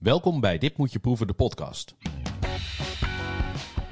Welkom 0.00 0.40
bij 0.40 0.58
Dit 0.58 0.76
Moet 0.76 0.92
Je 0.92 0.98
Proeven, 0.98 1.26
de 1.26 1.32
podcast. 1.32 1.94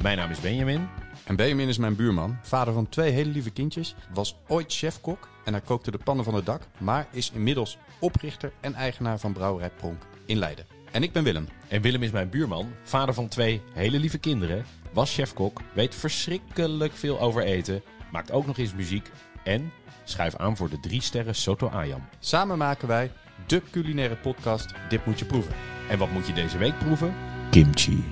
Mijn 0.03 0.17
naam 0.17 0.31
is 0.31 0.41
Benjamin. 0.41 0.89
En 1.25 1.37
Benjamin 1.37 1.69
is 1.69 1.79
mijn 1.79 1.97
buurman, 1.97 2.39
vader 2.43 2.75
van 2.75 2.89
twee 2.89 3.13
hele 3.13 3.31
lieve 3.31 3.51
kindjes, 3.51 3.95
was 4.15 4.37
ooit 4.47 4.73
chefkok 4.73 5.29
en 5.45 5.53
hij 5.53 5.63
kookte 5.63 5.91
de 5.91 5.99
pannen 5.99 6.25
van 6.25 6.35
het 6.35 6.47
dak, 6.47 6.63
maar 6.79 7.09
is 7.13 7.31
inmiddels 7.31 7.79
oprichter 8.01 8.53
en 8.61 8.75
eigenaar 8.75 9.19
van 9.19 9.33
Brouwerij 9.33 9.71
Pronk 9.71 10.03
in 10.27 10.39
Leiden. 10.39 10.67
En 10.93 11.03
ik 11.03 11.13
ben 11.13 11.25
Willem. 11.25 11.49
En 11.69 11.83
Willem 11.83 12.03
is 12.03 12.11
mijn 12.11 12.31
buurman, 12.31 12.73
vader 12.83 13.15
van 13.15 13.29
twee 13.29 13.63
hele 13.73 13.99
lieve 13.99 14.19
kinderen, 14.19 14.65
was 14.93 15.15
chefkok, 15.15 15.61
weet 15.75 15.95
verschrikkelijk 15.95 16.93
veel 16.93 17.21
over 17.21 17.43
eten, 17.43 17.83
maakt 18.13 18.33
ook 18.33 18.47
nog 18.47 18.59
eens 18.59 18.75
muziek 18.75 19.11
en 19.45 19.73
schuif 20.05 20.37
aan 20.37 20.57
voor 20.57 20.71
de 20.71 20.81
drie 20.81 21.03
sterren 21.03 21.35
Soto 21.35 21.69
Ayam. 21.69 22.09
Samen 22.19 22.59
maken 22.59 22.89
wij 22.89 23.13
de 23.47 23.63
culinaire 23.71 24.17
podcast 24.17 24.75
Dit 24.89 25.07
Moet 25.07 25.19
Je 25.19 25.25
Proeven. 25.25 25.78
En 25.89 25.99
wat 25.99 26.11
moet 26.11 26.27
je 26.27 26.33
deze 26.33 26.59
week 26.59 26.79
proeven? 26.79 27.15
Kimchi. 27.51 28.05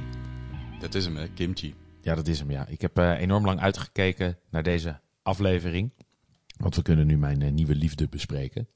Dat 0.80 0.94
is 0.94 1.04
hem 1.04 1.16
hè, 1.16 1.28
kimchi. 1.28 1.74
Ja, 2.02 2.14
dat 2.14 2.26
is 2.26 2.38
hem, 2.38 2.50
ja. 2.50 2.66
Ik 2.66 2.80
heb 2.80 2.98
eh, 2.98 3.20
enorm 3.20 3.44
lang 3.44 3.60
uitgekeken 3.60 4.38
naar 4.50 4.62
deze 4.62 5.00
aflevering. 5.22 5.92
Want 6.56 6.76
we 6.76 6.82
kunnen 6.82 7.06
nu 7.06 7.18
mijn 7.18 7.42
eh, 7.42 7.50
nieuwe 7.50 7.74
liefde 7.74 8.08
bespreken. 8.08 8.68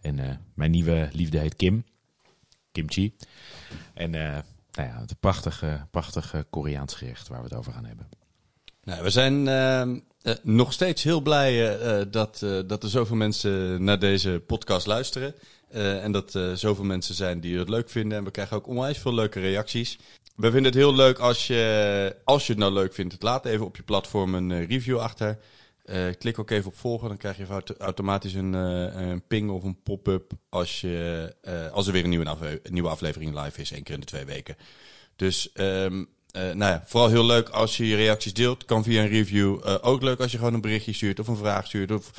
En 0.00 0.18
eh, 0.18 0.36
mijn 0.54 0.70
nieuwe 0.70 1.08
liefde 1.12 1.38
heet 1.38 1.56
Kim. 1.56 1.84
Kimchi. 2.72 3.16
En 3.94 4.14
eh, 4.14 4.38
nou 4.72 4.88
ja, 4.88 5.00
het 5.00 5.20
prachtige, 5.20 5.86
prachtige 5.90 6.46
Koreaans 6.50 6.94
gerecht 6.94 7.28
waar 7.28 7.38
we 7.38 7.44
het 7.44 7.54
over 7.54 7.72
gaan 7.72 7.84
hebben. 7.84 8.08
Nou, 8.82 9.02
we 9.02 9.10
zijn 9.10 9.48
ehm, 9.48 9.98
eh, 10.22 10.34
nog 10.42 10.72
steeds 10.72 11.02
heel 11.02 11.20
blij 11.20 11.78
dat, 12.10 12.42
eh, 12.42 12.58
dat 12.66 12.82
er 12.82 12.88
zoveel 12.88 13.16
mensen 13.16 13.84
naar 13.84 13.98
deze 13.98 14.42
podcast 14.46 14.86
luisteren. 14.86 15.34
Eh, 15.70 16.04
en 16.04 16.12
dat 16.12 16.34
er 16.34 16.56
zoveel 16.58 16.84
mensen 16.84 17.14
zijn 17.14 17.40
die 17.40 17.58
het 17.58 17.68
leuk 17.68 17.90
vinden. 17.90 18.18
En 18.18 18.24
we 18.24 18.30
krijgen 18.30 18.56
ook 18.56 18.66
onwijs 18.66 18.98
veel 18.98 19.14
leuke 19.14 19.40
reacties. 19.40 19.98
We 20.36 20.44
vinden 20.50 20.64
het 20.64 20.74
heel 20.74 20.94
leuk 20.94 21.18
als 21.18 21.46
je, 21.46 22.16
als 22.24 22.46
je 22.46 22.52
het 22.52 22.60
nou 22.60 22.72
leuk 22.72 22.94
vindt. 22.94 23.22
Laat 23.22 23.44
even 23.46 23.66
op 23.66 23.76
je 23.76 23.82
platform 23.82 24.34
een 24.34 24.52
eh, 24.52 24.68
review 24.68 24.98
achter. 24.98 25.38
Eh, 25.84 26.04
klik 26.18 26.38
ook 26.38 26.50
even 26.50 26.66
op 26.70 26.76
volgen. 26.76 27.08
Dan 27.08 27.16
krijg 27.16 27.36
je 27.36 27.46
auto- 27.46 27.74
automatisch 27.78 28.34
een, 28.34 28.54
eh, 28.54 29.00
een 29.08 29.22
ping 29.26 29.50
of 29.50 29.64
een 29.64 29.82
pop-up 29.82 30.32
als, 30.48 30.80
je, 30.80 31.34
eh, 31.42 31.70
als 31.72 31.86
er 31.86 31.92
weer 31.92 32.02
een 32.04 32.08
nieuwe, 32.10 32.28
afle- 32.28 32.60
nieuwe 32.70 32.88
aflevering 32.88 33.42
live 33.44 33.60
is. 33.60 33.70
één 33.72 33.82
keer 33.82 33.94
in 33.94 34.00
de 34.00 34.06
twee 34.06 34.24
weken. 34.24 34.56
Dus 35.16 35.52
ehm, 35.52 36.04
eh, 36.30 36.42
nou 36.42 36.58
ja, 36.72 36.82
vooral 36.86 37.08
heel 37.08 37.24
leuk 37.26 37.48
als 37.48 37.76
je 37.76 37.86
je 37.88 37.96
reacties 37.96 38.34
deelt. 38.34 38.64
Kan 38.64 38.84
via 38.84 39.02
een 39.02 39.08
review. 39.08 39.58
Eh, 39.64 39.74
ook 39.80 40.02
leuk 40.02 40.20
als 40.20 40.30
je 40.32 40.38
gewoon 40.38 40.54
een 40.54 40.60
berichtje 40.60 40.92
stuurt 40.92 41.18
of 41.20 41.28
een 41.28 41.36
vraag 41.36 41.66
stuurt. 41.66 41.90
Of 41.90 42.10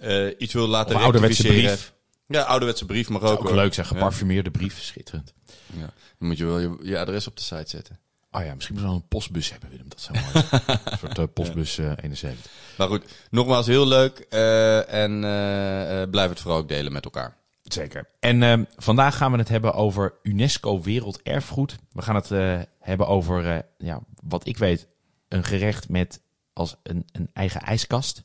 eh, 0.00 0.26
iets 0.38 0.52
wil 0.52 0.66
laten 0.66 0.96
Of 0.96 1.02
rectificeren. 1.02 1.54
brief. 1.56 1.94
Ja, 2.26 2.42
ouderwetse 2.42 2.84
brief 2.86 3.08
mag 3.08 3.20
Zou 3.20 3.32
ook. 3.32 3.48
ook 3.48 3.54
leuk 3.54 3.74
zijn, 3.74 3.86
Ja. 3.86 3.92
geparfumeerde 3.92 4.50
brief, 4.50 4.82
schitterend. 4.82 5.32
Ja. 5.72 5.90
Dan 6.18 6.28
moet 6.28 6.38
je 6.38 6.44
wel 6.44 6.58
je, 6.58 6.78
je 6.82 6.98
adres 6.98 7.26
op 7.26 7.36
de 7.36 7.42
site 7.42 7.68
zetten. 7.70 7.98
Oh 8.30 8.44
ja, 8.44 8.54
misschien 8.54 8.74
moeten 8.74 8.92
we 8.92 8.98
wel 8.98 9.02
een 9.02 9.08
postbus 9.08 9.50
hebben, 9.50 9.70
Willem. 9.70 9.88
Dat 9.88 10.00
zou 10.00 10.18
mooi 10.18 10.46
zijn. 10.48 10.78
een 10.84 10.98
soort 10.98 11.18
eh, 11.18 11.24
postbus 11.34 11.78
eh, 11.78 11.86
71. 11.86 12.50
Maar 12.78 12.88
goed, 12.88 13.04
nogmaals 13.30 13.66
heel 13.66 13.86
leuk. 13.86 14.18
eh, 14.18 14.92
en 14.92 15.24
eh, 15.24 16.02
eh, 16.02 16.10
blijf 16.10 16.28
het 16.30 16.40
vooral 16.40 16.58
ook 16.60 16.68
delen 16.68 16.92
met 16.92 17.04
elkaar. 17.04 17.36
Zeker. 17.62 18.08
En 18.20 18.68
vandaag 18.76 19.16
gaan 19.16 19.32
we 19.32 19.38
het 19.38 19.48
hebben 19.48 19.74
over 19.74 20.14
UNESCO 20.22 20.80
Werelderfgoed. 20.82 21.76
We 21.92 22.02
gaan 22.02 22.14
het 22.14 22.30
eh, 22.30 22.60
hebben 22.80 23.06
over, 23.06 23.46
eh, 23.54 23.58
ja, 23.78 24.00
wat 24.22 24.46
ik 24.46 24.56
weet, 24.58 24.86
een 25.28 25.44
gerecht 25.44 25.88
met 25.88 26.20
als 26.52 26.76
een, 26.82 27.06
een 27.12 27.30
eigen 27.32 27.60
ijskast. 27.60 28.22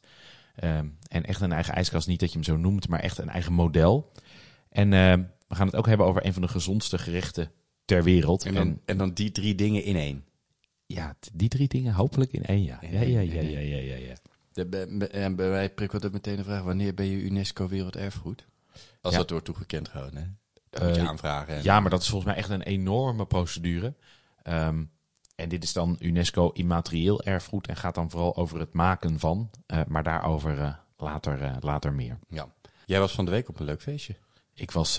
Ehm, 0.56 0.88
en 1.08 1.26
echt 1.26 1.42
een 1.42 1.52
eigen 1.52 1.74
ijskast, 1.74 2.08
niet 2.08 2.20
dat 2.20 2.30
je 2.30 2.36
hem 2.36 2.44
zo 2.46 2.58
noemt, 2.58 2.88
maar 2.88 3.00
echt 3.00 3.18
een 3.18 3.30
eigen 3.30 3.54
model. 3.54 4.12
En 4.70 4.94
ehm, 4.94 5.24
we 5.48 5.56
gaan 5.56 5.66
het 5.68 5.76
ook 5.76 5.88
hebben 5.88 6.06
over 6.06 6.26
een 6.26 6.34
van 6.34 6.42
de 6.42 6.48
gezondste 6.48 6.98
gerechten 6.98 7.52
ter 7.86 8.04
wereld. 8.04 8.46
En 8.46 8.54
dan, 8.54 8.80
en 8.86 8.98
dan 8.98 9.14
die 9.14 9.32
drie 9.32 9.56
dingen 9.56 9.84
in 9.84 9.96
één. 9.96 10.26
ja, 10.86 11.16
die 11.34 11.50
drie 11.50 11.68
dingen 11.68 11.94
hopelijk 11.94 12.32
in 12.32 12.44
één, 12.46 12.64
ja. 12.64 12.78
Ja, 12.82 13.02
ja, 13.02 13.20
ja, 13.20 13.42
ja, 13.42 13.60
ja, 13.60 13.78
ja. 13.78 13.96
ja. 13.96 14.14
De, 14.54 15.08
en 15.12 15.36
bij 15.36 15.50
mij 15.50 15.70
prikkelt 15.70 16.04
het 16.04 16.14
meteen 16.14 16.36
de 16.36 16.44
vraag: 16.44 16.64
wanneer 16.64 16.94
ben 16.94 17.06
je 17.06 17.22
UNESCO 17.22 17.68
Werelderfgoed? 17.68 18.46
Als 19.02 19.14
Ja. 19.14 19.20
dat 19.20 19.30
wordt 19.30 19.46
toegekend 19.46 19.90
gewoon, 19.90 20.16
hè? 20.16 20.24
Dat 20.70 20.84
moet 20.84 20.96
je 20.96 21.02
Eh, 21.02 21.08
aanvragen. 21.08 21.54
En, 21.56 21.64
Ja, 21.64 21.80
maar 21.80 21.90
dat 21.90 22.02
is 22.02 22.10
volgens 22.10 22.32
mij 22.32 22.40
echt 22.40 22.50
een 22.50 22.62
enorme 22.62 23.26
procedure. 23.26 23.94
Ehm, 24.44 24.84
en 25.36 25.50
dit 25.50 25.64
is 25.64 25.74
dan 25.74 25.96
UNESCO 26.00 26.50
immaterieel 26.50 27.24
erfgoed 27.24 27.68
en 27.68 27.76
gaat 27.76 27.96
dan 27.96 28.10
vooral 28.10 28.36
over 28.36 28.60
het 28.60 28.74
maken 28.74 29.20
van. 29.20 29.50
eh, 29.66 29.80
maar 29.88 30.04
daarover 30.04 30.60
eh, 30.60 30.74
later, 30.98 31.42
eh, 31.42 31.56
later 31.60 31.94
meer. 31.94 32.20
ja. 32.30 32.50
Jij 32.86 33.00
was 33.00 33.12
van 33.12 33.26
de 33.26 33.32
week 33.32 33.50
op 33.50 33.60
een 33.60 33.66
leuk 33.66 33.82
feestje. 33.82 34.16
Ik 34.54 34.72
was, 34.72 34.98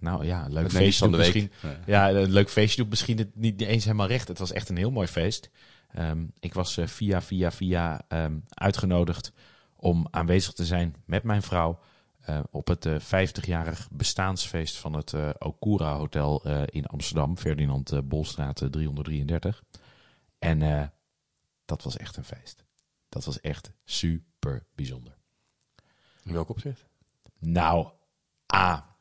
nou 0.00 0.24
ja, 0.24 0.44
een 0.44 0.52
leuk 0.52 0.70
feestje. 0.70 0.98
van 0.98 1.10
de 1.10 1.16
week. 1.16 1.34
Nee. 1.34 1.76
ja, 1.86 2.10
een 2.10 2.30
leuk 2.30 2.50
feestje 2.50 2.82
doet 2.82 2.90
misschien 2.90 3.18
het 3.18 3.36
niet 3.36 3.60
eens 3.60 3.84
helemaal 3.84 4.06
recht. 4.06 4.28
Het 4.28 4.38
was 4.38 4.52
echt 4.52 4.68
een 4.68 4.76
heel 4.76 4.90
mooi 4.90 5.06
feest. 5.06 5.50
Ehm, 5.92 6.24
ik 6.40 6.54
was 6.54 6.78
via, 6.84 7.22
via, 7.22 7.52
via 7.52 8.02
ehm, 8.08 8.38
uitgenodigd 8.48 9.32
om 9.76 10.06
aanwezig 10.10 10.52
te 10.52 10.64
zijn 10.64 10.94
met 11.04 11.22
mijn 11.22 11.42
vrouw. 11.42 11.78
Eh, 12.26 12.40
op 12.50 12.66
het 12.68 12.86
eh 12.86 13.00
50-jarig 13.00 13.88
bestaansfeest 13.90 14.76
van 14.76 14.92
het 14.92 15.12
eh, 15.12 15.30
Okura 15.38 15.96
Hotel 15.96 16.44
eh, 16.44 16.62
in 16.66 16.86
Amsterdam, 16.86 17.36
Ferdinand 17.38 17.92
eh, 17.92 17.98
Bolstraat 18.04 18.60
eh, 18.60 18.68
333. 18.68 19.62
En 20.38 20.62
eh, 20.62 20.86
dat 21.64 21.82
was 21.82 21.96
echt 21.96 22.16
een 22.16 22.24
feest. 22.24 22.64
Dat 23.08 23.24
was 23.24 23.40
echt 23.40 23.72
super 23.84 24.66
bijzonder. 24.74 25.16
In 26.22 26.32
welk 26.32 26.48
opzicht? 26.48 26.86
Nou, 27.38 27.88
A, 28.54 28.96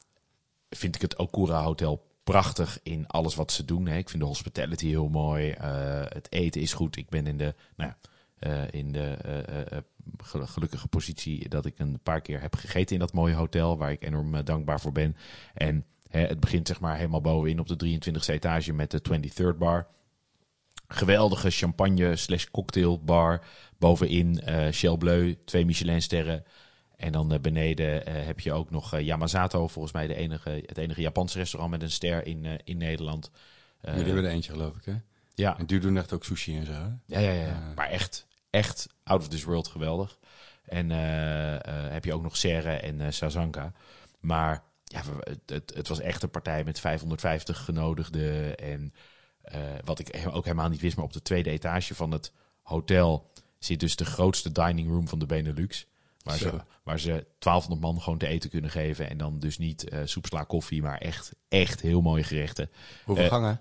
vind 0.69 0.95
ik 0.95 1.01
het 1.01 1.17
Okura 1.17 1.63
Hotel 1.63 2.11
prachtig 2.23 2.79
in 2.83 3.07
alles 3.07 3.35
wat 3.35 3.51
ze 3.51 3.65
doen. 3.65 3.85
Hè. 3.87 3.97
Ik 3.97 4.09
vind 4.09 4.21
de 4.21 4.27
hospitality 4.27 4.87
heel 4.87 5.09
mooi. 5.09 5.51
eh, 5.51 6.05
het 6.07 6.31
eten 6.31 6.61
is 6.61 6.73
goed. 6.73 6.95
Ik 6.95 7.09
ben 7.09 7.27
in 7.27 7.37
de, 7.37 7.55
nou 7.75 7.91
eh, 8.39 8.71
in 8.71 8.91
de 8.91 9.83
gel- 10.17 10.47
gelukkige 10.47 10.87
positie 10.87 11.49
dat 11.49 11.65
ik 11.65 11.79
een 11.79 11.99
paar 12.03 12.21
keer 12.21 12.41
heb 12.41 12.55
gegeten 12.55 12.93
in 12.93 12.99
dat 12.99 13.13
mooie 13.13 13.33
hotel, 13.33 13.77
waar 13.77 13.91
ik 13.91 14.03
enorm 14.03 14.35
eh, 14.35 14.43
dankbaar 14.43 14.79
voor 14.79 14.91
ben. 14.91 15.15
En 15.53 15.85
hè, 16.09 16.19
het 16.25 16.39
begint 16.39 16.67
zeg 16.67 16.79
maar 16.79 16.95
helemaal 16.95 17.21
bovenin 17.21 17.59
op 17.59 17.67
de 17.67 17.99
23e 17.99 18.25
etage 18.33 18.73
met 18.73 18.91
de 18.91 19.01
23rd 19.53 19.57
bar. 19.57 19.87
Geweldige 20.87 21.49
champagne 21.49 22.15
slash 22.15 22.45
cocktailbar. 22.51 23.45
Bovenin 23.77 24.39
eh 24.39 24.71
Shell 24.71 24.97
Bleu, 24.97 25.35
twee 25.45 25.65
Michelinsterren. 25.65 26.43
En 26.95 27.11
dan 27.11 27.33
eh, 27.33 27.39
beneden 27.39 28.11
heb 28.25 28.39
je 28.39 28.53
ook 28.53 28.69
nog 28.69 28.99
Yamazato, 28.99 29.67
volgens 29.67 29.93
mij 29.93 30.07
de 30.07 30.15
enige, 30.15 30.63
het 30.65 30.77
enige 30.77 31.01
Japanse 31.01 31.37
restaurant 31.37 31.71
met 31.71 31.81
een 31.81 31.91
ster 31.91 32.25
in, 32.25 32.45
in 32.63 32.77
Nederland. 32.77 33.31
Jullie 33.81 34.03
hebben 34.03 34.23
er 34.23 34.29
eentje, 34.31 34.51
geloof 34.51 34.75
ik, 34.75 34.85
hè? 34.85 34.93
ja, 35.35 35.57
En 35.57 35.65
die 35.65 35.79
doen 35.79 35.97
echt 35.97 36.13
ook 36.13 36.23
sushi 36.25 36.57
en 36.57 36.65
zo, 36.65 36.71
hè? 36.71 36.87
ja, 37.05 37.19
ja, 37.19 37.31
ja. 37.31 37.71
Maar 37.75 37.89
echt, 37.89 38.27
echt 38.53 38.87
out 39.03 39.21
of 39.21 39.27
this 39.27 39.43
world 39.43 39.67
geweldig. 39.67 40.17
En 40.63 40.91
eh, 40.91 41.53
eh, 41.55 41.91
heb 41.91 42.05
je 42.05 42.13
ook 42.13 42.21
nog 42.21 42.37
Serre 42.37 42.73
en 42.75 43.01
eh 43.01 43.11
Sazanka. 43.11 43.73
Maar 44.19 44.63
ja, 44.83 45.01
het, 45.45 45.73
het, 45.75 45.87
was 45.87 45.99
echt 45.99 46.23
een 46.23 46.29
partij 46.29 46.63
met 46.63 46.79
550 46.79 47.63
genodigden. 47.63 48.57
En 48.57 48.93
wat 49.83 49.99
ik 49.99 50.27
ook 50.31 50.43
helemaal 50.43 50.69
niet 50.69 50.81
wist, 50.81 50.95
maar 50.95 51.05
op 51.05 51.13
de 51.13 51.21
tweede 51.21 51.49
etage 51.49 51.95
van 51.95 52.11
het 52.11 52.31
hotel 52.61 53.31
zit 53.59 53.79
dus 53.79 53.95
de 53.95 54.05
grootste 54.05 54.51
dining 54.51 54.89
room 54.89 55.07
van 55.07 55.19
de 55.19 55.25
Benelux. 55.25 55.87
Waar 56.23 56.37
ze, 56.37 56.51
waar 56.83 56.99
ze 56.99 57.25
1200 57.39 57.81
man 57.81 58.01
gewoon 58.01 58.19
te 58.19 58.27
eten 58.27 58.49
kunnen 58.49 58.69
geven. 58.71 59.09
En 59.09 59.17
dan 59.17 59.39
dus 59.39 59.57
niet 59.57 59.89
eh 59.89 59.99
soep, 60.05 60.25
sla, 60.25 60.43
koffie, 60.43 60.81
maar 60.81 60.97
echt, 60.97 61.35
echt 61.49 61.81
heel 61.81 62.01
mooie 62.01 62.23
gerechten. 62.23 62.69
Hoeveel 63.05 63.23
Eh, 63.25 63.29
gangen? 63.31 63.59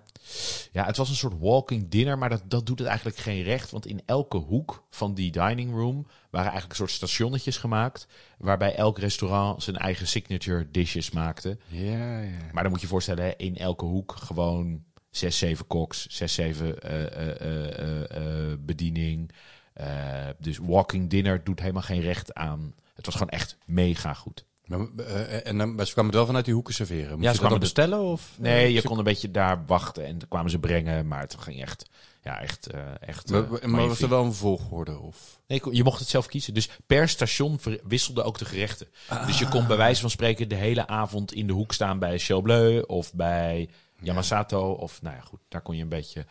Ja, 0.72 0.86
het 0.86 0.96
was 0.96 1.08
een 1.08 1.14
soort 1.14 1.38
walking 1.38 1.88
dinner, 1.88 2.18
maar 2.18 2.28
dat, 2.28 2.42
dat 2.44 2.66
doet 2.66 2.78
het 2.78 2.88
eigenlijk 2.88 3.16
geen 3.18 3.42
recht. 3.42 3.70
Want 3.70 3.86
in 3.86 4.00
elke 4.06 4.36
hoek 4.36 4.84
van 4.90 5.14
die 5.14 5.30
dining 5.30 5.72
room 5.74 6.06
waren 6.30 6.50
eigenlijk 6.50 6.70
een 6.70 6.76
soort 6.86 6.90
stationnetjes 6.90 7.56
gemaakt. 7.56 8.06
Waarbij 8.38 8.74
elk 8.74 8.98
restaurant 8.98 9.62
zijn 9.62 9.76
eigen 9.76 10.06
signature 10.06 10.70
dishes 10.70 11.10
maakte. 11.10 11.58
Ja, 11.66 12.20
ja. 12.20 12.38
Maar 12.52 12.62
dan 12.62 12.70
moet 12.72 12.80
je 12.80 12.86
je 12.86 12.92
voorstellen, 12.92 13.24
hè, 13.24 13.32
in 13.36 13.56
elke 13.56 13.84
hoek 13.84 14.16
gewoon 14.16 14.84
zes, 15.10 15.38
zeven 15.38 15.66
koks, 15.66 16.06
zes, 16.06 16.34
zeven 16.34 16.80
eh, 16.80 18.52
bediening. 18.58 19.30
Eh, 19.72 20.28
dus 20.38 20.58
walking 20.58 21.10
dinner 21.10 21.44
doet 21.44 21.60
helemaal 21.60 21.82
geen 21.82 22.00
recht 22.00 22.34
aan. 22.34 22.74
Het 22.94 23.04
was 23.06 23.14
gewoon 23.14 23.30
echt 23.30 23.56
mega 23.66 24.14
goed. 24.14 24.44
Maar, 24.66 24.86
eh, 24.96 25.46
en 25.46 25.58
dan, 25.58 25.68
ze 25.86 25.92
kwamen 25.92 26.04
het 26.04 26.14
wel 26.14 26.26
vanuit 26.26 26.44
die 26.44 26.54
hoeken 26.54 26.74
serveren. 26.74 27.10
Moet 27.12 27.18
Ja, 27.22 27.26
ze 27.26 27.30
dat 27.30 27.38
kwamen 27.38 27.58
bestellen? 27.60 28.00
Of? 28.00 28.36
Nee, 28.38 28.72
je 28.72 28.80
Ze- 28.80 28.86
kon 28.86 28.98
een 28.98 29.04
beetje 29.04 29.30
daar 29.30 29.66
wachten 29.66 30.06
en 30.06 30.18
dan 30.18 30.28
kwamen 30.28 30.50
ze 30.50 30.58
brengen. 30.58 31.08
Maar 31.08 31.20
het 31.20 31.36
ging 31.38 31.62
echt, 31.62 31.88
ja, 32.22 32.40
echt, 32.40 32.66
eh, 32.66 32.80
echt. 33.00 33.30
Maar, 33.30 33.68
maar 33.70 33.88
was 33.88 34.00
er 34.00 34.08
wel 34.08 34.24
een 34.24 34.32
volgorde? 34.32 34.98
Of? 34.98 35.40
Nee, 35.46 35.60
je 35.70 35.82
mocht 35.82 35.98
het 35.98 36.08
zelf 36.08 36.26
kiezen. 36.26 36.54
Dus 36.54 36.68
per 36.86 37.08
station 37.08 37.60
wisselden 37.84 38.24
ook 38.24 38.38
de 38.38 38.44
gerechten. 38.44 38.88
Dus 39.26 39.38
je 39.38 39.48
kon 39.48 39.66
bij 39.66 39.76
wijze 39.76 40.00
van 40.00 40.10
spreken 40.10 40.48
de 40.48 40.54
hele 40.54 40.86
avond 40.86 41.32
in 41.32 41.46
de 41.46 41.52
hoek 41.52 41.72
staan 41.72 41.98
bij 41.98 42.18
Shell 42.18 42.40
Bleu 42.40 42.80
of 42.80 43.14
bij 43.14 43.68
Yamasato. 44.00 44.72
Of 44.72 45.02
nou 45.02 45.16
ja, 45.16 45.22
goed, 45.22 45.40
daar 45.48 45.60
kon 45.62 45.76
je 45.76 45.82
een 45.82 45.88
beetje 45.88 46.26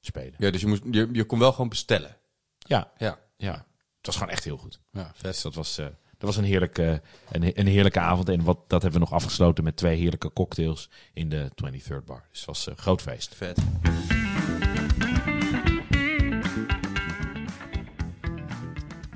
spelen. 0.00 0.34
Ja, 0.38 0.50
dus 0.50 0.60
je, 0.60 0.66
moest, 0.66 0.82
je, 0.90 1.08
je 1.12 1.24
kon 1.24 1.38
wel 1.38 1.52
gewoon 1.52 1.68
bestellen. 1.68 2.16
Ja, 2.64 2.90
Ja, 2.98 3.18
ja. 3.36 3.52
Het 3.96 4.06
was 4.06 4.14
gewoon 4.16 4.32
echt 4.32 4.44
heel 4.44 4.56
goed. 4.56 4.80
ja 4.92 5.12
vet. 5.14 5.42
Dat 5.42 5.54
was, 5.54 5.78
eh, 5.78 5.84
dat 5.84 6.28
was 6.28 6.36
een 6.36 6.44
heerlijke, 6.44 7.02
een, 7.30 7.60
een 7.60 7.66
heerlijke 7.66 8.00
avond. 8.00 8.28
En 8.28 8.42
wat, 8.44 8.58
dat 8.68 8.82
hebben 8.82 9.00
we 9.00 9.06
nog 9.06 9.14
afgesloten 9.14 9.64
met 9.64 9.76
twee 9.76 9.96
heerlijke 9.96 10.32
cocktails 10.32 10.90
in 11.12 11.28
de 11.28 11.50
23rd 11.64 12.04
bar. 12.04 12.24
Dus 12.30 12.38
het 12.38 12.46
was 12.46 12.66
een 12.66 12.76
groot 12.76 13.02
feest. 13.02 13.34
Vet. 13.34 13.58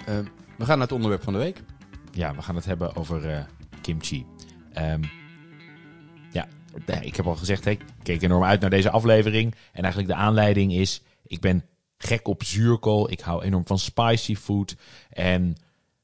Eh, 0.07 0.19
we 0.59 0.65
gaan 0.65 0.79
naar 0.79 0.87
het 0.87 0.93
onderwerp 0.93 1.23
van 1.23 1.33
de 1.33 1.39
week. 1.39 1.63
Ja, 2.13 2.35
we 2.35 2.43
gaan 2.43 2.55
het 2.55 2.65
hebben 2.65 2.97
over 2.97 3.31
eh, 3.31 3.45
kimchi. 3.81 4.27
Ehm, 4.73 5.03
ja, 6.31 6.49
ik 7.01 7.17
heb 7.17 7.27
al 7.27 7.37
gezegd, 7.37 7.65
hè, 7.65 7.71
ik 7.71 7.85
keek 8.03 8.23
enorm 8.23 8.45
uit 8.45 8.61
naar 8.61 8.71
deze 8.71 8.91
aflevering. 8.91 9.55
En 9.73 9.83
eigenlijk 9.83 10.13
de 10.13 10.19
aanleiding 10.19 10.73
is, 10.73 11.03
ik 11.23 11.41
ben 11.41 11.65
gek 11.99 12.29
op 12.29 12.43
zuurkool. 12.43 13.11
Ik 13.11 13.21
hou 13.21 13.43
enorm 13.43 13.67
van 13.67 13.79
spicy 13.79 14.37
food. 14.37 14.77
En 15.11 15.57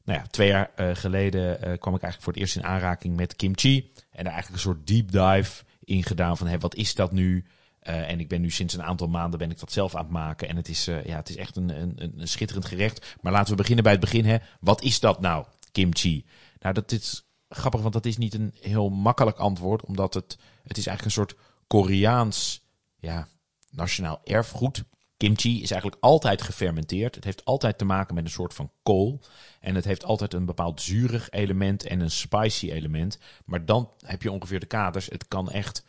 nou 0.05 0.19
ja, 0.19 0.27
twee 0.27 0.49
jaar 0.49 0.71
eh, 0.75 0.91
geleden 0.93 1.63
eh, 1.63 1.79
kwam 1.79 1.95
ik 1.95 2.03
eigenlijk 2.03 2.23
voor 2.23 2.33
het 2.33 2.43
eerst 2.43 2.57
in 2.57 2.65
aanraking 2.65 3.17
met 3.17 3.37
kimchi. 3.37 3.93
En 4.11 4.25
daar 4.25 4.33
eigenlijk 4.33 4.53
een 4.53 4.71
soort 4.71 4.87
deep 4.87 5.11
dive 5.11 5.65
in 5.85 6.03
gedaan 6.03 6.37
van, 6.37 6.47
hé, 6.47 6.59
wat 6.59 6.75
is 6.75 6.95
dat 6.95 7.13
nu? 7.13 7.45
Eh, 7.79 8.11
en 8.11 8.21
ik 8.21 8.29
ben 8.29 8.41
nu 8.41 8.51
sinds 8.51 8.75
een 8.75 8.83
aantal 8.83 9.09
maanden 9.09 9.39
ben 9.39 9.51
ik 9.51 9.59
dat 9.59 9.73
zelf 9.73 9.95
aan 9.95 10.03
het 10.03 10.13
maken. 10.13 10.49
En 10.49 10.57
het 10.57 10.69
is, 10.69 10.85
ja, 10.85 11.17
het 11.17 11.29
is 11.29 11.37
echt 11.37 11.57
een, 11.57 11.81
een, 11.81 12.13
een 12.19 12.29
schitterend 12.29 12.67
gerecht. 12.67 13.17
Maar 13.21 13.33
laten 13.33 13.51
we 13.51 13.57
beginnen 13.57 13.85
bij 13.85 13.93
het 13.93 14.01
begin. 14.01 14.25
Hè. 14.25 14.37
Wat 14.61 14.83
is 14.83 15.01
dat 15.01 15.21
nou, 15.21 15.45
kimchi? 15.73 16.25
Nou, 16.59 16.75
dat 16.75 16.93
is 16.93 17.25
grappig, 17.49 17.81
want 17.81 17.93
dat 17.93 18.07
is 18.07 18.17
niet 18.17 18.35
een 18.35 18.55
heel 18.61 18.89
makkelijk 18.89 19.39
antwoord. 19.39 19.85
Omdat 19.85 20.15
het, 20.15 20.39
het 20.63 20.77
is 20.77 20.87
eigenlijk 20.87 21.05
een 21.05 21.11
soort 21.23 21.37
Koreaans 21.67 22.63
ja, 22.97 23.29
nationaal 23.71 24.21
erfgoed. 24.25 24.85
Kimchi 25.17 25.63
is 25.63 25.71
eigenlijk 25.71 26.03
altijd 26.03 26.43
gefermenteerd. 26.43 27.15
Het 27.15 27.25
heeft 27.25 27.45
altijd 27.45 27.79
te 27.79 27.85
maken 27.85 28.15
met 28.15 28.25
een 28.25 28.31
soort 28.31 28.55
van 28.55 28.71
kool. 28.83 29.21
En 29.61 29.75
het 29.75 29.85
heeft 29.85 30.05
altijd 30.05 30.35
een 30.35 30.45
bepaald 30.45 30.81
zuurig 30.83 31.31
element 31.31 31.85
en 31.87 32.01
een 32.01 32.11
spicy 32.11 32.71
element. 32.71 33.19
Maar 33.45 33.65
dan 33.65 33.91
heb 34.07 34.23
je 34.23 34.33
ongeveer 34.33 34.61
de 34.61 34.67
kaders. 34.67 35.07
Het 35.07 35.29
kan 35.29 35.51
echt 35.51 35.85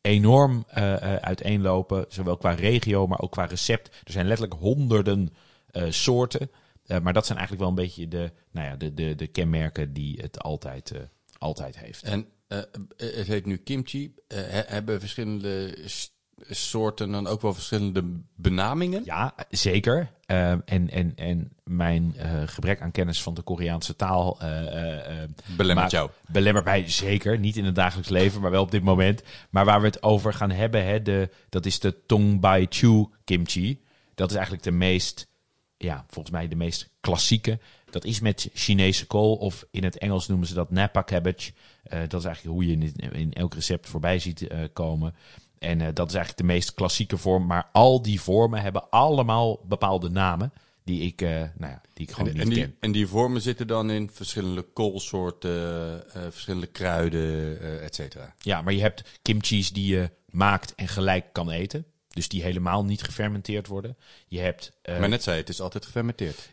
enorm 0.00 0.64
eh, 0.68 0.94
uiteenlopen. 1.16 2.04
Zowel 2.08 2.36
qua 2.36 2.50
regio, 2.50 3.06
maar 3.06 3.20
ook 3.20 3.32
qua 3.32 3.44
recept. 3.44 3.88
Er 4.04 4.12
zijn 4.12 4.26
letterlijk 4.26 4.60
honderden 4.60 5.34
eh, 5.70 5.84
soorten. 5.90 6.50
Maar 7.02 7.12
dat 7.12 7.26
zijn 7.26 7.38
eigenlijk 7.38 7.68
wel 7.68 7.68
een 7.68 7.84
beetje 7.86 8.08
de, 8.08 8.32
nou 8.50 8.66
ja, 8.68 8.76
de, 8.76 8.94
de, 8.94 9.14
de 9.14 9.26
kenmerken 9.26 9.92
die 9.92 10.18
het 10.20 10.40
altijd, 10.42 10.92
altijd 11.38 11.78
heeft. 11.78 12.02
En 12.02 12.26
het 12.96 13.26
heet 13.26 13.46
nu 13.46 13.56
kimchi. 13.56 14.14
He- 14.28 14.62
hebben 14.66 15.00
verschillende 15.00 15.76
s- 15.84 16.14
soorten 16.50 17.10
dan 17.10 17.26
ook 17.26 17.42
wel 17.42 17.54
verschillende 17.54 18.04
benamingen? 18.34 19.02
Ja, 19.04 19.34
zeker. 19.50 20.10
Eh, 20.26 20.50
en, 20.50 20.90
en, 20.90 21.12
en 21.16 21.52
mijn 21.64 22.14
eh, 22.16 22.42
gebrek 22.46 22.80
aan 22.80 22.90
kennis 22.90 23.22
van 23.22 23.34
de 23.34 23.42
Koreaanse 23.42 23.96
taal 23.96 24.40
eh, 24.40 24.66
eh, 24.66 25.22
eh, 25.22 25.28
Belemmert 25.56 25.90
jou. 25.90 26.10
belemmert 26.28 26.64
mij 26.64 26.88
zeker. 26.88 27.38
Niet 27.38 27.56
in 27.56 27.64
het 27.64 27.74
dagelijks 27.74 28.10
leven, 28.10 28.40
maar 28.40 28.50
wel 28.50 28.62
op 28.62 28.70
dit 28.70 28.82
moment. 28.82 29.22
Maar 29.50 29.64
waar 29.64 29.80
we 29.80 29.86
het 29.86 30.02
over 30.02 30.32
gaan 30.32 30.50
hebben, 30.50 30.84
hè, 30.84 31.02
de, 31.02 31.30
dat 31.48 31.66
is 31.66 31.78
de 31.80 32.06
Tongbaichu 32.06 33.06
kimchi. 33.24 33.80
Dat 34.14 34.28
is 34.30 34.34
eigenlijk 34.34 34.64
de 34.64 34.70
meest, 34.70 35.28
ja, 35.76 36.04
volgens 36.08 36.34
mij 36.34 36.48
de 36.48 36.56
meest 36.56 36.90
klassieke. 37.00 37.58
Dat 37.90 38.04
is 38.04 38.20
met 38.20 38.50
Chinese 38.54 39.06
kool, 39.06 39.34
of 39.34 39.64
in 39.70 39.84
het 39.84 39.98
Engels 39.98 40.26
noemen 40.28 40.48
ze 40.48 40.54
dat 40.54 40.70
Napa 40.70 41.02
cabbage. 41.04 41.52
Dat 42.08 42.20
is 42.20 42.24
eigenlijk 42.24 42.56
hoe 42.56 42.66
je 42.66 42.72
in, 42.72 43.12
in 43.12 43.32
elk 43.32 43.54
recept 43.54 43.88
voorbij 43.88 44.18
ziet 44.18 44.46
komen. 44.72 45.14
En 45.58 45.80
eh, 45.80 45.88
dat 45.94 46.08
is 46.08 46.14
eigenlijk 46.14 46.46
de 46.48 46.54
meest 46.54 46.74
klassieke 46.74 47.16
vorm. 47.16 47.46
Maar 47.46 47.68
al 47.72 48.02
die 48.02 48.20
vormen 48.20 48.62
hebben 48.62 48.90
allemaal 48.90 49.60
bepaalde 49.64 50.10
namen. 50.10 50.52
Die 50.84 51.00
ik, 51.00 51.22
eh, 51.22 51.28
nou 51.30 51.72
ja, 51.72 51.80
die 51.92 52.06
ik 52.06 52.12
gewoon 52.14 52.28
En, 52.28 52.34
niet 52.34 52.42
en, 52.42 52.48
die, 52.48 52.58
ken. 52.62 52.76
en 52.80 52.92
die 52.92 53.06
vormen 53.06 53.40
zitten 53.40 53.66
dan 53.66 53.90
in 53.90 54.10
verschillende 54.12 54.62
koolsoorten, 54.62 56.14
eh, 56.14 56.22
verschillende 56.22 56.66
kruiden, 56.66 57.60
et 57.82 57.94
cetera. 57.94 58.34
Ja, 58.38 58.62
maar 58.62 58.72
je 58.72 58.80
hebt 58.80 59.18
kimchi's 59.22 59.72
die 59.72 59.94
je 59.94 60.10
maakt 60.30 60.74
en 60.74 60.88
gelijk 60.88 61.32
kan 61.32 61.50
eten. 61.50 61.86
Dus 62.08 62.28
die 62.28 62.42
helemaal 62.42 62.84
niet 62.84 63.02
gefermenteerd 63.02 63.66
worden. 63.66 63.96
Je 64.26 64.38
hebt, 64.38 64.72
maar 64.82 65.08
net 65.08 65.22
zei 65.22 65.36
je, 65.36 65.42
het 65.42 65.50
is 65.50 65.60
altijd 65.60 65.84
gefermenteerd. 65.84 66.52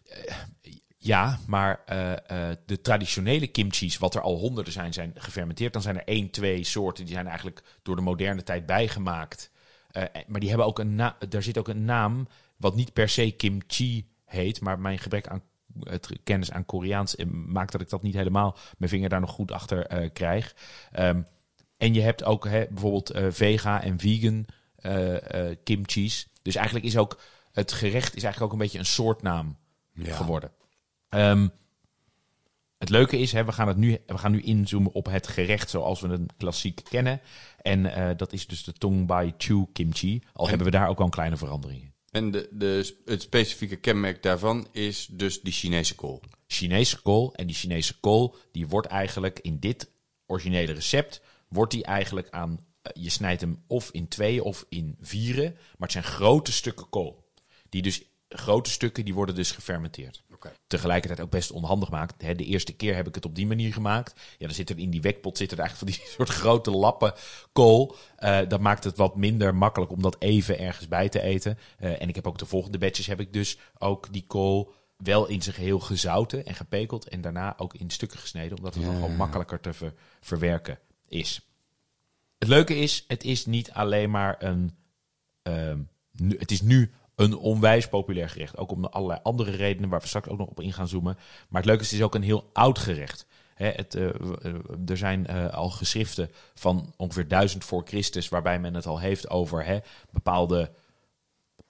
Ja, 1.03 1.39
maar 1.47 1.81
eh, 1.85 2.11
eh, 2.49 2.57
de 2.65 2.81
traditionele 2.81 3.47
kimchi's, 3.47 3.97
wat 3.97 4.15
er 4.15 4.21
al 4.21 4.37
honderden 4.37 4.73
zijn, 4.73 4.93
zijn 4.93 5.11
gefermenteerd. 5.15 5.73
Dan 5.73 5.81
zijn 5.81 5.95
er 5.97 6.07
één, 6.07 6.29
twee 6.29 6.63
soorten, 6.63 7.05
die 7.05 7.13
zijn 7.13 7.27
eigenlijk 7.27 7.63
door 7.81 7.95
de 7.95 8.01
moderne 8.01 8.43
tijd 8.43 8.65
bijgemaakt. 8.65 9.51
Eh, 9.91 10.03
maar 10.27 10.39
die 10.39 10.49
hebben 10.49 10.67
ook 10.67 10.79
een 10.79 10.95
na- 10.95 11.17
daar 11.29 11.43
zit 11.43 11.57
ook 11.57 11.67
een 11.67 11.85
naam, 11.85 12.27
wat 12.57 12.75
niet 12.75 12.93
per 12.93 13.09
se 13.09 13.31
kimchi 13.31 14.07
heet. 14.25 14.61
Maar 14.61 14.79
mijn 14.79 14.99
gebrek 14.99 15.27
aan 15.27 15.41
kennis 16.23 16.51
aan 16.51 16.65
Koreaans 16.65 17.15
maakt 17.31 17.71
dat 17.71 17.81
ik 17.81 17.89
dat 17.89 18.01
niet 18.03 18.13
helemaal 18.13 18.57
mijn 18.77 18.91
vinger 18.91 19.09
daar 19.09 19.19
nog 19.19 19.31
goed 19.31 19.51
achter 19.51 20.09
krijg. 20.11 20.55
Ehm, 20.91 21.21
en 21.77 21.93
je 21.93 22.01
hebt 22.01 22.23
ook 22.23 22.45
hè, 22.47 22.65
bijvoorbeeld 22.69 23.11
vega 23.35 23.81
en 23.83 23.99
vegan 23.99 24.45
kimchi's. 25.63 26.27
Dus 26.41 26.55
eigenlijk 26.55 26.85
is 26.85 26.97
ook 26.97 27.19
het 27.51 27.71
gerecht 27.71 28.15
is 28.15 28.23
eigenlijk 28.23 28.41
ook 28.41 28.51
een 28.59 28.63
beetje 28.65 28.79
een 28.79 28.85
soortnaam 28.85 29.57
Ja. 29.93 30.15
geworden. 30.15 30.51
Ehm, 31.13 31.47
het 32.77 32.89
leuke 32.89 33.17
is, 33.17 33.31
hè, 33.31 33.45
we, 33.45 33.51
gaan 33.51 33.67
het 33.67 33.77
nu, 33.77 33.97
we 34.05 34.17
gaan 34.17 34.31
nu 34.31 34.41
inzoomen 34.41 34.91
op 34.91 35.05
het 35.05 35.27
gerecht 35.27 35.69
zoals 35.69 36.01
we 36.01 36.07
het 36.07 36.33
klassiek 36.37 36.81
kennen. 36.89 37.21
En 37.61 37.93
eh, 37.93 38.17
dat 38.17 38.33
is 38.33 38.47
dus 38.47 38.63
de 38.63 38.73
Tongbaichu 38.73 39.33
Chu 39.37 39.65
kimchi. 39.73 40.21
Al 40.33 40.47
hebben 40.47 40.65
we 40.65 40.71
daar 40.71 40.89
ook 40.89 40.99
al 40.99 41.05
een 41.05 41.11
kleine 41.11 41.37
verandering 41.37 41.81
in. 41.81 41.93
En 42.11 42.31
de, 42.31 42.49
de, 42.51 42.95
het 43.05 43.21
specifieke 43.21 43.75
kenmerk 43.75 44.23
daarvan 44.23 44.67
is 44.71 45.07
dus 45.11 45.41
die 45.41 45.53
Chinese 45.53 45.95
kool. 45.95 46.21
Chinese 46.47 47.01
kool. 47.01 47.33
En 47.33 47.47
die 47.47 47.55
Chinese 47.55 47.99
kool, 47.99 48.35
die 48.51 48.67
wordt 48.67 48.87
eigenlijk 48.87 49.39
in 49.39 49.59
dit 49.59 49.89
originele 50.25 50.71
recept, 50.71 51.21
wordt 51.47 51.71
die 51.71 51.83
eigenlijk 51.83 52.29
aan, 52.29 52.65
eh, 52.81 53.03
je 53.03 53.09
snijdt 53.09 53.41
hem 53.41 53.63
of 53.67 53.89
in 53.91 54.07
tweeën 54.07 54.41
of 54.41 54.65
in 54.69 54.97
vieren. 55.01 55.51
Maar 55.53 55.87
het 55.87 55.91
zijn 55.91 56.03
grote 56.03 56.51
stukken 56.51 56.89
kool. 56.89 57.31
Die 57.69 57.81
dus, 57.81 58.03
grote 58.29 58.69
stukken, 58.69 59.05
die 59.05 59.13
worden 59.13 59.35
dus 59.35 59.51
gefermenteerd. 59.51 60.23
Tegelijkertijd 60.67 61.21
ook 61.21 61.29
best 61.29 61.51
onhandig 61.51 61.89
maakt. 61.89 62.21
Hè, 62.21 62.35
De 62.35 62.45
eerste 62.45 62.73
keer 62.73 62.95
heb 62.95 63.07
ik 63.07 63.15
het 63.15 63.25
op 63.25 63.35
die 63.35 63.47
manier 63.47 63.73
gemaakt. 63.73 64.13
Ja, 64.37 64.45
dan 64.45 64.55
zit 64.55 64.69
er 64.69 64.77
in 64.79 64.89
die 64.89 65.01
wekpot 65.01 65.37
zitten 65.37 65.57
er 65.57 65.63
eigenlijk 65.63 65.91
van 65.93 66.03
die 66.03 66.11
soort 66.15 66.29
grote 66.29 66.71
lappen 66.71 67.13
kool. 67.51 67.95
Eh, 68.15 68.39
dat 68.47 68.59
maakt 68.59 68.83
het 68.83 68.97
wat 68.97 69.15
minder 69.15 69.55
makkelijk 69.55 69.91
om 69.91 70.01
dat 70.01 70.15
even 70.19 70.59
ergens 70.59 70.87
bij 70.87 71.09
te 71.09 71.21
eten. 71.21 71.57
Eh, 71.77 72.01
en 72.01 72.07
ik 72.09 72.15
heb 72.15 72.27
ook 72.27 72.37
de 72.37 72.45
volgende 72.45 72.77
batches 72.77 73.05
heb 73.07 73.19
ik 73.19 73.33
dus 73.33 73.57
ook 73.77 74.13
die 74.13 74.23
kool 74.27 74.73
wel 74.97 75.27
in 75.27 75.41
zijn 75.41 75.55
geheel 75.55 75.79
gezouten 75.79 76.45
en 76.45 76.55
gepekeld. 76.55 77.07
En 77.07 77.21
daarna 77.21 77.53
ook 77.57 77.73
in 77.73 77.89
stukken 77.89 78.19
gesneden. 78.19 78.57
Omdat 78.57 78.73
het 78.75 78.83
dan 78.83 78.93
gewoon 78.95 79.15
makkelijker 79.15 79.59
te 79.59 79.73
ver- 79.73 79.93
verwerken 80.21 80.79
is. 81.07 81.47
Het 82.37 82.47
leuke 82.47 82.75
is, 82.75 83.03
het 83.07 83.23
is 83.23 83.45
niet 83.45 83.71
alleen 83.71 84.11
maar 84.11 84.35
een. 84.43 84.75
ehm, 85.41 85.79
nu, 86.11 86.35
het 86.39 86.51
is 86.51 86.61
nu 86.61 86.91
een 87.15 87.37
onwijs 87.37 87.87
populair 87.87 88.29
gerecht. 88.29 88.57
Ook 88.57 88.71
om 88.71 88.85
allerlei 88.85 89.19
andere 89.23 89.51
redenen 89.51 89.89
waar 89.89 89.99
we 89.99 90.07
straks 90.07 90.27
ook 90.27 90.37
nog 90.37 90.47
op 90.47 90.59
in 90.59 90.73
gaan 90.73 90.87
zoomen. 90.87 91.17
Maar 91.49 91.61
het 91.61 91.69
leuke 91.69 91.83
is, 91.83 91.93
is 91.93 92.01
ook 92.01 92.15
een 92.15 92.23
heel 92.23 92.49
oud 92.53 92.79
gerecht. 92.79 93.25
Het, 93.53 93.95
eh, 93.95 94.09
eh, 94.09 94.55
er 94.85 94.97
zijn 94.97 95.27
eh, 95.27 95.53
al 95.53 95.69
geschriften 95.69 96.31
van 96.53 96.93
ongeveer 96.97 97.27
1000 97.27 97.63
voor 97.63 97.81
Christus, 97.85 98.29
waarbij 98.29 98.59
men 98.59 98.73
het 98.73 98.85
al 98.85 98.99
heeft 98.99 99.29
over 99.29 99.81
bepaalde 100.11 100.71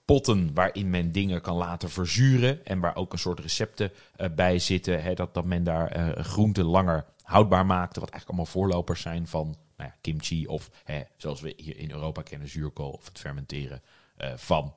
potten 0.04 0.54
waarin 0.54 0.90
men 0.90 1.12
dingen 1.12 1.40
kan 1.40 1.56
laten 1.56 1.90
verzuren. 1.90 2.66
En 2.66 2.80
waar 2.80 2.96
ook 2.96 3.12
een 3.12 3.18
soort 3.18 3.40
recepten 3.40 3.92
bij 4.34 4.58
zitten. 4.58 5.14
Dat, 5.14 5.34
dat 5.34 5.44
men 5.44 5.64
daar 5.64 6.16
groenten 6.24 6.64
langer 6.64 7.04
houdbaar 7.22 7.66
maakte. 7.66 8.00
Wat 8.00 8.10
eigenlijk 8.10 8.28
allemaal 8.28 8.62
voorlopers 8.62 9.00
zijn 9.00 9.26
van 9.26 9.46
nou 9.76 9.90
ja, 9.90 9.96
kimchi. 10.00 10.46
Of 10.46 10.70
zoals 11.16 11.40
we 11.40 11.54
hier 11.56 11.76
in 11.76 11.90
Europa 11.90 12.22
kennen, 12.22 12.48
zuurkool. 12.48 12.90
Of 12.90 13.04
het 13.04 13.18
fermenteren 13.18 13.82
van. 14.36 14.74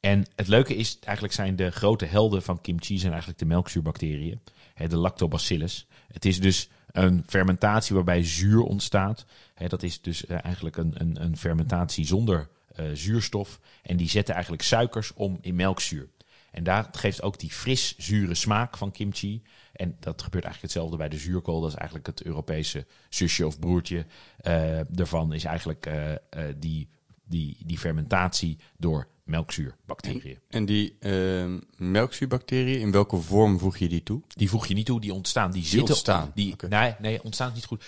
En 0.00 0.26
het 0.34 0.48
leuke 0.48 0.76
is, 0.76 0.98
eigenlijk 0.98 1.34
zijn 1.34 1.56
de 1.56 1.70
grote 1.70 2.04
helden 2.04 2.42
van 2.42 2.60
kimchi 2.60 2.98
zijn 2.98 3.10
eigenlijk 3.10 3.40
de 3.40 3.46
melkzuurbacteriën. 3.46 4.40
De 4.88 4.96
lactobacillus. 4.96 5.86
Het 6.12 6.24
is 6.24 6.40
dus 6.40 6.68
een 6.92 7.24
fermentatie 7.26 7.94
waarbij 7.94 8.24
zuur 8.24 8.62
ontstaat. 8.62 9.24
Dat 9.68 9.82
is 9.82 10.00
dus 10.00 10.26
eh, 10.26 10.44
eigenlijk 10.44 10.76
een, 10.76 10.92
een, 10.94 11.22
een 11.22 11.36
fermentatie 11.36 12.06
zonder 12.06 12.48
eh, 12.74 12.84
zuurstof. 12.94 13.60
En 13.82 13.96
die 13.96 14.08
zetten 14.08 14.34
eigenlijk 14.34 14.62
suikers 14.62 15.14
om 15.14 15.38
in 15.40 15.54
melkzuur. 15.54 16.08
En 16.50 16.64
daar 16.64 16.88
geeft 16.92 17.22
ook 17.22 17.38
die 17.38 17.50
fris 17.50 17.94
zure 17.98 18.34
smaak 18.34 18.76
van 18.76 18.90
kimchi. 18.90 19.42
En 19.72 19.96
dat 20.00 20.22
gebeurt 20.22 20.44
eigenlijk 20.44 20.62
hetzelfde 20.62 20.96
bij 20.96 21.08
de 21.08 21.18
zuurkool. 21.18 21.60
Dat 21.60 21.70
is 21.70 21.76
eigenlijk 21.76 22.06
het 22.06 22.22
Europese 22.22 22.86
zusje 23.08 23.46
of 23.46 23.58
broertje 23.58 24.06
eh 24.40 24.98
ervan. 24.98 25.32
Is 25.32 25.44
eigenlijk 25.44 25.86
eh, 25.86 26.12
eh, 26.12 26.18
die, 26.56 26.88
die, 27.24 27.56
die 27.64 27.78
fermentatie 27.78 28.58
door 28.76 29.08
melkzuurbacteriën. 29.30 30.38
En 30.48 30.64
die 30.64 30.96
ehm 31.00 31.58
melkzuurbacteriën, 31.76 32.80
in 32.80 32.90
welke 32.90 33.16
vorm 33.16 33.58
voeg 33.58 33.76
je 33.76 33.88
die 33.88 34.02
toe? 34.02 34.22
Die 34.28 34.48
voeg 34.50 34.66
je 34.66 34.74
niet 34.74 34.86
toe, 34.86 35.00
die 35.00 35.14
ontstaan. 35.14 35.50
Die, 35.50 35.64
zitten, 35.64 35.88
ontstaan, 35.88 36.32
Die, 36.34 36.56
nee, 36.68 36.94
nee, 36.98 37.22
ontstaan 37.22 37.48
is 37.48 37.54
niet 37.54 37.64
goed. 37.64 37.84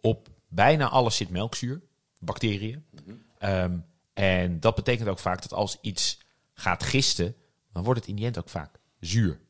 Op 0.00 0.28
bijna 0.48 0.88
alles 0.88 1.16
zit 1.16 1.30
melkzuur, 1.30 1.80
bacteriën. 2.18 2.84
Ehm, 3.38 3.78
en 4.12 4.60
dat 4.60 4.74
betekent 4.74 5.08
ook 5.08 5.18
vaak 5.18 5.42
dat 5.42 5.52
als 5.52 5.78
iets 5.80 6.18
gaat 6.54 6.82
gisten, 6.82 7.34
dan 7.72 7.84
wordt 7.84 8.00
het 8.00 8.08
in 8.08 8.16
die 8.16 8.24
end 8.24 8.38
ook 8.38 8.48
vaak 8.48 8.80
zuur. 9.00 9.40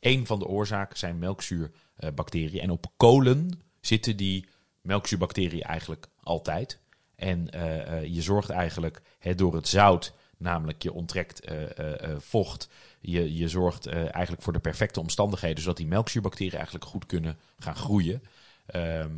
een 0.00 0.26
van 0.26 0.38
de 0.38 0.46
oorzaken 0.46 0.98
zijn 0.98 1.18
melkzuurbacteriën. 1.18 2.60
En 2.60 2.70
op 2.70 2.86
kolen 2.96 3.60
zitten 3.80 4.16
die 4.16 4.46
melkzuurbacteriën 4.80 5.62
eigenlijk 5.62 6.08
altijd. 6.22 6.78
En 7.14 7.50
eh, 7.50 7.98
eh, 7.98 8.14
je 8.14 8.22
zorgt 8.22 8.50
eigenlijk 8.50 9.02
door 9.36 9.54
het 9.54 9.68
zout, 9.68 10.12
namelijk 10.42 10.82
je 10.82 10.92
onttrekt 10.92 11.40
eh, 11.40 11.78
eh, 11.78 12.10
eh, 12.10 12.20
vocht. 12.20 12.68
Je, 13.00 13.34
je 13.36 13.48
zorgt 13.48 13.86
eigenlijk 13.86 14.42
voor 14.42 14.52
de 14.52 14.58
perfecte 14.58 15.00
omstandigheden, 15.00 15.62
zodat 15.62 15.76
die 15.76 15.86
melkzuurbacteriën 15.86 16.54
eigenlijk 16.54 16.84
goed 16.84 17.06
kunnen 17.06 17.38
gaan 17.58 17.76
groeien. 17.76 18.22
Ehm, 18.66 19.10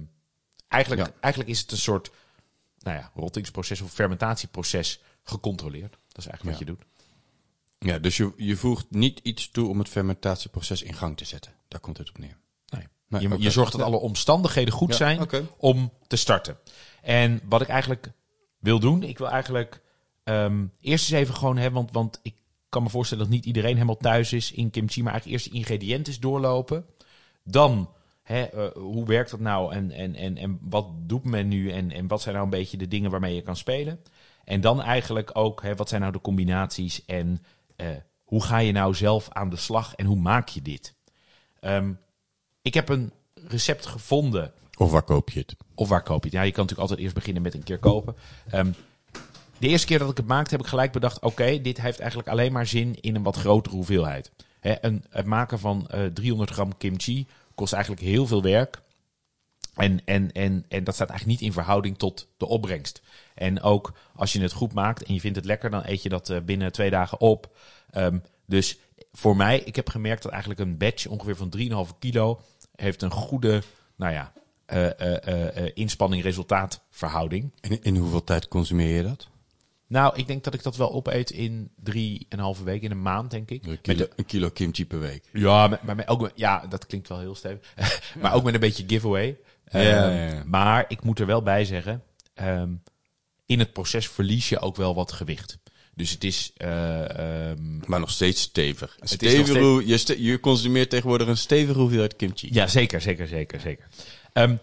eigenlijk, 0.69 1.07
Ja. 1.07 1.15
eigenlijk 1.21 1.53
is 1.53 1.61
het 1.61 1.71
een 1.71 1.79
soort 1.79 2.11
nou 2.79 2.97
ja, 2.97 3.11
rottingsproces 3.15 3.81
of 3.81 3.93
fermentatieproces 3.93 5.01
gecontroleerd. 5.23 5.97
Dat 6.09 6.19
is 6.19 6.27
eigenlijk 6.27 6.43
Ja. 6.43 6.51
wat 6.51 6.59
je 6.59 6.65
doet. 6.65 6.85
Ja, 7.79 7.99
dus 7.99 8.17
je, 8.17 8.33
je 8.37 8.57
voegt 8.57 8.87
niet 8.91 9.21
iets 9.23 9.51
toe 9.51 9.69
om 9.69 9.79
het 9.79 9.89
fermentatieproces 9.89 10.83
in 10.83 10.95
gang 10.95 11.17
te 11.17 11.25
zetten. 11.25 11.53
Daar 11.69 11.81
komt 11.81 11.99
het 11.99 12.09
op 12.09 12.19
neer. 12.19 12.37
Nee. 12.69 12.89
Nee, 13.09 13.39
je, 13.39 13.51
zorgt 13.51 13.73
dat 13.73 13.81
alle 13.81 13.97
omstandigheden 13.97 14.75
goed 14.75 14.91
Ja, 14.91 14.97
zijn 14.97 15.29
om 15.57 15.93
te 16.07 16.17
starten. 16.17 16.59
En 17.03 17.41
wat 17.45 17.61
ik 17.61 17.69
eigenlijk 17.69 18.13
wil 18.59 18.79
doen, 18.79 19.03
ik 19.03 19.19
wil 19.19 19.29
eigenlijk 19.29 19.81
ehm, 20.25 20.65
eerst 20.81 21.11
eens 21.11 21.21
even 21.21 21.35
gewoon 21.35 21.57
hebben, 21.57 21.81
want, 21.81 21.93
want 21.93 22.21
ik 22.23 22.35
kan 22.69 22.83
me 22.83 22.89
voorstellen 22.89 23.25
dat 23.25 23.33
niet 23.33 23.45
iedereen 23.45 23.75
helemaal 23.75 23.97
thuis 23.97 24.33
is 24.33 24.53
in 24.53 24.71
kimchi, 24.71 25.03
maar 25.03 25.13
eigenlijk 25.13 25.43
eerst 25.43 25.53
de 25.53 25.59
ingrediënten 25.59 26.21
doorlopen. 26.21 26.87
Dan, 27.45 27.91
hè, 28.23 28.43
eh, 28.43 28.77
hoe 28.77 29.07
werkt 29.07 29.31
dat 29.31 29.41
nou 29.41 29.73
en, 29.73 29.91
en, 29.91 30.15
en, 30.15 30.37
en 30.37 30.59
wat 30.63 30.87
doet 30.97 31.25
men 31.25 31.49
nu 31.49 31.71
en, 31.71 31.91
en 31.91 32.07
wat 32.07 32.23
zijn 32.23 32.35
nou 32.35 32.47
een 32.47 32.59
beetje 32.59 32.77
de 32.77 32.89
dingen 32.89 33.11
waarmee 33.11 33.35
je 33.35 33.43
kan 33.43 33.57
spelen. 33.57 34.01
En 34.45 34.61
dan 34.61 34.83
eigenlijk 34.83 35.31
ook, 35.33 35.63
hè, 35.63 35.75
wat 35.75 35.89
zijn 35.89 36.01
nou 36.01 36.13
de 36.13 36.21
combinaties 36.21 37.05
en 37.05 37.45
eh, 37.77 37.87
hoe 38.25 38.43
ga 38.43 38.59
je 38.59 38.73
nou 38.73 38.95
zelf 38.95 39.29
aan 39.31 39.51
de 39.51 39.57
slag 39.57 39.95
en 39.95 40.07
hoe 40.07 40.17
maak 40.17 40.49
je 40.49 40.63
dit? 40.63 40.95
Ehm, 41.61 41.93
ik 42.63 42.75
heb 42.75 42.89
een 42.89 43.13
recept 43.49 43.87
gevonden 43.87 44.53
Of 44.79 44.91
waar 44.91 45.03
koop 45.03 45.31
je 45.31 45.41
het? 45.41 45.57
of 45.75 45.89
waar 45.89 46.03
koop 46.03 46.23
je 46.23 46.29
het? 46.29 46.39
Ja, 46.39 46.43
je 46.43 46.53
kan 46.53 46.63
natuurlijk 46.63 46.89
altijd 46.89 47.01
eerst 47.01 47.15
beginnen 47.15 47.43
met 47.43 47.55
een 47.55 47.63
keer 47.63 47.79
kopen. 47.79 48.17
Ehm, 48.51 48.73
de 49.65 49.71
eerste 49.71 49.87
keer 49.87 49.99
dat 49.99 50.11
ik 50.11 50.17
het 50.17 50.27
maakte, 50.27 50.55
heb 50.55 50.65
ik 50.65 50.71
gelijk 50.71 50.93
bedacht: 50.93 51.21
oké, 51.21 51.61
dit 51.61 51.81
heeft 51.81 51.99
eigenlijk 51.99 52.29
alleen 52.29 52.53
maar 52.53 52.67
zin 52.67 53.01
in 53.01 53.15
een 53.15 53.23
wat 53.23 53.37
grotere 53.37 53.75
hoeveelheid. 53.75 54.31
Een, 54.61 55.05
het 55.11 55.27
maken 55.27 55.59
van 55.59 55.87
eh 55.89 56.05
300 56.05 56.51
gram 56.51 56.77
kimchi 56.77 57.27
kost 57.55 57.73
eigenlijk 57.73 58.03
heel 58.03 58.27
veel 58.27 58.43
werk. 58.43 58.83
En, 59.75 60.01
en, 60.05 60.33
en, 60.33 60.65
en 60.69 60.85
dat 60.85 60.95
staat 60.95 61.09
eigenlijk 61.09 61.41
niet 61.41 61.49
in 61.49 61.55
verhouding 61.55 61.99
tot 61.99 62.29
de 62.37 62.47
opbrengst. 62.47 63.03
En 63.35 63.63
ook 63.63 63.93
als 64.15 64.33
je 64.33 64.41
het 64.41 64.53
goed 64.53 64.73
maakt 64.73 65.03
en 65.03 65.15
je 65.15 65.21
vindt 65.21 65.37
het 65.37 65.47
lekker, 65.47 65.71
dan 65.71 65.83
eet 65.85 66.03
je 66.03 66.09
dat 66.09 66.31
eh, 66.31 66.41
binnen 66.41 66.73
twee 66.73 66.91
dagen 66.91 67.21
op. 67.21 67.57
Ehm, 67.91 68.19
dus 68.47 68.79
voor 69.13 69.37
mij, 69.37 69.61
ik 69.61 69.77
heb 69.77 69.89
gemerkt 69.89 70.23
dat 70.23 70.33
eigenlijk 70.33 70.61
een 70.61 70.77
batch 70.77 71.07
ongeveer 71.07 71.37
van 71.37 71.53
3,5 71.89 71.99
kilo 71.99 72.41
heeft 72.77 73.03
een 73.03 73.11
goede, 73.11 73.63
nou 73.97 74.13
ja, 74.13 74.33
eh, 74.67 75.71
inspanning-resultaat 75.75 76.81
verhouding. 76.91 77.53
In, 77.61 77.83
in 77.83 77.97
hoeveel 77.97 78.25
tijd 78.25 78.49
consumeer 78.49 78.97
je 78.97 79.03
dat? 79.03 79.29
Nou, 79.87 80.17
ik 80.17 80.27
denk 80.27 80.45
dat 80.45 80.55
ik 80.55 80.63
dat 80.63 80.77
wel 80.77 80.93
opeet 80.93 81.31
in 81.31 81.71
drieënhalve 81.83 82.65
week, 82.65 82.83
in 82.83 82.91
een 82.91 83.03
maand, 83.03 83.31
denk 83.31 83.51
ik. 83.51 83.65
Een 83.65 83.71
Met 83.71 83.81
kilo, 83.81 83.97
de- 83.97 84.11
een 84.17 84.25
kilo 84.25 84.49
kimchi 84.51 84.87
per 84.87 84.99
week. 85.01 85.25
ja, 85.33 85.67
maar, 85.69 85.81
maar 85.85 85.97
met- 85.97 86.09
ook, 86.09 86.21
met- 86.21 86.33
ja, 86.35 86.67
dat 86.67 86.87
klinkt 86.87 87.09
wel 87.09 87.19
heel 87.19 87.35
stevig. 87.35 87.73
maar 88.21 88.35
ook 88.35 88.43
met 88.45 88.55
een 88.55 88.61
beetje 88.61 88.85
giveaway. 88.87 89.39
Ja, 89.71 89.81
Ehm, 89.81 90.35
ja. 90.37 90.43
Maar 90.47 90.85
ik 90.89 91.03
moet 91.03 91.19
er 91.19 91.27
wel 91.27 91.43
bij 91.43 91.65
zeggen, 91.65 92.03
ehm, 92.35 92.73
in 93.47 93.59
het 93.59 93.73
proces 93.73 94.09
verlies 94.09 94.49
je 94.49 94.59
ook 94.61 94.77
wel 94.77 94.95
wat 94.95 95.13
gewicht. 95.13 95.59
Dus 95.95 96.11
het 96.11 96.25
is... 96.25 96.51
eh, 96.57 97.51
ehm, 97.51 97.79
Maar 97.87 98.01
nog 98.01 98.11
steeds 98.11 98.41
stevig. 98.43 98.97
hoe- 99.59 99.87
je, 99.87 99.97
ste- 99.99 100.23
je 100.23 100.41
consumeert 100.41 100.91
tegenwoordig 100.91 101.29
een 101.29 101.37
stevige 101.37 101.79
hoeveelheid 101.79 102.17
kimchi. 102.17 102.49
Ja, 102.53 102.67
zeker, 102.67 103.01
zeker, 103.01 103.27
zeker, 103.29 103.61
zeker. 103.61 103.89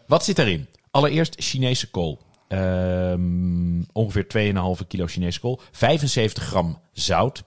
Wat 0.07 0.23
zit 0.25 0.39
erin? 0.39 0.67
Allereerst 0.91 1.35
Chinese 1.43 1.89
kool. 1.89 2.21
Ehm, 2.51 3.81
ongeveer 3.91 4.27
2,5 4.27 4.87
kilo 4.87 5.07
Chinese 5.07 5.39
kool. 5.39 5.61
75 5.71 6.43
gram 6.43 6.79
zout. 6.91 7.43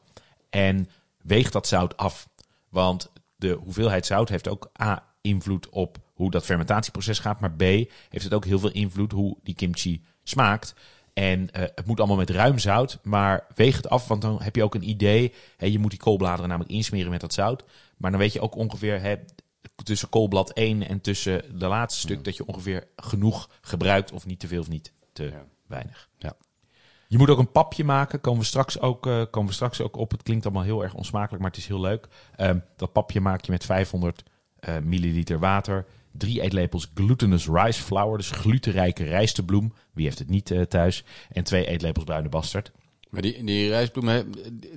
En 0.50 0.88
weeg 1.22 1.50
dat 1.50 1.66
zout 1.66 1.96
af. 1.96 2.28
Want 2.68 3.10
de 3.36 3.52
hoeveelheid 3.52 4.06
zout 4.06 4.28
heeft 4.28 4.48
ook 4.48 4.70
A, 4.82 5.02
invloed 5.20 5.68
op 5.68 5.98
hoe 6.14 6.30
dat 6.30 6.44
fermentatieproces 6.44 7.18
gaat. 7.18 7.40
Maar 7.40 7.52
B, 7.52 7.60
heeft 7.60 8.24
het 8.24 8.34
ook 8.34 8.44
heel 8.44 8.58
veel 8.58 8.72
invloed 8.72 9.12
hoe 9.12 9.36
die 9.42 9.54
kimchi 9.54 10.04
smaakt. 10.22 10.74
En 11.12 11.50
eh, 11.50 11.62
het 11.74 11.86
moet 11.86 11.98
allemaal 11.98 12.16
met 12.16 12.30
ruim 12.30 12.58
zout, 12.58 12.98
maar 13.02 13.46
weeg 13.54 13.76
het 13.76 13.88
af, 13.88 14.08
want 14.08 14.22
dan 14.22 14.42
heb 14.42 14.56
je 14.56 14.64
ook 14.64 14.74
een 14.74 14.88
idee. 14.88 15.32
Je 15.58 15.78
moet 15.78 15.90
die 15.90 15.98
koolbladeren 15.98 16.48
namelijk 16.48 16.74
insmeren 16.74 17.10
met 17.10 17.20
dat 17.20 17.32
zout. 17.32 17.64
Maar 17.96 18.10
dan 18.10 18.20
weet 18.20 18.32
je 18.32 18.40
ook 18.40 18.54
ongeveer 18.56 19.00
hè, 19.00 19.14
tussen 19.84 20.08
koolblad 20.08 20.52
1 20.52 20.88
en 20.88 21.00
tussen 21.00 21.58
de 21.58 21.66
laatste 21.66 22.00
stuk 22.00 22.24
dat 22.24 22.36
je 22.36 22.46
ongeveer 22.46 22.88
genoeg 22.96 23.50
gebruikt, 23.60 24.12
of 24.12 24.26
niet 24.26 24.38
te 24.40 24.46
veel 24.46 24.60
of 24.60 24.68
niet 24.68 24.92
te 25.12 25.22
Ja. 25.24 25.46
weinig. 25.66 26.08
Ja. 26.18 26.36
Je 27.08 27.18
moet 27.18 27.30
ook 27.30 27.38
een 27.38 27.52
papje 27.52 27.84
maken, 27.84 28.20
komen 28.20 28.40
we 28.40 28.46
straks 28.46 28.80
ook, 28.80 29.02
komen 29.02 29.46
we 29.46 29.52
straks 29.52 29.80
ook 29.80 29.96
op. 29.96 30.10
Het 30.10 30.22
klinkt 30.22 30.44
allemaal 30.44 30.62
heel 30.62 30.82
erg 30.82 30.94
onsmakelijk, 30.94 31.42
maar 31.42 31.50
het 31.50 31.60
is 31.60 31.66
heel 31.66 31.80
leuk. 31.80 32.08
Ehm, 32.36 32.58
dat 32.76 32.92
papje 32.92 33.20
maak 33.20 33.44
je 33.44 33.52
met 33.52 33.64
500 33.64 34.22
eh, 34.58 34.78
milliliter 34.78 35.38
water, 35.38 35.86
drie 36.12 36.40
eetlepels 36.40 36.90
glutinous 36.94 37.46
rice 37.48 37.82
flour, 37.82 38.16
dus 38.16 38.30
glutenrijke 38.30 39.04
rijstebloem. 39.04 39.72
Wie 39.92 40.04
heeft 40.04 40.18
het 40.18 40.28
niet 40.28 40.50
eh, 40.50 40.60
thuis? 40.62 41.04
En 41.30 41.44
twee 41.44 41.66
eetlepels 41.66 42.04
bruine 42.04 42.28
bastard. 42.28 42.72
Maar 43.10 43.22
die, 43.22 43.44
die 43.44 43.68
rijstbloem, 43.68 44.24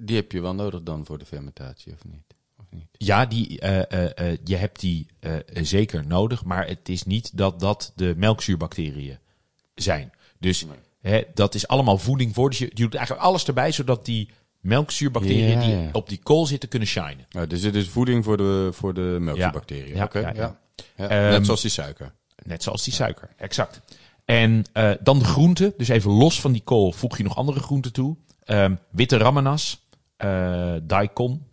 die 0.02 0.16
heb 0.16 0.32
je 0.32 0.42
wel 0.42 0.56
nodig 0.56 0.84
dan 0.84 1.06
voor 1.06 1.18
de 1.18 1.26
fermentatie, 1.26 1.94
of 1.94 2.06
niet? 2.06 2.36
Niet? 2.70 2.88
Ja, 2.92 3.26
die, 3.26 3.60
eh, 3.60 3.92
eh, 3.92 4.32
eh, 4.32 4.38
je 4.44 4.56
hebt 4.56 4.80
die 4.80 5.08
zeker 5.62 6.06
nodig, 6.08 6.44
maar 6.44 6.68
het 6.68 6.90
is 6.90 7.04
niet 7.04 7.38
dat 7.38 7.60
dat 7.60 7.92
de 7.96 8.14
melkzuurbacteriën 8.18 9.20
zijn. 9.76 10.12
Dus 10.40 10.66
hè, 11.02 11.22
dat 11.34 11.56
is 11.56 11.68
allemaal 11.68 11.98
voeding 11.98 12.34
voor. 12.34 12.50
Dus 12.50 12.60
je, 12.60 12.66
je 12.66 12.82
doet 12.82 12.96
eigenlijk 12.96 13.26
alles 13.26 13.46
erbij, 13.46 13.72
zodat 13.72 14.06
die 14.06 14.30
melkzuurbacteriën 14.60 15.50
Ja, 15.50 15.66
die 15.66 15.76
ja. 15.76 15.90
op 15.92 16.10
die 16.10 16.20
kool 16.24 16.46
zitten 16.46 16.70
kunnen 16.70 16.88
shinen. 16.88 17.26
Nou, 17.30 17.48
dus 17.48 17.62
dit 17.62 17.76
is 17.76 17.90
voeding 17.90 18.24
voor 18.24 18.38
de, 18.38 18.70
voor 18.74 18.94
de 18.94 19.18
melkzuurbacteriën. 19.20 19.96
Ja, 19.96 20.04
Oké, 20.04 20.20
ja, 20.20 20.28
ja, 20.28 20.34
ja. 20.36 20.60
Ja, 20.96 21.10
Ehm, 21.10 21.30
Net 21.30 21.46
zoals 21.46 21.62
die 21.62 21.72
suiker. 21.72 22.14
Net 22.44 22.64
zoals 22.64 22.84
die 22.84 22.94
suiker, 22.94 23.30
exact. 23.38 23.82
En 24.26 24.66
dan 25.00 25.20
de 25.20 25.26
groenten. 25.26 25.74
Dus 25.78 25.88
even 25.88 26.12
los 26.12 26.42
van 26.42 26.52
die 26.52 26.62
kool 26.62 26.92
voeg 26.92 27.18
je 27.18 27.24
nog 27.24 27.36
andere 27.36 27.60
groenten 27.60 27.94
toe. 27.94 28.18
Ehm, 28.44 28.76
witte 28.90 29.18
ramenas, 29.18 29.88
daikon, 30.84 31.47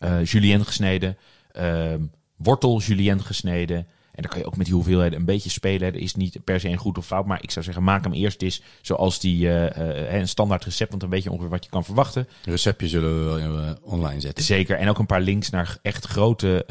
eh 0.00 0.24
julienne 0.24 0.64
gesneden, 0.64 1.16
ehm, 1.52 2.00
wortel 2.36 2.80
julienne 2.80 3.22
gesneden. 3.22 3.86
En 4.12 4.22
dan 4.22 4.30
kan 4.30 4.40
je 4.40 4.46
ook 4.46 4.56
met 4.56 4.66
die 4.66 4.74
hoeveelheden 4.74 5.18
een 5.18 5.24
beetje 5.24 5.50
spelen. 5.50 5.94
Er 5.94 6.00
is 6.00 6.14
niet 6.14 6.44
per 6.44 6.60
se 6.60 6.68
een 6.68 6.76
goed 6.76 6.98
of 6.98 7.06
fout, 7.06 7.26
maar 7.26 7.42
ik 7.42 7.50
zou 7.50 7.64
zeggen, 7.64 7.82
maak 7.82 8.04
hem 8.04 8.12
eerst 8.12 8.42
eens 8.42 8.62
zoals 8.82 9.20
die 9.20 9.48
eh, 9.48 10.10
eh, 10.10 10.20
een 10.20 10.28
standaard 10.28 10.64
recept, 10.64 10.88
want 10.88 11.00
dan 11.00 11.10
weet 11.10 11.22
je 11.22 11.30
ongeveer 11.30 11.50
wat 11.50 11.64
je 11.64 11.70
kan 11.70 11.84
verwachten. 11.84 12.28
Receptje 12.44 12.88
zullen 12.88 13.18
we 13.18 13.48
wel 13.48 13.76
online 13.82 14.20
zetten. 14.20 14.44
Zeker. 14.44 14.76
En 14.76 14.88
ook 14.88 14.98
een 14.98 15.06
paar 15.06 15.20
links 15.20 15.50
naar 15.50 15.78
echt 15.82 16.06
grote 16.06 16.64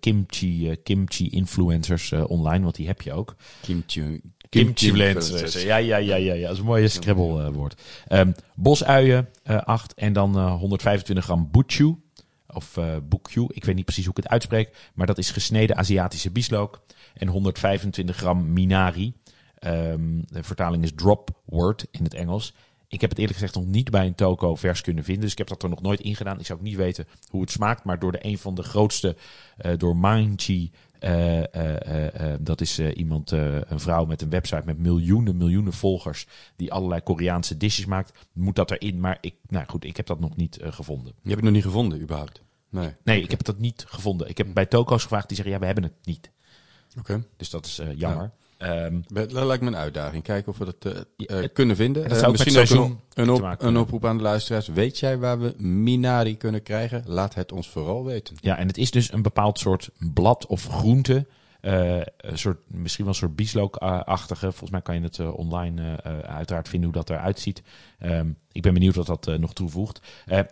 kimchi, 0.00 0.76
kimchi 0.82 1.28
influencers 1.28 2.12
online, 2.12 2.62
want 2.62 2.74
die 2.74 2.86
heb 2.86 3.02
je 3.02 3.12
ook. 3.12 3.36
Kimchi. 3.60 4.20
Kimchi-influencers. 4.54 5.62
Ja, 5.62 5.76
ja, 5.76 5.96
ja, 5.96 6.16
ja, 6.16 6.34
ja. 6.34 6.42
Dat 6.42 6.52
is 6.52 6.58
een 6.58 6.64
mooie 6.64 6.88
Scrabble 6.88 7.44
eh, 7.44 7.48
woord. 7.48 7.80
Ehm, 8.08 8.32
bosuien, 8.54 9.28
8. 9.44 9.94
En 9.94 10.12
dan 10.12 10.36
eh 10.36 10.54
125 10.54 11.24
gram 11.24 11.48
buchu. 11.50 11.96
Of 12.54 12.76
eh 12.76 12.96
bukju. 13.02 13.46
Ik 13.48 13.64
weet 13.64 13.74
niet 13.74 13.84
precies 13.84 14.04
hoe 14.04 14.14
ik 14.16 14.22
het 14.22 14.32
uitspreek. 14.32 14.90
Maar 14.94 15.06
dat 15.06 15.18
is 15.18 15.30
gesneden 15.30 15.76
Aziatische 15.76 16.30
bieslook. 16.30 16.82
En 17.14 17.28
125 17.28 18.16
gram 18.16 18.52
minari. 18.52 19.14
Ehm, 19.58 20.20
de 20.26 20.42
vertaling 20.42 20.82
is 20.82 20.92
drop 20.94 21.30
word 21.44 21.86
in 21.90 22.04
het 22.04 22.14
Engels. 22.14 22.54
Ik 22.88 23.00
heb 23.00 23.10
het 23.10 23.18
eerlijk 23.18 23.38
gezegd 23.38 23.54
nog 23.54 23.66
niet 23.66 23.90
bij 23.90 24.06
een 24.06 24.14
toko 24.14 24.54
vers 24.54 24.80
kunnen 24.80 25.04
vinden. 25.04 25.22
Dus 25.22 25.32
ik 25.32 25.38
heb 25.38 25.48
dat 25.48 25.62
er 25.62 25.68
nog 25.68 25.82
nooit 25.82 26.00
in 26.00 26.16
gedaan. 26.16 26.38
Ik 26.38 26.46
zou 26.46 26.58
ook 26.58 26.64
niet 26.64 26.76
weten 26.76 27.06
hoe 27.30 27.40
het 27.40 27.50
smaakt. 27.50 27.84
Maar 27.84 27.98
door 27.98 28.12
de 28.12 28.26
een 28.26 28.38
van 28.38 28.54
de 28.54 28.62
grootste, 28.62 29.16
eh, 29.56 29.72
door 29.76 29.96
Manchi. 29.96 30.70
Eh, 30.98 31.54
eh, 31.54 32.32
eh, 32.32 32.38
dat 32.40 32.60
is 32.60 32.78
iemand, 32.78 33.30
een 33.30 33.80
vrouw 33.80 34.04
met 34.04 34.22
een 34.22 34.30
website 34.30 34.62
met 34.64 34.78
miljoenen, 34.78 35.36
miljoenen 35.36 35.72
volgers. 35.72 36.26
Die 36.56 36.72
allerlei 36.72 37.00
Koreaanse 37.02 37.56
dishes 37.56 37.86
maakt. 37.86 38.18
Moet 38.32 38.56
dat 38.56 38.70
erin. 38.70 39.00
Maar 39.00 39.18
ik, 39.20 39.34
nou 39.48 39.66
goed, 39.66 39.84
ik 39.84 39.96
heb 39.96 40.06
dat 40.06 40.20
nog 40.20 40.36
niet 40.36 40.58
gevonden. 40.60 41.12
Je 41.22 41.28
hebt 41.28 41.34
het 41.34 41.44
nog 41.44 41.52
niet 41.52 41.64
gevonden, 41.64 42.00
überhaupt? 42.00 42.42
Nee. 42.68 42.94
Nee, 43.04 43.22
ik 43.22 43.30
heb 43.30 43.42
dat 43.42 43.58
niet 43.58 43.84
gevonden. 43.88 44.28
Ik 44.28 44.38
heb 44.38 44.46
bij 44.54 44.66
toko's 44.66 45.02
gevraagd. 45.02 45.28
Die 45.28 45.36
zeggen, 45.36 45.54
ja, 45.54 45.60
we 45.60 45.66
hebben 45.66 45.84
het 45.84 46.06
niet. 46.06 46.30
Oké. 46.98 47.24
Dus 47.36 47.50
dat 47.50 47.66
is 47.66 47.80
jammer. 47.94 48.32
Ehm, 48.58 49.00
Dat 49.06 49.32
lijkt 49.32 49.62
me 49.62 49.68
een 49.68 49.76
uitdaging. 49.76 50.22
Kijken 50.22 50.52
of 50.52 50.58
we 50.58 50.64
dat 50.64 51.06
eh, 51.16 51.42
eh, 51.42 51.48
kunnen 51.52 51.76
vinden. 51.76 52.02
en 52.02 52.08
dat 52.08 52.22
Eh, 52.22 52.30
misschien 52.30 52.80
ook 52.80 52.98
een, 53.14 53.28
een, 53.28 53.76
op, 53.76 53.76
oproep 53.76 54.04
aan 54.04 54.16
de 54.16 54.22
luisteraars. 54.22 54.68
Weet 54.68 54.98
jij 54.98 55.18
waar 55.18 55.40
we 55.40 55.54
Minari 55.56 56.36
kunnen 56.36 56.62
krijgen? 56.62 57.02
Laat 57.06 57.34
het 57.34 57.52
ons 57.52 57.68
vooral 57.68 58.04
weten. 58.04 58.36
Ja, 58.40 58.58
en 58.58 58.66
het 58.66 58.78
is 58.78 58.90
dus 58.90 59.12
een 59.12 59.22
bepaald 59.22 59.58
soort 59.58 59.90
blad 60.14 60.46
of 60.46 60.66
groente. 60.68 61.26
Een 61.60 62.38
soort, 62.38 62.58
misschien 62.66 63.04
wel 63.04 63.12
een 63.12 63.18
soort 63.20 63.36
bieslook-achtige. 63.36 64.46
Volgens 64.50 64.70
mij 64.70 64.82
kan 64.82 64.94
je 64.94 65.00
het 65.00 65.20
online 65.20 66.02
uiteraard 66.22 66.68
vinden 66.68 66.90
hoe 66.90 66.98
dat 67.04 67.10
eruit 67.10 67.40
ziet. 67.40 67.62
Ehm, 67.98 68.28
ik 68.52 68.62
ben 68.62 68.74
benieuwd 68.74 68.94
wat 68.94 69.06
dat 69.06 69.38
nog 69.38 69.52
toevoegt. 69.52 70.00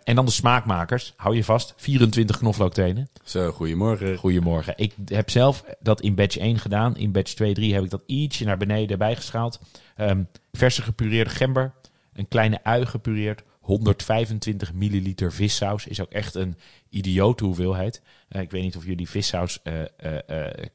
En 0.03 0.15
dan 0.15 0.25
de 0.25 0.31
smaakmakers. 0.31 1.13
Hou 1.15 1.35
je 1.35 1.43
vast. 1.43 1.73
24 1.77 2.37
knoflooktenen. 2.37 3.07
Zo, 3.23 3.51
goedemorgen. 3.51 4.17
Goedemorgen. 4.17 4.73
Ik 4.77 4.93
heb 5.05 5.29
zelf 5.29 5.63
dat 5.79 6.01
in 6.01 6.15
batch 6.15 6.37
1 6.37 6.59
gedaan. 6.59 6.97
In 6.97 7.11
batch 7.11 7.33
2, 7.33 7.53
3 7.53 7.73
heb 7.73 7.83
ik 7.83 7.89
dat 7.89 8.03
ietsje 8.05 8.45
naar 8.45 8.57
beneden 8.57 8.97
bijgeschaald. 8.97 9.59
Ehm 9.95 10.23
verse 10.51 10.81
gepureerde 10.81 11.29
gember. 11.29 11.73
Een 12.13 12.27
kleine 12.27 12.63
ui 12.63 12.85
gepureerd. 12.85 13.43
125 13.59 14.73
milliliter 14.73 15.33
vissaus 15.33 15.87
is 15.87 16.01
ook 16.01 16.11
echt 16.11 16.35
een 16.35 16.57
idiote 16.89 17.45
hoeveelheid. 17.45 18.01
Eh, 18.27 18.41
ik 18.41 18.51
weet 18.51 18.61
niet 18.61 18.75
of 18.75 18.85
jullie 18.85 19.09
vissaus 19.09 19.61
eh, 19.61 19.81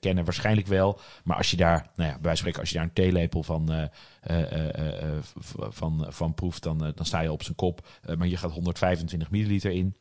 kennen, 0.00 0.24
waarschijnlijk 0.24 0.66
wel. 0.66 1.00
Maar 1.24 1.36
als 1.36 1.50
je 1.50 1.56
daar, 1.56 1.90
nou 1.96 2.10
ja, 2.10 2.18
bij 2.18 2.36
spreken, 2.36 2.60
als 2.60 2.68
je 2.68 2.74
daar 2.74 2.84
een 2.84 2.92
theelepel 2.92 3.42
van, 3.42 3.90
van, 5.52 6.06
van 6.08 6.34
proeft, 6.34 6.62
dan, 6.62 6.78
dan 6.78 7.06
sta 7.06 7.20
je 7.20 7.32
op 7.32 7.42
zijn 7.42 7.56
kop. 7.56 7.86
Maar 8.16 8.28
je 8.28 8.36
gaat 8.36 8.52
125 8.52 9.30
milliliter 9.30 9.70
in. 9.70 9.94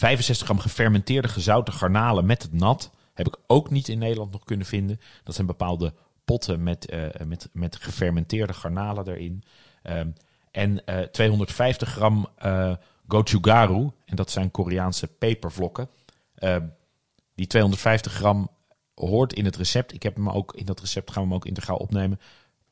65 0.00 0.46
gram 0.46 0.58
gefermenteerde 0.58 1.28
gezouten 1.28 1.74
garnalen 1.74 2.26
met 2.26 2.42
het 2.42 2.52
nat. 2.52 2.90
Heb 3.14 3.26
ik 3.26 3.36
ook 3.46 3.70
niet 3.70 3.88
in 3.88 3.98
Nederland 3.98 4.32
nog 4.32 4.44
kunnen 4.44 4.66
vinden. 4.66 5.00
Dat 5.24 5.34
zijn 5.34 5.46
bepaalde 5.46 5.94
potten 6.24 6.62
met, 6.62 6.86
eh, 6.86 7.26
met, 7.26 7.48
met 7.52 7.76
gefermenteerde 7.76 8.52
garnalen 8.52 9.08
erin. 9.08 9.42
Ehm, 9.82 10.10
en 10.50 10.84
eh, 10.84 10.98
250 10.98 11.88
gram 11.88 12.28
eh 12.36 12.72
gochugaru. 13.08 13.90
En 14.04 14.16
dat 14.16 14.30
zijn 14.30 14.50
Koreaanse 14.50 15.06
pepervlokken. 15.06 15.88
Ehm, 16.34 16.66
die 17.34 17.46
250 17.46 18.12
gram 18.12 18.50
hoort 18.94 19.32
in 19.32 19.44
het 19.44 19.56
recept. 19.56 19.92
Ik 19.92 20.02
heb 20.02 20.14
hem 20.14 20.30
ook 20.30 20.54
in 20.54 20.64
dat 20.64 20.80
recept 20.80 21.10
gaan 21.10 21.22
we 21.22 21.28
hem 21.28 21.36
ook 21.36 21.46
integraal 21.46 21.76
opnemen. 21.76 22.20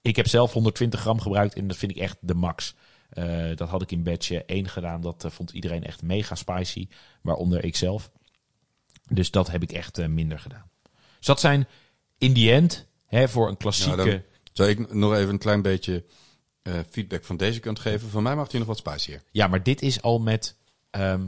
Ik 0.00 0.16
heb 0.16 0.28
zelf 0.28 0.52
120 0.52 1.00
gram 1.00 1.20
gebruikt 1.20 1.54
en 1.54 1.68
dat 1.68 1.76
vind 1.76 1.90
ik 1.90 1.98
echt 1.98 2.16
de 2.20 2.34
max. 2.34 2.74
Eh, 3.18 3.56
dat 3.56 3.68
had 3.68 3.82
ik 3.82 3.90
in 3.90 4.02
batch 4.02 4.30
1 4.30 4.68
gedaan. 4.68 5.00
Dat 5.00 5.24
eh, 5.24 5.30
vond 5.30 5.50
iedereen 5.50 5.84
echt 5.84 6.02
mega 6.02 6.34
spicy. 6.34 6.88
Waaronder 7.22 7.64
ik 7.64 7.76
zelf. 7.76 8.10
Dus 9.08 9.30
dat 9.30 9.50
heb 9.50 9.62
ik 9.62 9.72
echt 9.72 9.98
eh, 9.98 10.06
minder 10.06 10.38
gedaan. 10.38 10.70
Dus 11.16 11.26
dat 11.26 11.40
zijn 11.40 11.68
in 12.18 12.32
die 12.32 12.52
end 12.52 12.86
hè, 13.06 13.28
voor 13.28 13.48
een 13.48 13.56
klassieke... 13.56 14.04
Nou, 14.04 14.22
Zou 14.52 14.68
ik 14.68 14.92
nog 14.92 15.14
even 15.14 15.28
een 15.28 15.38
klein 15.38 15.62
beetje 15.62 16.04
feedback 16.90 17.24
van 17.24 17.36
deze 17.36 17.60
kant 17.60 17.78
geven? 17.78 18.08
Van 18.08 18.22
mij 18.22 18.36
mag 18.36 18.50
hij 18.50 18.58
nog 18.58 18.68
wat 18.68 18.78
spicier. 18.78 19.22
Ja, 19.30 19.46
maar 19.46 19.62
dit 19.62 19.82
is 19.82 20.02
al 20.02 20.18
met, 20.18 20.56
ehm, 20.90 21.26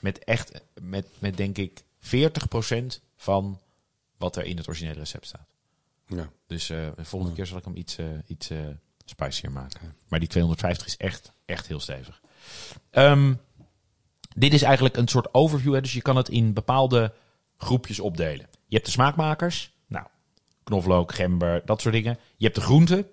met 0.00 0.24
echt, 0.24 0.52
met, 0.80 1.06
met 1.18 1.36
denk 1.36 1.58
ik 1.58 1.82
40% 1.98 3.00
van 3.16 3.60
wat 4.16 4.36
er 4.36 4.44
in 4.44 4.56
het 4.56 4.68
originele 4.68 4.98
recept 4.98 5.26
staat. 5.26 5.48
Ja. 6.06 6.30
Dus 6.46 6.66
de 6.66 6.92
volgende 6.96 7.34
keer 7.34 7.46
zal 7.46 7.58
ik 7.58 7.64
hem 7.64 7.76
iets, 7.76 7.96
iets 8.26 8.50
spicier 9.04 9.50
maken. 9.52 9.94
Maar 10.08 10.18
die 10.20 10.28
250 10.28 10.86
is 10.86 10.96
echt, 10.96 11.32
echt 11.44 11.66
heel 11.66 11.80
stevig. 11.80 12.20
Ehm, 12.90 13.34
dit 14.36 14.52
is 14.52 14.62
eigenlijk 14.62 14.96
een 14.96 15.08
soort 15.08 15.34
overview. 15.34 15.74
Hè? 15.74 15.80
Dus 15.80 15.92
je 15.92 16.02
kan 16.02 16.16
het 16.16 16.28
in 16.28 16.52
bepaalde 16.52 17.12
groepjes 17.56 18.00
opdelen. 18.00 18.46
Je 18.66 18.74
hebt 18.74 18.84
de 18.86 18.92
smaakmakers. 18.92 19.72
Nou, 19.86 20.06
knoflook, 20.64 21.14
gember, 21.14 21.62
dat 21.64 21.80
soort 21.80 21.94
dingen. 21.94 22.18
Je 22.36 22.44
hebt 22.44 22.56
de 22.56 22.62
groenten. 22.64 23.06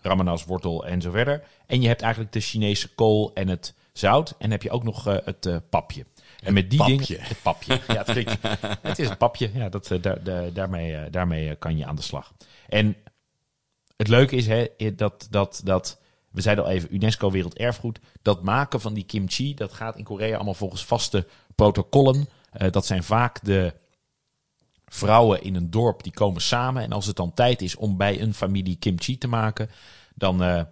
Ramenas, 0.00 0.44
wortel 0.44 0.86
en 0.86 1.00
zo 1.00 1.10
verder. 1.10 1.42
En 1.66 1.80
je 1.82 1.88
hebt 1.88 2.02
eigenlijk 2.02 2.32
de 2.32 2.40
Chinese 2.40 2.94
kool 2.94 3.30
en 3.34 3.48
het 3.48 3.74
zout. 3.92 4.30
En 4.30 4.36
dan 4.38 4.50
heb 4.50 4.62
je 4.62 4.70
ook 4.70 4.82
nog 4.84 5.06
eh, 5.06 5.16
het 5.24 5.46
eh, 5.46 5.56
papje. 5.70 6.06
En 6.42 6.52
met 6.54 6.70
die 6.70 6.78
papje. 6.78 6.96
dingen... 6.96 7.22
Het 7.24 7.42
papje. 7.42 7.80
Ja, 7.88 7.94
het, 7.94 8.10
klinkt, 8.10 8.36
het 8.82 8.98
is 8.98 9.08
een 9.08 9.16
papje. 9.16 9.50
Ja, 9.54 9.68
dat, 9.68 9.90
eh, 9.90 10.02
daar, 10.02 10.22
daar- 10.22 10.52
daarmee, 10.52 11.10
daarmee 11.10 11.56
kan 11.56 11.76
je 11.76 11.86
aan 11.86 11.96
de 11.96 12.02
slag. 12.02 12.32
En 12.68 12.96
het 13.98 14.08
leuke 14.08 14.36
is 14.36 14.46
hè, 14.46 14.94
dat, 14.94 15.26
dat, 15.30 15.60
dat, 15.64 16.00
we 16.30 16.40
zeiden 16.40 16.64
al 16.64 16.70
even, 16.70 16.94
UNESCO 16.94 17.30
Werelderfgoed. 17.30 18.00
Dat 18.22 18.42
maken 18.42 18.80
van 18.80 18.94
die 18.94 19.04
kimchi, 19.04 19.54
dat 19.54 19.72
gaat 19.72 19.96
in 19.96 20.04
Korea 20.04 20.34
allemaal 20.34 20.54
volgens 20.54 20.84
vaste 20.84 21.26
protocollen. 21.54 22.28
Eh, 22.50 22.70
dat 22.70 22.86
zijn 22.86 23.02
vaak 23.02 23.44
de 23.44 23.74
vrouwen 24.86 25.42
in 25.42 25.54
een 25.54 25.70
dorp 25.70 26.02
die 26.02 26.12
komen 26.12 26.42
samen. 26.42 26.82
En 26.82 26.92
als 26.92 27.06
het 27.06 27.16
dan 27.16 27.34
tijd 27.34 27.62
is 27.62 27.76
om 27.76 27.96
bij 27.96 28.20
een 28.20 28.34
familie 28.34 28.76
kimchi 28.76 29.18
te 29.18 29.28
maken, 29.28 29.70
dan 30.14 30.42
eh, 30.42 30.62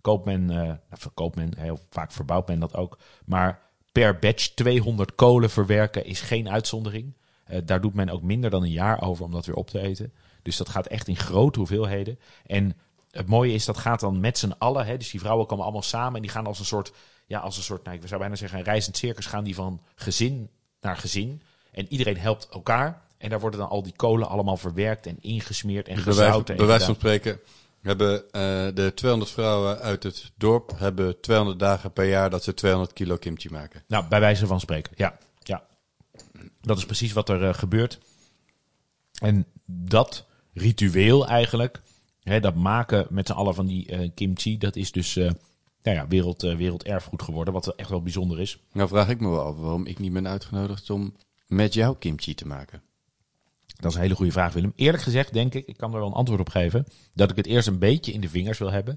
koopt 0.00 0.24
men, 0.24 0.44
nou, 0.44 0.78
verkoopt 0.90 1.36
men, 1.36 1.58
heel 1.58 1.78
vaak 1.90 2.12
verbouwt 2.12 2.48
men 2.48 2.60
dat 2.60 2.74
ook. 2.74 2.98
Maar 3.24 3.60
per 3.92 4.18
batch 4.18 4.48
200 4.48 5.14
kolen 5.14 5.50
verwerken 5.50 6.04
is 6.04 6.20
geen 6.20 6.50
uitzondering. 6.50 7.16
Daar 7.64 7.80
doet 7.80 7.94
men 7.94 8.08
ook 8.08 8.22
minder 8.22 8.50
dan 8.50 8.62
een 8.62 8.70
jaar 8.70 9.02
over 9.02 9.24
om 9.24 9.30
dat 9.30 9.46
weer 9.46 9.56
op 9.56 9.70
te 9.70 9.80
eten. 9.80 10.12
Dus 10.42 10.56
dat 10.56 10.68
gaat 10.68 10.86
echt 10.86 11.08
in 11.08 11.16
grote 11.16 11.58
hoeveelheden. 11.58 12.18
En 12.46 12.76
het 13.10 13.26
mooie 13.26 13.52
is, 13.52 13.64
dat 13.64 13.78
gaat 13.78 14.00
dan 14.00 14.20
met 14.20 14.38
z'n 14.38 14.54
allen. 14.58 14.86
Hè, 14.86 14.96
dus 14.96 15.10
die 15.10 15.20
vrouwen 15.20 15.46
komen 15.46 15.64
allemaal 15.64 15.82
samen 15.82 16.16
en 16.16 16.22
die 16.22 16.30
gaan 16.30 16.46
als 16.46 16.58
een 16.58 16.64
soort, 16.64 16.92
ja, 17.26 17.38
als 17.38 17.56
een 17.56 17.62
soort, 17.62 17.84
nou, 17.84 17.96
ik 17.96 18.08
zou 18.08 18.20
bijna 18.20 18.36
zeggen, 18.36 18.58
een 18.58 18.64
reizend 18.64 18.96
circus 18.96 19.26
gaan 19.26 19.44
die 19.44 19.54
van 19.54 19.80
gezin 19.94 20.50
naar 20.80 20.96
gezin. 20.96 21.42
En 21.72 21.86
iedereen 21.88 22.18
helpt 22.18 22.48
elkaar. 22.48 23.02
En 23.18 23.30
daar 23.30 23.40
worden 23.40 23.60
dan 23.60 23.68
al 23.68 23.82
die 23.82 23.96
kolen 23.96 24.28
allemaal 24.28 24.56
verwerkt 24.56 25.06
en 25.06 25.16
ingesmeerd 25.20 25.88
en 25.88 25.94
Dus 25.94 26.04
bij 26.04 26.14
wijze, 26.14 26.28
gezouten. 26.28 26.54
en 26.54 26.60
bij 26.60 26.68
wijze 26.68 26.84
van 26.84 26.94
spreken 26.94 27.40
hebben 27.82 28.32
eh, 28.32 28.40
de 28.74 28.92
200 28.94 29.30
vrouwen 29.30 29.78
uit 29.78 30.02
het 30.02 30.32
dorp 30.36 30.72
hebben 30.76 31.20
200 31.20 31.58
dagen 31.58 31.92
per 31.92 32.08
jaar 32.08 32.30
dat 32.30 32.44
ze 32.44 32.54
200 32.54 32.92
kilo 32.92 33.16
kimchi 33.16 33.50
maken. 33.50 33.82
Nou, 33.86 34.04
bij 34.08 34.20
wijze 34.20 34.46
van 34.46 34.60
spreken, 34.60 34.92
ja. 34.96 35.18
ja. 35.38 35.62
Dat 36.60 36.78
is 36.78 36.86
precies 36.86 37.12
wat 37.12 37.28
er 37.28 37.48
eh, 37.48 37.54
gebeurt. 37.54 37.98
En 39.20 39.46
dat 39.64 40.26
ritueel 40.52 41.28
eigenlijk, 41.28 41.82
hè, 42.22 42.40
dat 42.40 42.54
maken 42.54 43.06
met 43.10 43.26
z'n 43.26 43.32
allen 43.32 43.54
van 43.54 43.66
die 43.66 43.86
eh, 43.86 44.10
kimchi, 44.14 44.58
dat 44.58 44.76
is 44.76 44.92
dus 44.92 45.16
eh, 45.16 45.30
nou 45.82 45.96
ja, 45.96 46.08
wereld, 46.08 46.42
eh, 46.42 46.56
werelderfgoed 46.56 47.22
geworden, 47.22 47.54
wat 47.54 47.74
echt 47.74 47.88
wel 47.88 48.02
bijzonder 48.02 48.40
is. 48.40 48.58
Nou 48.72 48.88
vraag 48.88 49.08
ik 49.08 49.20
me 49.20 49.28
wel 49.28 49.44
af 49.44 49.56
waarom 49.56 49.86
ik 49.86 49.98
niet 49.98 50.12
ben 50.12 50.28
uitgenodigd 50.28 50.90
om 50.90 51.14
met 51.46 51.74
jou 51.74 51.96
kimchi 51.98 52.34
te 52.34 52.46
maken. 52.46 52.82
Dat 53.66 53.90
is 53.90 53.96
een 53.96 54.02
hele 54.02 54.14
goede 54.14 54.32
vraag, 54.32 54.52
Willem. 54.52 54.72
Eerlijk 54.76 55.02
gezegd 55.02 55.32
denk 55.32 55.54
ik, 55.54 55.66
ik 55.66 55.76
kan 55.76 55.92
er 55.92 55.98
wel 55.98 56.08
een 56.08 56.14
antwoord 56.14 56.40
op 56.40 56.48
geven, 56.48 56.86
dat 57.14 57.30
ik 57.30 57.36
het 57.36 57.46
eerst 57.46 57.68
een 57.68 57.78
beetje 57.78 58.12
in 58.12 58.20
de 58.20 58.28
vingers 58.28 58.58
wil 58.58 58.70
hebben. 58.70 58.96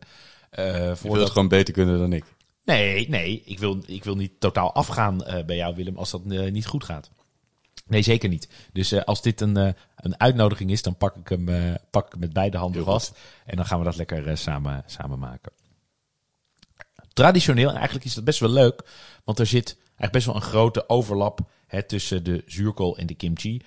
Je 0.52 0.62
wil 0.62 0.96
voordat... 0.96 1.20
het 1.20 1.32
gewoon 1.32 1.48
beter 1.48 1.74
kunnen 1.74 2.00
dan 2.00 2.14
ik. 2.14 2.24
Nee, 2.64 3.10
nee, 3.10 3.42
ik 3.46 3.60
wil, 3.60 3.84
ik 3.86 4.04
wil 4.04 4.16
niet 4.16 4.40
totaal 4.40 4.74
afgaan 4.74 5.18
bij 5.46 5.56
jou, 5.56 5.76
Willem, 5.76 5.98
als 5.98 6.12
dat 6.12 6.26
niet 6.26 6.68
goed 6.68 6.84
gaat. 6.84 7.12
Nee, 7.88 8.02
zeker 8.02 8.30
niet. 8.30 8.48
Dus 8.74 8.92
eh, 8.92 9.04
als 9.04 9.22
dit 9.22 9.42
een, 9.42 9.58
eh, 9.58 9.74
een 9.96 10.20
uitnodiging 10.20 10.72
is, 10.72 10.82
dan 10.82 10.98
pak 10.98 11.16
ik 11.16 11.28
hem, 11.30 11.50
eh, 11.50 11.74
pak 11.90 12.06
ik 12.06 12.12
hem 12.12 12.20
met 12.20 12.34
beide 12.34 12.58
handen 12.58 12.84
vast. 12.84 13.18
En 13.46 13.56
dan 13.56 13.66
gaan 13.66 13.80
we 13.80 13.86
dat 13.86 13.96
lekker 13.96 14.38
samen, 14.38 14.84
samen 14.86 15.20
maken. 15.20 15.52
Traditioneel, 17.14 17.70
en 17.70 17.76
eigenlijk 17.76 18.06
is 18.06 18.14
dat 18.14 18.24
best 18.24 18.40
wel 18.40 18.50
leuk, 18.50 18.82
want 19.24 19.40
er 19.40 19.46
zit 19.46 19.76
eigenlijk 19.78 20.12
best 20.12 20.26
wel 20.26 20.36
een 20.36 20.42
grote 20.42 20.90
overlap 20.90 21.40
hè, 21.68 21.84
tussen 21.84 22.24
de 22.24 22.44
zuurkool 22.46 22.98
en 22.98 23.08
de 23.08 23.14
kimchi. 23.14 23.62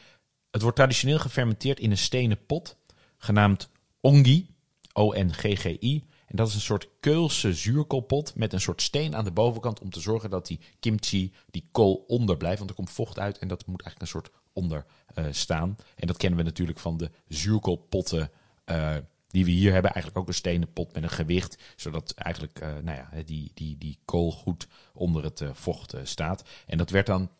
Het 0.51 0.63
wordt 0.63 0.77
traditioneel 0.77 1.19
gefermenteerd 1.19 1.81
in 1.81 1.91
een 1.91 1.99
stenen 1.99 2.47
pot, 2.47 2.77
genaamd 3.19 3.69
ongi, 4.01 4.55
O-N-G-G-I. 4.93 6.05
En 6.29 6.37
dat 6.37 6.49
is 6.49 6.55
een 6.55 6.61
soort 6.61 6.89
keulse 7.01 7.55
zuurkoolpot 7.55 8.35
met 8.35 8.53
een 8.53 8.61
soort 8.61 8.83
steen 8.83 9.17
aan 9.17 9.25
de 9.25 9.31
bovenkant 9.31 9.81
om 9.81 9.91
te 9.91 10.01
zorgen 10.01 10.31
dat 10.31 10.47
die 10.47 10.61
kimchi, 10.81 11.33
die 11.51 11.65
kool 11.73 12.05
onder 12.07 12.37
blijft. 12.37 12.59
Want 12.59 12.71
er 12.71 12.77
komt 12.77 12.91
vocht 12.91 13.19
uit 13.19 13.39
en 13.39 13.49
dat 13.49 13.67
moet 13.67 13.83
eigenlijk 13.83 14.01
een 14.01 14.21
soort 14.21 14.31
onder 14.53 14.85
eh, 15.15 15.25
staan. 15.31 15.77
En 15.97 16.07
dat 16.07 16.17
kennen 16.17 16.39
we 16.39 16.45
natuurlijk 16.45 16.79
van 16.79 16.97
de 16.97 17.11
zuurkoolpotten 17.29 18.31
eh, 18.65 18.97
die 19.29 19.45
we 19.45 19.51
hier 19.51 19.73
hebben. 19.73 19.93
Eigenlijk 19.93 20.23
ook 20.23 20.29
een 20.29 20.41
stenen 20.41 20.73
pot 20.73 20.93
met 20.93 21.03
een 21.03 21.11
gewicht, 21.11 21.59
zodat 21.77 22.13
eigenlijk 22.15 22.61
eh, 22.61 22.69
nou 22.83 22.97
ja, 22.97 23.23
die, 23.23 23.51
die, 23.55 23.79
die 23.79 23.99
kool 24.05 24.33
goed 24.33 24.67
onder 24.95 25.25
het 25.25 25.43
vocht 25.53 25.95
staat. 26.03 26.43
En 26.67 26.79
dat 26.79 26.91
werd 26.91 27.07
dan 27.07 27.31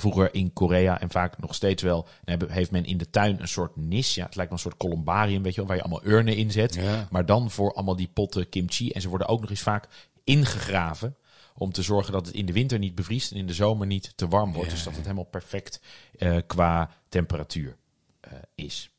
vroeger 0.00 0.34
in 0.34 0.52
Korea 0.52 1.00
en 1.00 1.10
vaak 1.10 1.38
nog 1.38 1.54
steeds 1.54 1.82
wel, 1.82 2.08
heeft 2.46 2.70
men 2.70 2.84
in 2.84 2.96
de 2.96 3.10
tuin 3.10 3.40
een 3.40 3.48
soort 3.48 3.76
nis. 3.76 4.14
Ja, 4.14 4.24
het 4.24 4.36
lijkt 4.36 4.50
wel 4.50 4.60
een 4.60 4.70
soort 4.70 4.82
columbarium, 4.82 5.42
weet 5.42 5.54
je 5.54 5.58
wel, 5.58 5.66
waar 5.66 5.76
je 5.76 5.82
allemaal 5.82 6.06
urnen 6.06 6.36
in 6.36 6.50
zet. 6.50 6.74
Ja. 6.74 7.08
Maar 7.10 7.26
dan 7.26 7.50
voor 7.50 7.74
allemaal 7.74 7.96
die 7.96 8.10
potten 8.12 8.48
kimchi. 8.48 8.90
En 8.90 9.00
ze 9.00 9.08
worden 9.08 9.28
ook 9.28 9.40
nog 9.40 9.50
eens 9.50 9.60
vaak 9.60 9.88
ingegraven. 10.24 11.16
Om 11.58 11.72
te 11.72 11.82
zorgen 11.82 12.12
dat 12.12 12.26
het 12.26 12.34
in 12.34 12.46
de 12.46 12.52
winter 12.52 12.78
niet 12.78 12.94
bevriest 12.94 13.30
en 13.30 13.36
in 13.36 13.46
de 13.46 13.54
zomer 13.54 13.86
niet 13.86 14.12
te 14.16 14.28
warm 14.28 14.52
wordt. 14.52 14.68
Ja, 14.68 14.74
dus 14.74 14.84
dat 14.84 14.94
het 14.94 15.02
helemaal 15.02 15.24
perfect 15.24 15.80
eh, 16.18 16.36
qua 16.46 16.90
temperatuur 17.08 17.76
eh, 18.20 18.32
is. 18.54 18.90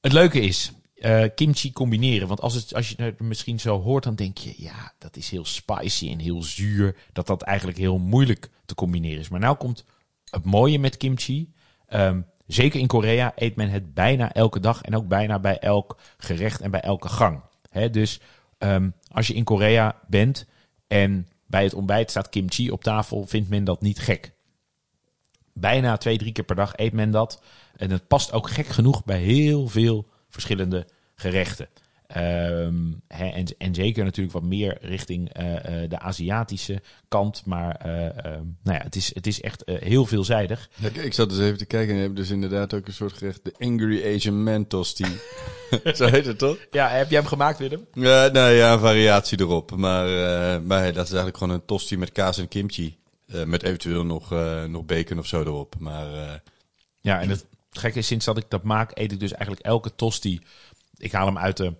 Het 0.00 0.12
leuke 0.12 0.40
is, 0.40 0.72
eh, 0.94 1.24
kimchi 1.34 1.72
combineren. 1.72 2.28
Want 2.28 2.40
als, 2.40 2.54
het, 2.54 2.74
als 2.74 2.88
je 2.88 3.02
het 3.02 3.20
misschien 3.20 3.60
zo 3.60 3.80
hoort, 3.80 4.04
dan 4.04 4.14
denk 4.14 4.38
je... 4.38 4.54
ja, 4.56 4.92
dat 4.98 5.16
is 5.16 5.30
heel 5.30 5.44
spicy 5.44 6.10
en 6.10 6.18
heel 6.18 6.42
zuur. 6.42 6.96
Dat 7.12 7.26
dat 7.26 7.42
eigenlijk 7.42 7.78
heel 7.78 7.98
moeilijk 7.98 8.50
te 8.64 8.74
combineren 8.74 9.20
is. 9.20 9.28
Maar 9.28 9.40
nou 9.40 9.56
komt 9.56 9.84
het 10.30 10.44
mooie 10.44 10.78
met 10.78 10.96
kimchi. 10.96 11.52
Ehm, 11.86 12.20
zeker 12.46 12.80
in 12.80 12.86
Korea 12.86 13.32
eet 13.36 13.56
men 13.56 13.70
het 13.70 13.94
bijna 13.94 14.32
elke 14.32 14.60
dag. 14.60 14.82
En 14.82 14.96
ook 14.96 15.08
bijna 15.08 15.38
bij 15.38 15.58
elk 15.58 15.98
gerecht 16.18 16.60
en 16.60 16.70
bij 16.70 16.80
elke 16.80 17.08
gang. 17.08 17.42
Dus 17.90 18.20
ehm, 18.58 18.90
als 19.10 19.26
je 19.26 19.34
in 19.34 19.44
Korea 19.44 19.96
bent 20.06 20.46
en 20.86 21.28
bij 21.46 21.62
het 21.62 21.74
ontbijt 21.74 22.10
staat 22.10 22.28
kimchi 22.28 22.70
op 22.70 22.82
tafel... 22.82 23.26
vindt 23.26 23.48
men 23.48 23.64
dat 23.64 23.80
niet 23.80 23.98
gek. 23.98 24.32
Bijna 25.52 25.96
twee, 25.96 26.18
drie 26.18 26.32
keer 26.32 26.44
per 26.44 26.56
dag 26.56 26.72
eet 26.76 26.92
men 26.92 27.10
dat. 27.10 27.42
En 27.76 27.90
het 27.90 28.06
past 28.06 28.32
ook 28.32 28.50
gek 28.50 28.66
genoeg 28.66 29.04
bij 29.04 29.20
heel 29.20 29.68
veel 29.68 30.08
verschillende 30.28 30.86
gerechten. 31.14 31.68
Ehm, 32.08 32.92
en, 33.06 33.46
en 33.58 33.74
zeker 33.74 34.04
natuurlijk 34.04 34.34
wat 34.34 34.42
meer 34.42 34.78
richting 34.80 35.32
eh, 35.32 35.82
eh, 35.82 35.90
de 35.90 35.98
Aziatische 35.98 36.82
kant. 37.08 37.42
Maar 37.46 37.76
eh, 37.76 38.06
ehm, 38.06 38.44
nou 38.62 38.76
ja, 38.76 38.82
het, 38.82 38.96
is, 38.96 39.14
het 39.14 39.26
is 39.26 39.40
echt 39.40 39.62
heel 39.64 40.06
veelzijdig. 40.06 40.68
Ja, 40.74 41.02
ik 41.02 41.12
zat 41.12 41.30
dus 41.30 41.38
even 41.38 41.58
te 41.58 41.64
kijken 41.64 41.90
en 41.90 41.96
je 41.96 42.02
hebt 42.02 42.16
dus 42.16 42.30
inderdaad 42.30 42.74
ook 42.74 42.86
een 42.86 42.92
soort 42.92 43.12
gerecht, 43.12 43.40
de 43.44 43.54
Angry 43.58 44.14
Asian 44.14 44.42
Man 44.42 44.66
Tosti. 44.66 45.04
Zo 45.94 46.06
heet 46.06 46.26
het 46.26 46.38
toch? 46.38 46.56
Ja, 46.70 46.88
heb 46.88 47.10
jij 47.10 47.18
hem 47.18 47.28
gemaakt, 47.28 47.58
Willem? 47.58 47.86
Ja, 47.92 48.28
nou 48.28 48.50
ja, 48.50 48.72
een 48.72 48.80
variatie 48.80 49.40
erop. 49.40 49.76
Maar, 49.76 50.06
maar 50.62 50.78
hey, 50.78 50.92
dat 50.92 51.04
is 51.04 51.12
eigenlijk 51.12 51.36
gewoon 51.36 51.54
een 51.54 51.64
tosti 51.64 51.98
met 51.98 52.12
kaas 52.12 52.38
en 52.38 52.48
kimchi. 52.48 52.96
Met 53.26 53.62
eventueel 53.62 54.04
nog, 54.04 54.34
nog 54.68 54.84
bacon 54.84 55.18
of 55.18 55.26
zo 55.26 55.40
erop. 55.40 55.74
Maar 55.78 56.42
Ja, 57.00 57.20
en 57.20 57.28
het 57.28 57.46
gekke 57.70 57.98
is, 57.98 58.06
sinds 58.06 58.24
dat 58.24 58.36
ik 58.36 58.44
dat 58.48 58.62
maak, 58.62 58.90
eet 58.94 59.12
ik 59.12 59.20
dus 59.20 59.32
eigenlijk 59.32 59.62
elke 59.62 59.94
tosti. 59.94 60.40
Ik 60.96 61.12
haal 61.12 61.26
hem 61.26 61.38
uit 61.38 61.56
de 61.56 61.74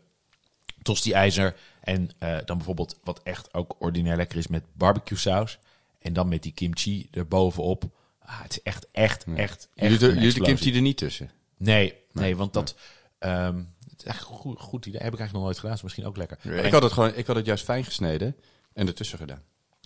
tosti-ijzer. 0.82 1.56
En 1.80 2.10
eh, 2.18 2.36
dan 2.44 2.56
bijvoorbeeld 2.56 2.98
wat 3.04 3.22
echt 3.22 3.54
ook 3.54 3.76
ordinair 3.78 4.16
lekker 4.16 4.38
is 4.38 4.46
met 4.46 4.64
barbecue 4.72 5.18
saus. 5.18 5.58
En 5.98 6.12
dan 6.12 6.28
met 6.28 6.42
die 6.42 6.52
kimchi 6.52 7.08
erbovenop. 7.10 7.84
Ah, 8.18 8.42
het 8.42 8.52
is 8.52 8.62
echt, 8.62 8.86
echt, 8.92 9.24
echt, 9.34 9.68
echt 9.74 10.00
jullie, 10.00 10.32
de 10.32 10.40
kimchi 10.40 10.74
er 10.74 10.80
niet 10.80 10.96
tussen. 10.96 11.30
Nee, 11.56 11.94
nee, 12.12 12.36
want 12.36 12.52
dat... 12.52 12.76
ehm, 13.18 13.56
het 13.90 13.98
is 13.98 14.04
echt 14.04 14.20
een 14.20 14.26
goed, 14.26 14.60
goed 14.60 14.86
idee. 14.86 15.00
Heb 15.00 15.12
ik 15.12 15.18
eigenlijk 15.18 15.32
nog 15.32 15.42
nooit 15.42 15.58
gedaan. 15.58 15.74
Is 15.74 15.82
misschien 15.82 16.06
ook 16.06 16.16
lekker. 16.16 16.64
Ik 16.64 16.72
had 16.72 16.82
het 16.82 16.92
gewoon, 16.92 17.14
ik 17.14 17.26
had 17.26 17.36
het 17.36 17.46
juist 17.46 17.64
fijn 17.64 17.84
gesneden 17.84 18.36
en 18.72 18.86
ertussen 18.86 19.18
gedaan. 19.18 19.42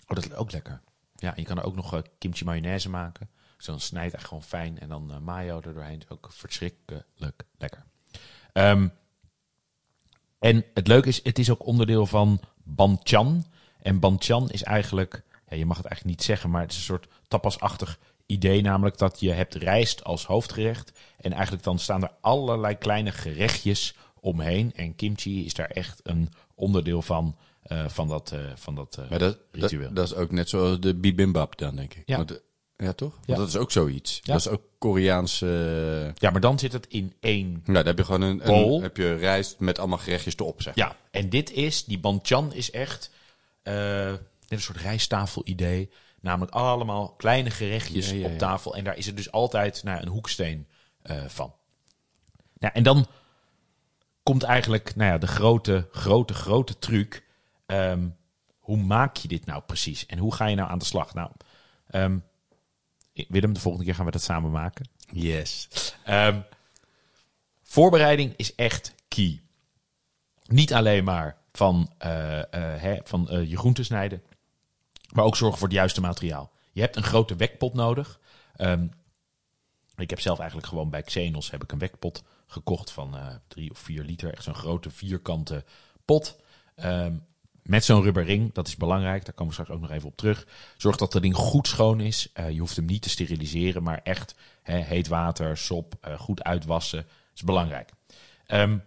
Oh, 0.07 0.15
dat 0.15 0.25
is 0.25 0.33
ook 0.33 0.51
lekker. 0.51 0.81
Ja, 1.15 1.35
en 1.35 1.41
je 1.41 1.47
kan 1.47 1.57
er 1.57 1.63
ook 1.63 1.75
nog 1.75 1.93
eh, 1.93 1.99
kimchi 2.17 2.45
mayonaise 2.45 2.89
maken. 2.89 3.29
Dus 3.57 3.65
dan 3.65 3.79
snijdt 3.79 4.13
echt 4.13 4.25
gewoon 4.25 4.43
fijn. 4.43 4.79
En 4.79 4.89
dan 4.89 5.11
eh, 5.11 5.19
mayo 5.19 5.61
er 5.61 5.73
doorheen. 5.73 5.99
Is 5.99 6.09
ook 6.09 6.29
verschrikkelijk 6.31 7.43
lekker. 7.57 7.83
Ehm, 8.53 8.87
en 10.43 10.65
het 10.73 10.87
leuke 10.87 11.07
is, 11.07 11.23
het 11.23 11.39
is 11.39 11.49
ook 11.49 11.65
onderdeel 11.65 12.05
van 12.05 12.39
banchan. 12.63 13.45
En 13.81 13.99
banchan 13.99 14.49
is 14.49 14.63
eigenlijk, 14.63 15.23
ja, 15.49 15.57
je 15.57 15.65
mag 15.65 15.77
het 15.77 15.85
eigenlijk 15.85 16.17
niet 16.17 16.25
zeggen, 16.25 16.49
maar 16.49 16.61
het 16.61 16.71
is 16.71 16.77
een 16.77 16.83
soort 16.83 17.07
tapasachtig 17.27 17.99
idee. 18.25 18.61
Namelijk 18.61 18.97
dat 18.97 19.19
je 19.19 19.31
hebt 19.31 19.55
rijst 19.55 20.03
als 20.03 20.25
hoofdgerecht. 20.25 20.91
En 21.17 21.31
eigenlijk 21.31 21.63
dan 21.63 21.79
staan 21.79 22.03
er 22.03 22.11
allerlei 22.21 22.77
kleine 22.77 23.11
gerechtjes 23.11 23.95
omheen. 24.19 24.73
En 24.75 24.95
kimchi 24.95 25.45
is 25.45 25.53
daar 25.53 25.69
echt 25.69 25.99
een 26.03 26.29
onderdeel 26.55 27.01
van, 27.01 27.35
eh, 27.63 27.87
van 27.87 28.07
dat, 28.07 28.31
eh, 28.31 28.39
van 28.55 28.75
dat 28.75 28.97
eh, 28.97 29.09
Maar 29.09 29.19
dat, 29.19 29.37
ritueel. 29.51 29.93
dat 29.93 30.05
is 30.05 30.15
ook 30.15 30.31
net 30.31 30.49
zoals 30.49 30.79
de 30.79 30.95
bibimbap 30.95 31.57
dan, 31.57 31.75
denk 31.75 31.93
ik. 31.93 32.03
Ja. 32.05 32.17
Want, 32.17 32.41
ja 32.77 32.93
toch? 32.93 33.13
Want 33.13 33.25
Ja. 33.25 33.35
dat 33.35 33.47
is 33.47 33.57
ook 33.57 33.71
zoiets. 33.71 34.19
Ja. 34.23 34.33
Dat 34.33 34.41
is 34.41 34.47
ook 34.47 34.61
Koreaanse... 34.77 36.11
Ja, 36.15 36.29
maar 36.29 36.41
dan 36.41 36.59
zit 36.59 36.73
het 36.73 36.87
in 36.87 37.13
één. 37.19 37.51
Nou, 37.51 37.73
daar 37.73 37.85
heb 37.85 37.97
je 37.97 38.03
gewoon 38.03 38.21
een, 38.21 38.37
Bowl. 38.37 38.75
een 38.75 38.81
heb 38.81 38.97
je 38.97 39.15
rijst 39.15 39.59
met 39.59 39.79
allemaal 39.79 39.97
gerechtjes 39.97 40.35
erop, 40.37 40.61
zeg. 40.61 40.75
Ja, 40.75 40.95
en 41.11 41.29
dit 41.29 41.51
is, 41.51 41.85
die 41.85 41.99
banchan 41.99 42.53
is 42.53 42.71
echt 42.71 43.11
eh, 43.63 43.73
net 43.73 44.21
een 44.47 44.61
soort 44.61 44.77
rijsttafel-idee. 44.77 45.89
Namelijk 46.21 46.51
allemaal 46.55 47.09
kleine 47.09 47.49
gerechtjes 47.49 48.09
Ja, 48.09 48.15
ja, 48.15 48.25
op 48.25 48.31
ja. 48.31 48.37
tafel. 48.37 48.75
En 48.75 48.83
daar 48.83 48.97
is 48.97 49.07
er 49.07 49.15
dus 49.15 49.31
altijd 49.31 49.83
nou, 49.83 50.01
een 50.01 50.07
hoeksteen 50.07 50.67
eh, 51.01 51.23
van. 51.27 51.53
Nou, 52.59 52.73
en 52.73 52.83
dan 52.83 53.05
komt 54.23 54.43
eigenlijk 54.43 54.95
nou 54.95 55.11
ja, 55.11 55.17
de 55.17 55.27
grote, 55.27 55.87
grote, 55.91 56.33
grote 56.33 56.79
truc. 56.79 57.23
Ehm, 57.65 58.07
hoe 58.59 58.77
maak 58.77 59.15
je 59.15 59.27
dit 59.27 59.45
nou 59.45 59.61
precies? 59.61 60.05
En 60.05 60.17
hoe 60.17 60.33
ga 60.33 60.45
je 60.45 60.55
nou 60.55 60.69
aan 60.69 60.77
de 60.79 60.85
slag? 60.85 61.13
Nou, 61.13 61.29
ehm, 61.87 62.17
Willem, 63.13 63.53
de 63.53 63.59
volgende 63.59 63.85
keer 63.85 63.95
gaan 63.95 64.05
we 64.05 64.11
dat 64.11 64.21
samen 64.21 64.51
maken. 64.51 64.89
Yes. 65.11 65.67
Ehm, 66.03 66.41
voorbereiding 67.61 68.33
is 68.35 68.55
echt 68.55 68.93
key. 69.07 69.41
Niet 70.45 70.73
alleen 70.73 71.03
maar 71.03 71.37
van, 71.51 71.93
eh, 71.97 72.39
eh, 72.39 72.81
hè, 72.81 72.97
van 73.03 73.29
eh, 73.29 73.49
je 73.49 73.57
groenten 73.57 73.85
snijden, 73.85 74.23
maar 75.11 75.25
ook 75.25 75.35
zorgen 75.35 75.57
voor 75.57 75.67
het 75.67 75.77
juiste 75.77 76.01
materiaal. 76.01 76.51
Je 76.71 76.81
hebt 76.81 76.95
een 76.95 77.03
grote 77.03 77.35
wekpot 77.35 77.73
nodig. 77.73 78.19
Ehm, 78.55 78.87
ik 79.95 80.09
heb 80.09 80.19
zelf 80.19 80.37
eigenlijk 80.39 80.67
gewoon 80.67 80.89
bij 80.89 81.01
Xenos 81.01 81.51
heb 81.51 81.63
ik 81.63 81.71
een 81.71 81.79
wekpot 81.79 82.23
gekocht 82.47 82.91
van 82.91 83.41
drie 83.47 83.71
of 83.71 83.77
vier 83.77 84.03
liter. 84.03 84.33
Echt 84.33 84.43
zo'n 84.43 84.55
grote 84.55 84.89
vierkante 84.89 85.65
pot. 86.05 86.39
Ehm, 86.75 87.15
met 87.63 87.85
zo'n 87.85 88.01
rubberring, 88.01 88.53
dat 88.53 88.67
is 88.67 88.75
belangrijk. 88.75 89.25
Daar 89.25 89.33
komen 89.33 89.55
we 89.55 89.61
straks 89.61 89.69
ook 89.69 89.81
nog 89.81 89.91
even 89.91 90.07
op 90.07 90.17
terug. 90.17 90.47
Zorg 90.77 90.97
dat 90.97 91.11
de 91.11 91.19
ding 91.19 91.35
goed 91.35 91.67
schoon 91.67 91.99
is. 91.99 92.29
Eh, 92.33 92.49
je 92.49 92.59
hoeft 92.59 92.75
hem 92.75 92.85
niet 92.85 93.01
te 93.01 93.09
steriliseren, 93.09 93.83
maar 93.83 93.99
echt 94.03 94.35
heet 94.63 95.07
water, 95.07 95.57
sop, 95.57 95.95
eh, 96.01 96.19
goed 96.19 96.43
uitwassen. 96.43 97.05
is 97.35 97.43
belangrijk. 97.43 97.89
Ehm, 98.45 98.61
en 98.61 98.81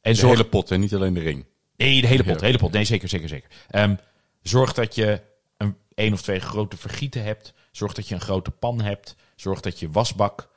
De 0.00 0.14
zorg 0.14 0.36
hele 0.36 0.48
pot 0.48 0.70
en 0.70 0.80
niet 0.80 0.94
alleen 0.94 1.14
de 1.14 1.20
ring. 1.20 1.46
Nee, 1.76 2.00
de 2.00 2.06
hele 2.06 2.24
pot, 2.24 2.38
de 2.38 2.46
hele 2.46 2.58
pot. 2.58 2.72
Nee, 2.72 2.84
zeker, 2.84 3.08
zeker, 3.08 3.28
zeker. 3.28 3.50
Ehm, 3.70 3.94
zorg 4.42 4.72
dat 4.72 4.94
je 4.94 5.20
een, 5.56 5.76
één 5.94 6.12
of 6.12 6.22
twee 6.22 6.40
grote 6.40 6.76
vergieten 6.76 7.22
hebt. 7.22 7.54
Zorg 7.70 7.92
dat 7.92 8.08
je 8.08 8.14
een 8.14 8.20
grote 8.20 8.50
pan 8.50 8.80
hebt. 8.80 9.16
Zorg 9.36 9.60
dat 9.60 9.80
je 9.80 9.90
wasbak 9.90 10.48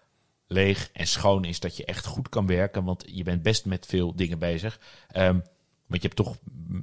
leeg 0.47 0.89
en 0.93 1.07
schoon 1.07 1.45
is. 1.45 1.59
Dat 1.59 1.77
je 1.77 1.85
echt 1.85 2.05
goed 2.05 2.29
kan 2.29 2.47
werken. 2.47 2.83
Want 2.83 3.03
je 3.07 3.23
bent 3.23 3.41
best 3.41 3.65
met 3.65 3.85
veel 3.85 4.15
dingen 4.15 4.39
bezig. 4.39 4.79
Ehm, 5.07 5.39
want 5.87 6.01
je 6.01 6.07
hebt 6.07 6.15
toch 6.15 6.35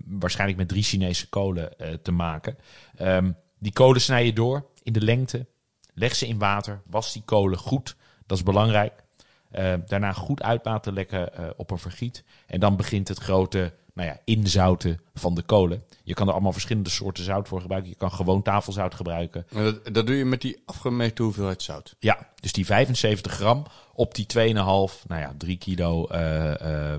waarschijnlijk 0.06 0.58
met 0.58 0.68
drie 0.68 0.82
Chinese 0.82 1.28
kolen 1.28 1.78
eh, 1.78 1.94
te 2.02 2.12
maken. 2.12 2.56
Ehm, 2.96 3.30
die 3.58 3.72
kolen 3.72 4.00
snij 4.00 4.24
je 4.24 4.32
door 4.32 4.66
in 4.82 4.92
de 4.92 5.00
lengte. 5.00 5.46
Leg 5.94 6.14
ze 6.14 6.26
in 6.28 6.38
water. 6.38 6.82
Was 6.86 7.12
die 7.12 7.22
kolen 7.24 7.58
goed. 7.58 7.96
Dat 8.26 8.38
is 8.38 8.44
belangrijk. 8.44 9.02
Eh, 9.50 9.74
daarna 9.86 10.12
goed 10.12 10.42
uitbaten 10.42 10.92
lekker 10.92 11.28
eh, 11.28 11.44
op 11.56 11.70
een 11.70 11.78
vergiet. 11.78 12.24
En 12.46 12.60
dan 12.60 12.76
begint 12.76 13.08
het 13.08 13.18
grote 13.18 13.72
nou 13.94 14.08
ja, 14.08 14.18
inzouten 14.24 15.00
van 15.14 15.34
de 15.34 15.42
kolen. 15.42 15.84
Je 16.04 16.14
kan 16.14 16.26
er 16.26 16.32
allemaal 16.32 16.52
verschillende 16.52 16.90
soorten 16.90 17.24
zout 17.24 17.48
voor 17.48 17.60
gebruiken. 17.60 17.90
Je 17.90 17.96
kan 17.96 18.12
gewoon 18.12 18.42
tafelzout 18.42 18.94
gebruiken. 18.94 19.46
Maar 19.50 19.64
dat, 19.64 19.94
dat 19.94 20.06
doe 20.06 20.16
je 20.16 20.24
met 20.24 20.40
die 20.40 20.62
afgemeten 20.64 21.24
hoeveelheid 21.24 21.62
zout. 21.62 21.96
Ja, 21.98 22.28
dus 22.40 22.52
die 22.52 22.66
75 22.66 23.32
gram 23.32 23.66
op 23.94 24.14
die 24.14 24.26
2,5, 24.38 24.44
nou 24.54 25.20
ja, 25.20 25.34
3 25.36 25.56
kilo 25.56 26.06
eh, 26.06 26.94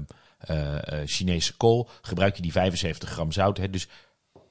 Chinese 1.06 1.58
kool. 1.58 1.90
Gebruik 2.02 2.36
je 2.36 2.42
die 2.42 2.52
75 2.52 3.10
gram 3.10 3.32
zout. 3.32 3.58
Hè? 3.58 3.70
Dus 3.70 3.88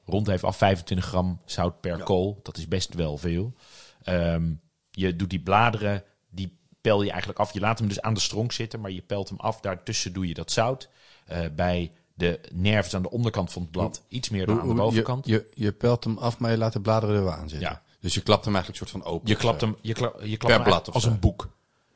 rond 0.04 0.28
even 0.28 0.48
af 0.48 0.56
25 0.56 1.06
gram 1.06 1.40
zout 1.44 1.80
per 1.80 2.02
kool. 2.02 2.40
Dat 2.42 2.56
is 2.56 2.68
best 2.68 2.94
wel 2.94 3.18
veel. 3.18 3.54
Ehm, 4.02 4.52
je 4.90 5.16
doet 5.16 5.30
die 5.30 5.40
bladeren, 5.42 6.04
die 6.30 6.58
pel 6.80 7.02
je 7.02 7.10
eigenlijk 7.10 7.40
af. 7.40 7.52
Je 7.52 7.60
laat 7.60 7.78
hem 7.78 7.88
dus 7.88 8.00
aan 8.00 8.14
de 8.14 8.20
stronk 8.20 8.52
zitten, 8.52 8.80
maar 8.80 8.90
je 8.90 9.02
pelt 9.02 9.28
hem 9.28 9.38
af. 9.38 9.60
Daartussen 9.60 10.12
doe 10.12 10.28
je 10.28 10.34
dat 10.34 10.50
zout. 10.52 10.88
Eh, 11.26 11.40
bij 11.56 11.92
de 12.14 12.40
nerves 12.52 12.94
aan 12.94 13.02
de 13.02 13.10
onderkant 13.10 13.52
van 13.52 13.62
het 13.62 13.70
blad 13.70 14.02
iets 14.08 14.28
meer 14.28 14.46
dan 14.46 14.60
aan 14.60 14.68
de 14.68 14.74
bovenkant. 14.74 15.26
Je, 15.26 15.32
je, 15.54 15.64
je 15.64 15.72
pelt 15.72 16.04
hem 16.04 16.18
af, 16.18 16.38
maar 16.38 16.50
je 16.50 16.56
laat 16.58 16.72
de 16.72 16.80
bladeren 16.80 17.16
er 17.16 17.24
wel 17.24 17.32
aan 17.32 17.48
zitten. 17.48 17.68
Ja. 17.68 17.82
Dus 18.00 18.14
je 18.14 18.20
klapt 18.20 18.44
hem 18.44 18.54
eigenlijk 18.54 18.84
soort 18.84 19.02
van 19.02 19.12
open. 19.12 19.28
Je 19.28 19.36
klapt 19.36 19.60
hem, 19.60 19.76
je 19.80 19.92
klap, 19.92 20.20
je 20.22 20.36
klapt 20.36 20.54
Per 20.54 20.54
hem 20.54 20.62
blad 20.64 20.88
of 20.88 20.94
als 20.94 21.02
zo. 21.02 21.10
een 21.10 21.20
boek. 21.20 21.50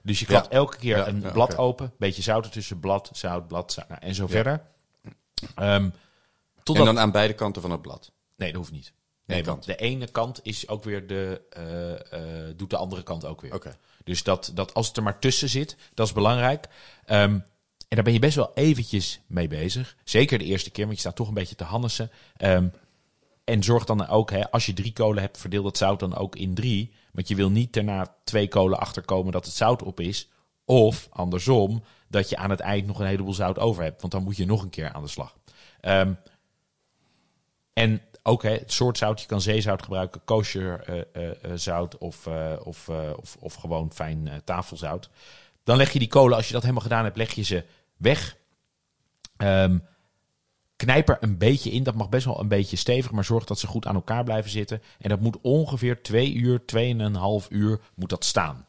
Dus 0.07 0.21
je 0.21 0.27
klapt 0.27 0.49
elke 0.49 0.77
keer 0.77 1.09
een 1.09 1.21
blad 1.21 1.53
oké. 1.53 1.61
open, 1.61 1.93
beetje 1.99 2.23
zout 2.23 2.45
ertussen, 2.45 2.81
blad, 2.81 3.11
zout, 3.13 3.49
blad, 3.49 3.73
zout, 3.73 3.89
nou, 3.89 4.01
en 4.01 4.15
zo 4.15 4.27
verder. 4.27 4.63
Ehm, 5.55 5.91
En 6.65 6.85
dan 6.85 6.99
aan 6.99 7.11
beide 7.11 7.35
kanten 7.35 7.63
van 7.63 7.71
het 7.71 7.83
blad. 7.83 8.13
nee, 8.37 8.49
dat 8.49 8.59
hoeft 8.59 8.73
niet. 8.73 8.93
Nee, 9.25 9.45
want 9.45 9.65
de 9.65 9.77
ene 9.77 10.07
kant 10.07 10.41
is 10.43 10.69
ook 10.69 10.85
weer 10.85 11.07
de, 11.07 11.43
eh, 11.51 12.13
eh, 12.49 12.57
doet 12.57 12.71
de 12.71 12.77
andere 12.77 13.03
kant 13.03 13.25
ook 13.25 13.41
weer. 13.41 13.55
Oké. 13.55 13.77
Dus 14.05 14.23
dat, 14.23 14.51
dat 14.55 14.75
als 14.75 14.89
het 14.89 14.97
er 14.97 15.03
maar 15.03 15.19
tussen 15.19 15.49
zit, 15.49 15.77
dat 15.95 16.07
is 16.07 16.13
belangrijk. 16.13 16.69
Ehm, 17.05 17.39
en 17.89 17.95
daar 17.97 18.03
ben 18.05 18.13
je 18.13 18.19
best 18.19 18.37
wel 18.37 18.51
eventjes 18.55 19.21
mee 19.27 19.49
bezig. 19.49 19.97
Zeker 20.05 20.39
de 20.39 20.45
eerste 20.45 20.71
keer, 20.71 20.85
want 20.85 20.97
je 20.97 21.03
staat 21.03 21.17
toch 21.17 21.29
een 21.29 21.35
beetje 21.35 21.55
te 21.55 21.65
hannissen. 21.65 22.11
Ehm, 22.37 22.69
en 23.45 23.63
zorg 23.63 23.85
dan 23.85 24.09
ook, 24.09 24.31
hè, 24.31 24.51
als 24.51 24.67
je 24.67 24.73
drie 24.73 24.93
kolen 24.93 25.23
hebt, 25.23 25.39
verdeel 25.39 25.63
dat 25.63 25.77
zout 25.77 26.01
dan 26.01 26.17
ook 26.17 26.37
in 26.37 26.55
drie. 26.55 26.93
Want 27.17 27.29
je 27.29 27.35
wil 27.35 27.51
niet 27.51 27.73
daarna 27.73 28.15
twee 28.25 28.49
kolen 28.49 28.79
achterkomen 28.79 29.33
dat 29.33 29.45
het 29.45 29.55
zout 29.55 29.83
op 29.83 30.01
is. 30.01 30.29
Of 30.65 31.09
andersom, 31.11 31.83
dat 32.09 32.29
je 32.29 32.37
aan 32.37 32.51
het 32.51 32.61
eind 32.61 32.87
nog 32.87 32.99
een 32.99 33.07
heleboel 33.07 33.35
zout 33.35 33.59
over 33.59 33.83
hebt. 33.83 34.01
Want 34.01 34.13
dan 34.13 34.23
moet 34.23 34.37
je 34.37 34.47
nog 34.47 34.63
een 34.63 34.71
keer 34.71 34.93
aan 34.93 35.03
de 35.03 35.09
slag. 35.09 35.37
Ehm, 35.81 36.13
en 37.73 38.01
ook 38.23 38.43
het 38.43 38.73
soort 38.73 38.99
zout, 38.99 39.21
je 39.21 39.27
kan 39.27 39.41
zeezout 39.41 39.83
gebruiken, 39.83 40.25
kosher 40.25 40.81
eh, 40.81 41.01
eh, 41.13 41.45
eh, 41.45 41.51
zout 41.55 41.99
of, 41.99 42.27
of, 42.65 42.89
of, 43.17 43.37
of 43.41 43.55
gewoon 43.55 43.93
fijn 43.93 44.43
tafelzout. 44.45 45.11
Dan 45.65 45.77
leg 45.77 45.93
je 45.93 45.99
die 45.99 46.09
kolen, 46.09 46.37
als 46.37 46.47
je 46.47 46.53
dat 46.53 46.63
helemaal 46.63 46.83
gedaan 46.83 47.05
hebt, 47.05 47.17
leg 47.17 47.33
je 47.33 47.43
ze 47.43 47.65
weg. 47.97 48.37
Ehm, 49.37 49.79
knijp 50.77 51.09
er 51.09 51.17
een 51.21 51.39
beetje 51.39 51.71
in. 51.71 51.83
Dat 51.83 51.95
mag 51.95 52.09
best 52.09 52.25
wel 52.25 52.41
een 52.41 52.49
beetje 52.49 52.77
stevig, 52.77 53.11
maar 53.11 53.25
zorg 53.25 53.45
dat 53.45 53.59
ze 53.59 53.67
goed 53.67 53.87
aan 53.87 53.95
elkaar 53.95 54.25
blijven 54.25 54.51
zitten. 54.51 54.83
En 54.99 55.09
dat 55.09 55.21
moet 55.21 55.39
ongeveer 55.41 56.03
twee 56.03 56.35
uur, 56.35 56.65
tweeënhalf 56.65 57.47
uur 57.51 57.81
moet 57.95 58.11
dat 58.11 58.25
staan. 58.25 58.67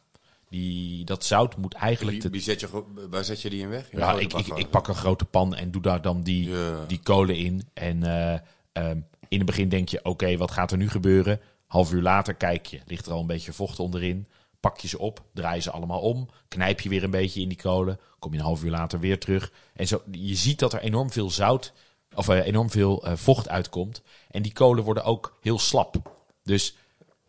Die, 0.48 1.04
dat 1.04 1.24
zout 1.24 1.56
moet 1.56 1.74
eigenlijk... 1.74 2.22
Wie, 2.22 2.30
wie 2.30 2.40
zet 2.40 2.60
je, 2.60 2.68
waar 3.10 3.24
zet 3.24 3.42
je 3.42 3.50
die 3.50 3.60
in 3.60 3.68
weg? 3.68 3.90
In 3.90 3.98
ja, 3.98 4.18
ik, 4.18 4.32
ik, 4.32 4.46
ik 4.46 4.70
pak 4.70 4.88
een 4.88 4.94
grote 4.94 5.24
pan 5.24 5.54
en 5.54 5.70
doe 5.70 5.82
daar 5.82 6.02
dan 6.02 6.22
die, 6.22 6.50
die 6.86 7.00
kolen 7.02 7.36
in. 7.36 7.62
En 7.72 8.02
eh, 8.02 8.38
ehm, 8.72 9.00
in 9.28 9.38
het 9.38 9.46
begin 9.46 9.68
denk 9.68 9.88
je, 9.88 10.04
oké, 10.04 10.36
wat 10.36 10.50
gaat 10.50 10.70
er 10.70 10.78
nu 10.78 10.88
gebeuren? 10.88 11.40
Half 11.66 11.92
uur 11.92 12.02
later 12.02 12.34
kijk 12.34 12.66
je, 12.66 12.80
ligt 12.86 13.06
er 13.06 13.12
al 13.12 13.20
een 13.20 13.26
beetje 13.26 13.52
vocht 13.52 13.78
onderin. 13.78 14.26
pak 14.60 14.78
je 14.78 14.88
ze 14.88 14.98
op, 14.98 15.22
draai 15.34 15.60
ze 15.60 15.70
allemaal 15.70 16.00
om, 16.00 16.28
knijp 16.48 16.80
je 16.80 16.88
weer 16.88 17.04
een 17.04 17.10
beetje 17.10 17.40
in 17.40 17.48
die 17.48 17.58
kolen, 17.58 17.98
kom 18.18 18.32
je 18.32 18.38
een 18.38 18.44
half 18.44 18.64
uur 18.64 18.70
later 18.70 19.00
weer 19.00 19.18
terug. 19.18 19.52
En 19.74 19.86
zo, 19.86 20.02
je 20.10 20.34
ziet 20.34 20.58
dat 20.58 20.72
er 20.72 20.80
enorm 20.80 21.10
veel 21.10 21.30
zout, 21.30 21.72
of 22.18 22.28
eh, 22.28 22.46
enorm 22.46 22.70
veel 22.70 23.04
eh, 23.04 23.16
vocht 23.16 23.48
uitkomt. 23.48 24.02
En 24.30 24.42
die 24.42 24.52
kolen 24.52 24.84
worden 24.84 25.04
ook 25.04 25.38
heel 25.40 25.58
slap. 25.58 25.96
Dus 26.42 26.76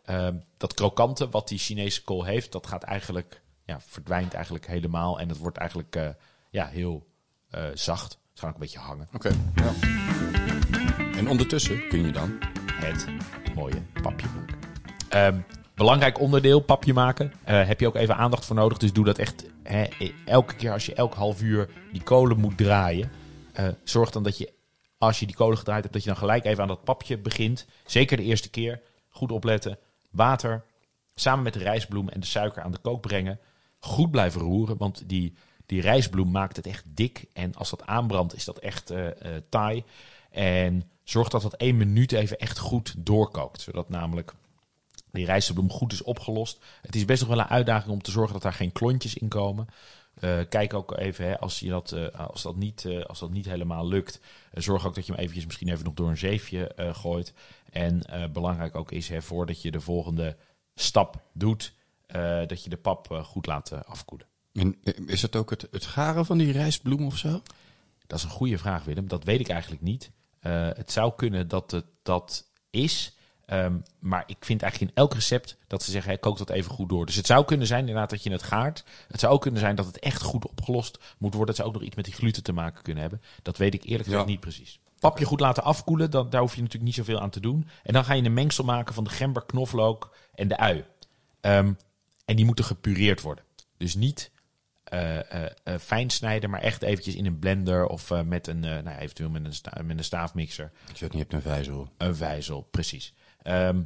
ehm, 0.04 0.34
dat 0.56 0.74
krokante 0.74 1.28
wat 1.28 1.48
die 1.48 1.58
Chinese 1.58 2.04
kool 2.04 2.24
heeft, 2.24 2.52
dat 2.52 2.66
gaat 2.66 2.82
eigenlijk, 2.82 3.42
ja, 3.64 3.80
verdwijnt 3.86 4.34
eigenlijk 4.34 4.66
helemaal. 4.66 5.20
En 5.20 5.28
het 5.28 5.38
wordt 5.38 5.56
eigenlijk 5.56 5.96
eh, 5.96 6.08
ja, 6.50 6.66
heel 6.66 7.08
zacht. 7.74 8.18
Het 8.30 8.38
gaat 8.38 8.48
ook 8.48 8.54
een 8.54 8.60
beetje 8.60 8.78
hangen. 8.78 9.08
Oké. 9.12 9.30
Ja. 9.54 9.72
En 11.16 11.28
ondertussen 11.28 11.88
kun 11.88 12.06
je 12.06 12.12
dan... 12.12 12.38
het 12.72 13.06
mooie 13.54 13.82
papje 14.02 14.26
maken. 14.36 14.58
Ehm, 15.08 15.40
belangrijk 15.74 16.20
onderdeel, 16.20 16.60
papje 16.60 16.92
maken. 16.92 17.32
Heb 17.44 17.80
je 17.80 17.86
ook 17.86 17.96
even 17.96 18.16
aandacht 18.16 18.44
voor 18.44 18.56
nodig. 18.56 18.78
Dus 18.78 18.92
doe 18.92 19.04
dat 19.04 19.18
echt 19.18 19.44
hè, 19.62 19.88
elke 20.24 20.54
keer 20.54 20.72
als 20.72 20.86
je 20.86 20.94
elk 20.94 21.14
half 21.14 21.42
uur 21.42 21.68
die 21.92 22.02
kolen 22.02 22.38
moet 22.38 22.56
draaien. 22.56 23.10
zorg 23.84 24.10
dan 24.10 24.22
dat 24.22 24.38
je, 24.38 24.52
als 25.00 25.20
je 25.20 25.26
die 25.26 25.36
kolen 25.36 25.58
gedraaid 25.58 25.82
hebt, 25.82 25.94
dat 25.94 26.02
je 26.02 26.08
dan 26.08 26.18
gelijk 26.18 26.44
even 26.44 26.62
aan 26.62 26.68
dat 26.68 26.84
papje 26.84 27.18
begint. 27.18 27.66
Zeker 27.86 28.16
de 28.16 28.22
eerste 28.22 28.50
keer. 28.50 28.80
Goed 29.08 29.32
opletten. 29.32 29.78
Water 30.10 30.64
samen 31.14 31.44
met 31.44 31.52
de 31.52 31.58
rijstbloem 31.58 32.08
en 32.08 32.20
de 32.20 32.26
suiker 32.26 32.62
aan 32.62 32.72
de 32.72 32.78
kook 32.78 33.00
brengen. 33.00 33.38
Goed 33.78 34.10
blijven 34.10 34.40
roeren, 34.40 34.76
want 34.76 35.08
die, 35.08 35.34
die 35.66 35.80
rijstbloem 35.80 36.30
maakt 36.30 36.56
het 36.56 36.66
echt 36.66 36.84
dik. 36.86 37.24
En 37.32 37.54
als 37.54 37.70
dat 37.70 37.86
aanbrandt, 37.86 38.34
is 38.34 38.44
dat 38.44 38.58
echt 38.58 38.90
eh 38.90 39.08
eh, 39.08 39.42
taai. 39.48 39.84
En 40.30 40.90
zorg 41.04 41.28
dat 41.28 41.42
dat 41.42 41.54
één 41.54 41.76
minuut 41.76 42.12
even 42.12 42.38
echt 42.38 42.58
goed 42.58 42.94
doorkookt. 42.98 43.60
Zodat 43.60 43.88
namelijk 43.88 44.34
die 45.10 45.24
rijstbloem 45.24 45.70
goed 45.70 45.92
is 45.92 46.02
opgelost. 46.02 46.64
Het 46.82 46.94
is 46.94 47.04
best 47.04 47.20
nog 47.20 47.30
wel 47.30 47.38
een 47.38 47.46
uitdaging 47.46 47.92
om 47.92 48.02
te 48.02 48.10
zorgen 48.10 48.32
dat 48.32 48.42
daar 48.42 48.52
geen 48.52 48.72
klontjes 48.72 49.14
in 49.14 49.28
komen. 49.28 49.66
Eh, 50.20 50.38
kijk 50.48 50.74
ook 50.74 50.98
even, 50.98 51.24
hè, 51.24 51.38
als, 51.38 51.60
je 51.60 51.68
dat, 51.68 51.92
eh, 51.92 52.28
als, 52.28 52.42
dat 52.42 52.56
niet, 52.56 52.84
eh, 52.84 53.04
als 53.04 53.18
dat 53.18 53.30
niet 53.30 53.44
helemaal 53.44 53.88
lukt, 53.88 54.20
zorg 54.52 54.86
ook 54.86 54.94
dat 54.94 55.06
je 55.06 55.12
hem 55.12 55.20
eventjes 55.20 55.46
misschien 55.46 55.68
even 55.68 55.84
nog 55.84 55.94
door 55.94 56.08
een 56.08 56.16
zeefje 56.16 56.72
gooit. 56.76 57.32
En 57.70 58.02
belangrijk 58.32 58.74
ook 58.74 58.92
is, 58.92 59.08
hè, 59.08 59.22
voordat 59.22 59.62
je 59.62 59.70
de 59.70 59.80
volgende 59.80 60.36
stap 60.74 61.22
doet, 61.32 61.72
dat 62.46 62.64
je 62.64 62.70
de 62.70 62.76
pap 62.76 63.22
goed 63.24 63.46
laat 63.46 63.86
afkoelen. 63.86 64.26
En 64.52 64.76
is 65.06 65.22
het 65.22 65.36
ook 65.36 65.50
het, 65.50 65.68
het 65.70 65.86
garen 65.86 66.26
van 66.26 66.38
die 66.38 66.52
rijstbloem 66.52 67.06
of 67.06 67.16
zo? 67.16 67.42
Dat 68.06 68.18
is 68.18 68.24
een 68.24 68.30
goede 68.30 68.58
vraag, 68.58 68.84
Willem. 68.84 69.08
Dat 69.08 69.24
weet 69.24 69.40
ik 69.40 69.48
eigenlijk 69.48 69.82
niet. 69.82 70.10
Het 70.40 70.92
zou 70.92 71.12
kunnen 71.16 71.48
dat 71.48 71.70
het 71.70 71.86
dat 72.02 72.50
is. 72.70 73.16
Ehm, 73.50 73.74
maar 73.98 74.22
ik 74.26 74.36
vind 74.40 74.62
eigenlijk 74.62 74.92
in 74.92 74.98
elk 75.02 75.14
recept 75.14 75.56
dat 75.66 75.82
ze 75.82 75.90
zeggen, 75.90 76.10
hey, 76.10 76.20
kook 76.20 76.38
dat 76.38 76.50
even 76.50 76.70
goed 76.70 76.88
door. 76.88 77.06
Dus 77.06 77.14
het 77.14 77.26
zou 77.26 77.44
kunnen 77.44 77.66
zijn 77.66 77.80
inderdaad 77.80 78.10
dat 78.10 78.22
je 78.22 78.30
het 78.32 78.42
gaart. 78.42 78.84
Het 79.08 79.20
zou 79.20 79.32
ook 79.32 79.40
kunnen 79.40 79.60
zijn 79.60 79.74
dat 79.76 79.86
het 79.86 79.98
echt 79.98 80.22
goed 80.22 80.48
opgelost 80.48 80.98
moet 81.18 81.34
worden. 81.34 81.48
Het 81.48 81.56
zou 81.56 81.68
ook 81.68 81.74
nog 81.74 81.82
iets 81.84 81.96
met 81.96 82.04
die 82.04 82.14
gluten 82.14 82.42
te 82.42 82.52
maken 82.52 82.82
kunnen 82.82 83.02
hebben. 83.02 83.22
Dat 83.42 83.56
weet 83.56 83.74
ik 83.74 83.82
eerlijk 83.84 84.04
gezegd 84.04 84.22
Ja. 84.22 84.28
niet 84.30 84.40
precies. 84.40 84.80
Papje 84.98 85.24
goed 85.24 85.40
laten 85.40 85.62
afkoelen, 85.62 86.10
dan, 86.10 86.30
daar 86.30 86.40
hoef 86.40 86.50
je 86.54 86.58
natuurlijk 86.60 86.84
niet 86.84 86.94
zoveel 86.94 87.20
aan 87.20 87.30
te 87.30 87.40
doen. 87.40 87.68
En 87.82 87.92
dan 87.92 88.04
ga 88.04 88.12
je 88.12 88.22
een 88.24 88.32
mengsel 88.34 88.64
maken 88.64 88.94
van 88.94 89.04
de 89.04 89.10
gember, 89.10 89.44
knoflook 89.46 90.16
en 90.34 90.48
de 90.48 90.56
ui. 90.56 90.84
Ehm, 91.40 91.72
en 92.24 92.36
die 92.36 92.44
moeten 92.44 92.64
gepureerd 92.64 93.20
worden. 93.20 93.44
Dus 93.76 93.94
niet 93.94 94.30
eh, 94.84 95.18
eh, 95.44 95.50
eh, 95.64 95.78
fijn 95.80 96.10
snijden, 96.10 96.50
maar 96.50 96.60
echt 96.60 96.82
eventjes 96.82 97.14
in 97.14 97.26
een 97.26 97.38
blender 97.38 97.86
of 97.86 98.12
met 98.24 98.46
een, 98.46 98.60
nou, 98.60 98.88
eventueel 98.98 99.30
met 99.30 99.44
een, 99.44 99.54
sta- 99.54 99.82
met 99.84 99.98
een 99.98 100.04
staafmixer. 100.04 100.70
Als 100.90 100.98
je 100.98 101.04
het 101.04 101.14
niet 101.14 101.22
hebt, 101.22 101.34
een 101.34 101.50
vijzel. 101.52 101.88
Een 101.96 102.16
vijzel, 102.16 102.60
precies. 102.70 103.14
Ehm, 103.42 103.82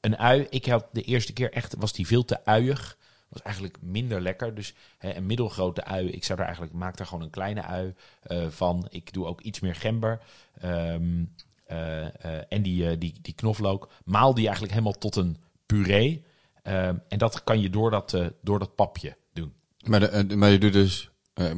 een 0.00 0.18
ui, 0.18 0.46
ik 0.50 0.66
had 0.66 0.86
de 0.92 1.02
eerste 1.02 1.32
keer 1.32 1.52
echt, 1.52 1.74
was 1.78 1.92
die 1.92 2.06
veel 2.06 2.24
te 2.24 2.44
uiig. 2.44 2.98
Was 3.28 3.42
eigenlijk 3.42 3.76
minder 3.80 4.20
lekker. 4.20 4.54
Dus 4.54 4.74
hè, 4.98 5.14
een 5.14 5.26
middelgrote 5.26 5.84
ui, 5.84 6.08
ik 6.08 6.24
zou 6.24 6.38
er 6.38 6.44
eigenlijk, 6.44 6.74
maak 6.74 6.96
daar 6.96 7.06
gewoon 7.06 7.22
een 7.22 7.30
kleine 7.30 7.62
ui 7.62 7.94
eh, 8.22 8.48
van. 8.48 8.86
Ik 8.90 9.12
doe 9.12 9.26
ook 9.26 9.40
iets 9.40 9.60
meer 9.60 9.74
gember. 9.74 10.20
Ehm, 10.60 11.24
eh, 11.64 12.06
eh, 12.24 12.42
en 12.48 12.62
die, 12.62 12.98
die, 12.98 13.14
die 13.22 13.34
knoflook. 13.34 13.90
Maal 14.04 14.34
die 14.34 14.44
eigenlijk 14.44 14.72
helemaal 14.74 14.98
tot 14.98 15.16
een 15.16 15.36
puree. 15.66 16.24
Ehm, 16.62 16.96
en 17.08 17.18
dat 17.18 17.44
kan 17.44 17.60
je 17.60 17.70
door 17.70 17.90
dat, 17.90 18.16
door 18.40 18.58
dat 18.58 18.74
papje 18.74 19.16
doen. 19.32 19.52
Maar, 19.86 20.00
de, 20.00 20.36
maar 20.36 20.50
je 20.50 20.58
doet 20.58 20.72
dus, 20.72 21.10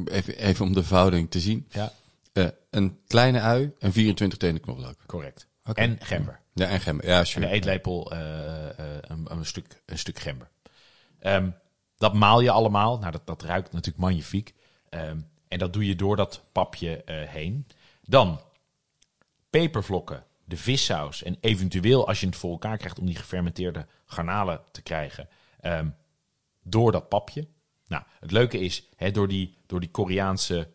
even, 0.05 0.37
even 0.37 0.65
om 0.65 0.73
de 0.73 0.83
vouwing 0.83 1.31
te 1.31 1.39
zien, 1.39 1.67
Ja, 1.69 1.91
een 2.69 2.99
kleine 3.07 3.39
ui 3.39 3.73
en 3.79 3.91
24 3.93 4.37
tenen 4.37 4.61
knoflook. 4.61 4.97
correct. 5.05 5.47
En 5.73 5.97
gember. 5.99 6.39
Ja, 6.53 6.67
en 6.67 6.81
gember. 6.81 7.05
Ja, 7.05 7.19
En 7.19 7.27
sure. 7.27 7.45
een 7.45 7.51
eetlepel 7.51 8.11
eh, 8.11 8.69
eh, 8.69 8.97
een, 9.01 9.31
een, 9.31 9.45
stuk, 9.45 9.81
een 9.85 9.97
stuk 9.97 10.19
gember. 10.19 10.49
Ehm, 11.19 11.49
dat 11.97 12.13
maal 12.13 12.41
je 12.41 12.51
allemaal. 12.51 12.99
Nou, 12.99 13.11
dat, 13.11 13.27
dat 13.27 13.43
ruikt 13.43 13.71
natuurlijk 13.71 14.03
magnifiek. 14.03 14.53
Ehm, 14.89 15.19
en 15.47 15.59
dat 15.59 15.73
doe 15.73 15.85
je 15.87 15.95
door 15.95 16.15
dat 16.15 16.43
papje 16.51 17.03
eh, 17.03 17.29
heen. 17.29 17.67
Dan 18.01 18.41
pepervlokken, 19.49 20.23
de 20.43 20.57
vissaus 20.57 21.23
en 21.23 21.37
eventueel 21.41 22.07
als 22.07 22.19
je 22.19 22.25
het 22.25 22.35
voor 22.35 22.51
elkaar 22.51 22.77
krijgt 22.77 22.99
om 22.99 23.05
die 23.05 23.15
gefermenteerde 23.15 23.85
garnalen 24.05 24.61
te 24.71 24.81
krijgen, 24.81 25.29
ehm, 25.59 25.89
door 26.63 26.91
dat 26.91 27.09
papje. 27.09 27.47
Nou, 27.87 28.03
het 28.19 28.31
leuke 28.31 28.59
is, 28.59 28.89
hè, 28.95 29.11
door, 29.11 29.27
die, 29.27 29.57
door 29.65 29.79
die 29.79 29.91
Koreaanse 29.91 30.69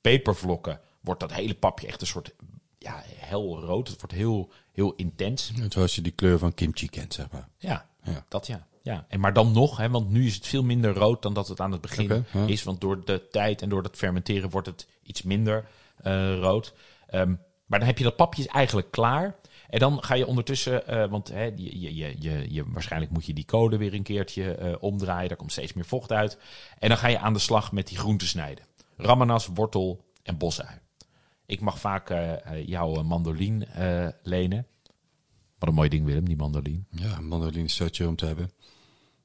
pepervlokken 0.00 0.80
wordt 1.00 1.20
dat 1.20 1.32
hele 1.32 1.54
papje 1.54 1.86
echt 1.86 2.00
een 2.00 2.06
soort 2.06 2.34
ja, 2.82 3.02
helrood. 3.16 3.88
Het 3.88 4.00
wordt 4.00 4.14
heel, 4.14 4.50
heel 4.72 4.92
intens. 4.94 5.52
Zoals 5.68 5.94
je 5.94 6.02
die 6.02 6.12
kleur 6.12 6.38
van 6.38 6.54
kimchi 6.54 6.88
kent, 6.88 7.14
zeg 7.14 7.30
maar. 7.30 7.48
Ja, 7.58 7.86
Ja. 8.02 8.24
dat 8.28 8.46
ja. 8.46 8.66
ja. 8.82 9.04
En 9.08 9.20
maar 9.20 9.32
dan 9.32 9.52
nog, 9.52 9.76
hè, 9.76 9.90
want 9.90 10.10
nu 10.10 10.26
is 10.26 10.34
het 10.34 10.46
veel 10.46 10.62
minder 10.64 10.94
rood 10.94 11.22
dan 11.22 11.34
dat 11.34 11.48
het 11.48 11.60
aan 11.60 11.72
het 11.72 11.80
begin 11.80 12.24
ja. 12.32 12.46
is. 12.46 12.62
Want 12.62 12.80
door 12.80 13.04
de 13.04 13.28
tijd 13.30 13.62
en 13.62 13.68
door 13.68 13.82
het 13.82 13.96
fermenteren 13.96 14.50
wordt 14.50 14.66
het 14.66 14.86
iets 15.02 15.22
minder 15.22 15.68
eh, 15.96 16.38
rood. 16.38 16.74
Ehm, 17.06 17.34
maar 17.66 17.78
dan 17.78 17.88
heb 17.88 17.98
je 17.98 18.04
dat 18.04 18.16
papje 18.16 18.48
eigenlijk 18.48 18.90
klaar. 18.90 19.36
En 19.68 19.78
dan 19.78 20.02
ga 20.04 20.14
je 20.14 20.26
ondertussen, 20.26 20.86
eh, 20.86 21.10
want 21.10 21.28
hè, 21.28 21.42
je, 21.44 21.80
je, 21.80 21.94
je, 21.94 22.14
je, 22.18 22.46
je- 22.52 22.64
waarschijnlijk 22.66 23.12
moet 23.12 23.26
je 23.26 23.34
die 23.34 23.44
code 23.44 23.76
weer 23.76 23.94
een 23.94 24.02
keertje 24.02 24.54
eh, 24.54 24.74
omdraaien. 24.80 25.28
Daar 25.28 25.36
komt 25.36 25.52
steeds 25.52 25.72
meer 25.72 25.84
vocht 25.84 26.12
uit. 26.12 26.38
En 26.78 26.88
dan 26.88 26.98
ga 26.98 27.08
je 27.08 27.18
aan 27.18 27.32
de 27.32 27.38
slag 27.38 27.72
met 27.72 27.86
die 27.88 27.98
groenten 27.98 28.26
snijden. 28.28 28.64
Ramanas, 28.96 29.46
wortel 29.54 30.04
en 30.22 30.36
bosui. 30.38 30.78
Ik 31.52 31.60
mag 31.60 31.80
vaak 31.80 32.10
eh, 32.10 32.46
eh, 32.46 32.66
jouw 32.66 32.94
eh, 32.94 33.02
mandolin 33.02 33.66
eh, 33.66 34.08
lenen. 34.22 34.66
Wat 35.58 35.68
een 35.68 35.74
mooi 35.74 35.88
ding, 35.88 36.04
Willem, 36.04 36.24
die 36.24 36.36
mandolin. 36.36 36.86
Ja, 36.90 37.16
een 37.16 37.28
mandoline 37.28 37.64
is 37.64 37.74
zo 37.74 37.86
chill 37.90 38.06
om 38.06 38.16
te 38.16 38.26
hebben. 38.26 38.50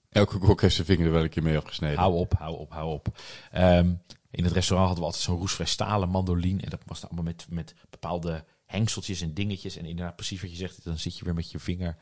Elke 0.10 0.38
kok 0.38 0.62
heeft 0.62 0.76
zijn 0.76 0.88
vinger 0.88 1.06
er 1.06 1.12
wel 1.12 1.24
een 1.24 1.30
keer 1.30 1.44
mee 1.44 1.58
afgesneden. 1.58 1.98
Hou 1.98 2.14
op, 2.16 2.34
hou 2.34 2.58
op, 2.58 2.72
hou 2.72 2.92
op. 2.92 3.08
Ehm, 3.52 3.94
in 4.32 4.44
het 4.44 4.54
restaurant 4.54 4.88
hadden 4.88 4.98
we 4.98 5.06
altijd 5.06 5.24
zo'n 5.24 5.38
roestvrij 5.38 5.66
stalen 5.66 6.10
mandolin. 6.10 6.62
En 6.62 6.70
dat 6.70 6.82
was 6.86 7.00
dan 7.00 7.10
allemaal 7.10 7.32
met, 7.32 7.48
met 7.50 7.76
bepaalde 7.90 8.46
hengseltjes 8.66 9.22
en 9.22 9.34
dingetjes. 9.34 9.78
En 9.78 9.86
inderdaad, 9.86 10.16
precies 10.16 10.42
wat 10.42 10.52
je 10.52 10.58
zegt, 10.58 10.84
dan 10.84 10.98
zit 10.98 11.18
je 11.18 11.26
weer 11.26 11.34
met 11.34 11.52
je 11.52 11.60
vinger. 11.60 11.98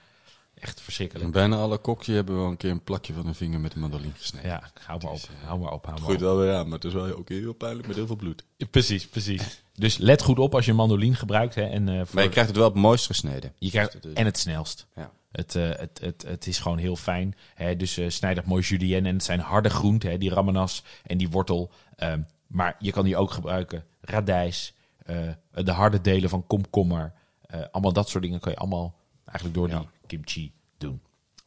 Echt 0.60 0.82
verschrikkelijk. 0.82 1.26
En 1.26 1.32
bijna 1.32 1.56
alle 1.56 1.78
kokjes 1.78 2.16
hebben 2.16 2.36
wel 2.36 2.46
een 2.48 2.58
keer 2.58 2.70
een 2.72 2.84
plakje 2.84 3.14
van 3.14 3.28
een 3.28 3.36
vinger 3.36 3.60
met 3.60 3.74
een 3.74 3.80
mandoline 3.80 4.14
gesneden. 4.18 4.50
Ja, 4.50 4.72
hou 4.86 5.02
maar 5.04 5.12
op, 5.12 5.20
hou 5.46 5.60
maar 5.60 5.72
op, 5.72 5.86
hou 5.86 6.02
maar 6.02 6.12
op. 6.12 6.20
wel 6.20 6.38
weer 6.38 6.54
aan, 6.54 6.64
maar 6.66 6.74
het 6.78 6.84
is 6.84 6.94
wel 6.94 7.16
ook 7.18 7.30
heel 7.30 7.54
pijnlijk 7.54 7.88
met 7.88 7.96
heel 7.96 8.08
veel 8.08 8.16
bloed. 8.16 8.44
Precies, 8.72 9.08
precies. 9.08 9.64
Dus 9.74 9.98
let 9.98 10.22
goed 10.22 10.40
op 10.40 10.56
als 10.56 10.66
je 10.66 10.72
een 10.72 10.78
mandolin 10.78 11.16
gebruikt. 11.16 11.56
Hè, 11.56 11.64
en, 11.64 11.90
eh, 11.90 11.96
voor, 12.06 12.16
Maar 12.16 12.24
je 12.24 12.30
krijgt 12.30 12.50
het 12.50 12.58
wel 12.60 12.68
het 12.70 12.76
mooist 12.78 13.06
gesneden. 13.06 13.54
je 13.58 13.70
krijgt- 13.70 14.02
Dus 14.02 14.14
en 14.14 14.26
het 14.26 14.38
snelst. 14.38 14.88
Ja. 14.96 15.12
Het, 15.32 15.56
eh, 15.56 15.70
het, 15.70 16.00
het, 16.02 16.24
het 16.28 16.48
is 16.48 16.60
gewoon 16.60 16.78
heel 16.78 16.96
fijn. 16.96 17.36
Hè? 17.56 17.76
Dus 17.76 17.98
eh 17.98 18.10
snijd 18.10 18.36
dat 18.36 18.46
mooi 18.46 18.64
julienne. 18.64 19.08
En 19.10 19.16
het 19.16 19.24
zijn 19.24 19.40
harde 19.40 19.70
groenten, 19.70 20.10
hè? 20.10 20.18
die 20.18 20.30
ramenas 20.34 20.84
en 21.06 21.18
die 21.18 21.30
wortel. 21.30 21.72
Ehm, 21.96 22.22
maar 22.48 22.76
je 22.80 22.92
kan 22.92 23.04
die 23.06 23.18
ook 23.18 23.32
gebruiken. 23.32 23.84
Radijs, 24.02 24.74
eh, 25.06 25.18
de 25.54 25.72
harde 25.72 26.02
delen 26.02 26.30
van 26.30 26.48
komkommer. 26.48 27.14
eh, 27.46 27.60
allemaal 27.72 27.94
dat 27.94 28.10
soort 28.10 28.24
dingen 28.24 28.40
kan 28.40 28.52
je 28.52 28.58
allemaal 28.58 28.96
eigenlijk 29.40 29.54
door 29.54 29.68
die 29.68 29.90
kimchi 30.08 30.54
doen. 30.78 31.02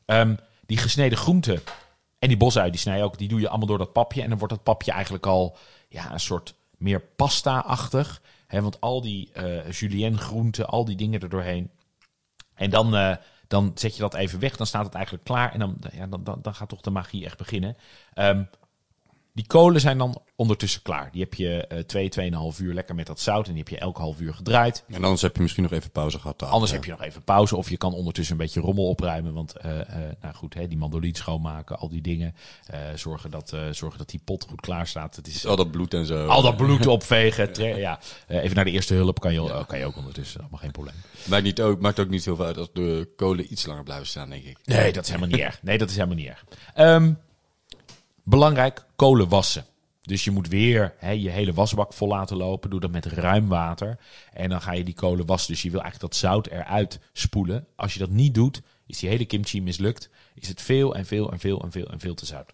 Ehm, 0.05 0.37
die 0.67 0.79
gesneden 0.79 1.19
groenten 1.19 1.63
en 2.19 2.29
die 2.29 2.37
bosui, 2.37 2.71
die 2.71 2.81
snij 2.81 2.97
je 2.97 3.03
ook. 3.03 3.19
Die 3.19 3.29
doe 3.29 3.41
je 3.41 3.49
allemaal 3.49 3.67
door 3.67 3.79
dat 3.79 3.93
papje. 3.93 4.23
En 4.23 4.29
dan 4.29 4.39
wordt 4.39 4.55
dat 4.55 4.63
papje 4.63 4.93
eigenlijk 4.93 5.27
al 5.27 5.57
ja, 5.89 6.13
een 6.13 6.21
soort 6.21 6.55
meer 6.77 7.01
pasta-achtig. 7.01 8.23
Hè? 8.47 8.63
Want 8.63 8.81
al 8.81 9.01
die 9.01 9.33
eh 9.33 9.71
julienne 9.71 10.19
groenten, 10.19 10.67
al 10.67 10.85
die 10.85 10.97
dingen 10.97 11.21
er 11.21 11.29
doorheen. 11.29 11.71
En 12.55 12.71
dan, 12.71 12.97
eh, 12.97 13.17
dan 13.47 13.71
zet 13.75 13.95
je 13.95 14.01
dat 14.01 14.15
even 14.15 14.39
weg. 14.39 14.57
Dan 14.57 14.67
staat 14.67 14.85
het 14.85 14.95
eigenlijk 14.95 15.25
klaar. 15.25 15.53
En 15.53 15.59
dan, 15.59 15.77
ja, 15.93 16.07
dan, 16.07 16.25
dan, 16.25 16.39
dan 16.43 16.55
gaat 16.55 16.69
toch 16.69 16.81
de 16.81 16.91
magie 16.91 17.25
echt 17.25 17.39
beginnen. 17.39 17.77
Ehm, 18.15 18.45
Die 19.39 19.47
kolen 19.47 19.81
zijn 19.81 19.99
dan 19.99 20.23
ondertussen 20.37 20.83
klaar. 20.83 21.09
Die 21.13 21.21
heb 21.23 21.35
je 21.35 21.67
eh 21.67 21.79
twee, 21.79 22.09
tweeënhalf 22.09 22.59
uur 22.61 22.75
lekker 22.75 22.95
met 22.95 23.07
dat 23.07 23.21
zout. 23.21 23.47
En 23.47 23.53
die 23.53 23.63
heb 23.63 23.69
je 23.73 23.79
elke 23.79 24.01
half 24.01 24.21
uur 24.21 24.35
gedraaid. 24.35 24.85
En 24.89 25.03
anders 25.05 25.23
heb 25.23 25.37
je 25.37 25.43
misschien 25.43 25.63
nog 25.63 25.73
even 25.73 25.91
pauze 25.91 26.19
gehad. 26.19 26.39
daar. 26.39 26.49
Anders 26.49 26.71
Ja. 26.71 26.77
heb 26.77 26.85
je 26.85 26.91
nog 26.91 27.03
even 27.03 27.23
pauze. 27.23 27.57
Of 27.57 27.71
je 27.71 27.77
kan 27.77 27.93
ondertussen 27.95 28.35
een 28.35 28.41
beetje 28.41 28.61
rommel 28.61 28.89
opruimen. 28.89 29.33
Want, 29.35 29.57
eh, 29.57 29.81
eh, 29.81 29.87
nou 30.23 30.35
goed, 30.35 30.55
hè, 30.55 30.69
die 30.69 30.79
mandolin 30.79 31.15
schoonmaken, 31.15 31.79
al 31.79 31.89
die 31.89 32.01
dingen. 32.01 32.35
Zorgen, 32.95 33.31
dat, 33.31 33.57
zorgen 33.71 33.99
dat 33.99 34.09
die 34.11 34.21
pot 34.25 34.45
goed 34.49 34.61
klaar 34.61 34.87
staat. 34.87 35.17
Het 35.17 35.27
is 35.27 35.47
Al 35.47 35.57
dat 35.57 35.71
bloed 35.71 35.95
en 35.95 36.07
zo. 36.07 36.27
al 36.27 36.43
dat 36.43 36.57
bloed 36.57 36.87
opvegen. 36.97 37.77
ja. 37.79 37.99
Even 38.29 38.55
naar 38.57 38.65
de 38.65 38.71
eerste 38.71 38.95
hulp 38.95 39.21
kan 39.21 39.33
je, 39.33 39.65
kan 39.67 39.79
je 39.79 39.85
ook 39.85 39.97
ondertussen. 39.97 40.41
Allemaal 40.41 40.61
geen 40.61 40.71
probleem. 40.71 40.95
Maakt, 41.29 41.43
niet 41.43 41.61
ook, 41.61 41.81
maakt 41.81 42.01
ook 42.01 42.09
niet 42.09 42.23
zoveel 42.23 42.45
uit 42.45 42.57
als 42.57 42.69
de 42.73 43.13
kolen 43.17 43.53
iets 43.53 43.67
langer 43.67 43.83
blijven 43.85 44.07
staan, 44.07 44.31
denk 44.31 44.45
ik. 44.45 44.59
Nee, 44.65 44.93
dat 44.93 45.03
is 45.05 45.09
helemaal 45.11 45.31
niet 45.31 45.41
erg. 45.41 45.63
Nee, 45.63 45.79
dat 45.79 45.89
is 45.91 45.95
helemaal 45.95 46.17
niet 46.17 46.27
erg. 46.27 46.45
Ehm, 46.75 47.13
belangrijk, 48.29 48.85
kolen 48.97 49.29
wassen. 49.29 49.65
Dus 50.03 50.25
je 50.25 50.31
moet 50.31 50.49
weer 50.49 50.95
je 51.01 51.31
hele 51.31 51.53
wasbak 51.53 51.93
vol 51.93 52.09
laten 52.09 52.37
lopen. 52.37 52.71
Doe 52.71 52.81
dat 52.81 52.91
met 52.91 53.07
ruim 53.07 53.49
water. 53.49 53.99
En 54.33 54.49
dan 54.49 54.61
ga 54.61 54.73
je 54.73 54.85
die 54.85 54.95
kolen 54.95 55.27
wassen. 55.27 55.53
Dus 55.53 55.63
je 55.63 55.71
wil 55.71 55.81
eigenlijk 55.81 56.13
dat 56.13 56.21
zout 56.21 56.47
eruit 56.47 56.99
spoelen. 57.13 57.67
Als 57.77 57.93
je 57.93 57.99
dat 57.99 58.11
niet 58.11 58.35
doet, 58.35 58.63
is 58.87 58.99
die 58.99 59.09
hele 59.09 59.25
kimchi 59.25 59.63
mislukt. 59.63 60.11
Is 60.35 60.49
het 60.49 60.63
veel 60.63 60.95
en 60.95 61.07
veel 61.07 61.33
en 61.33 61.39
veel 61.39 61.63
en 61.63 61.71
veel 61.71 61.87
en 61.87 62.01
veel 62.01 62.15
te 62.15 62.27
zout. 62.27 62.53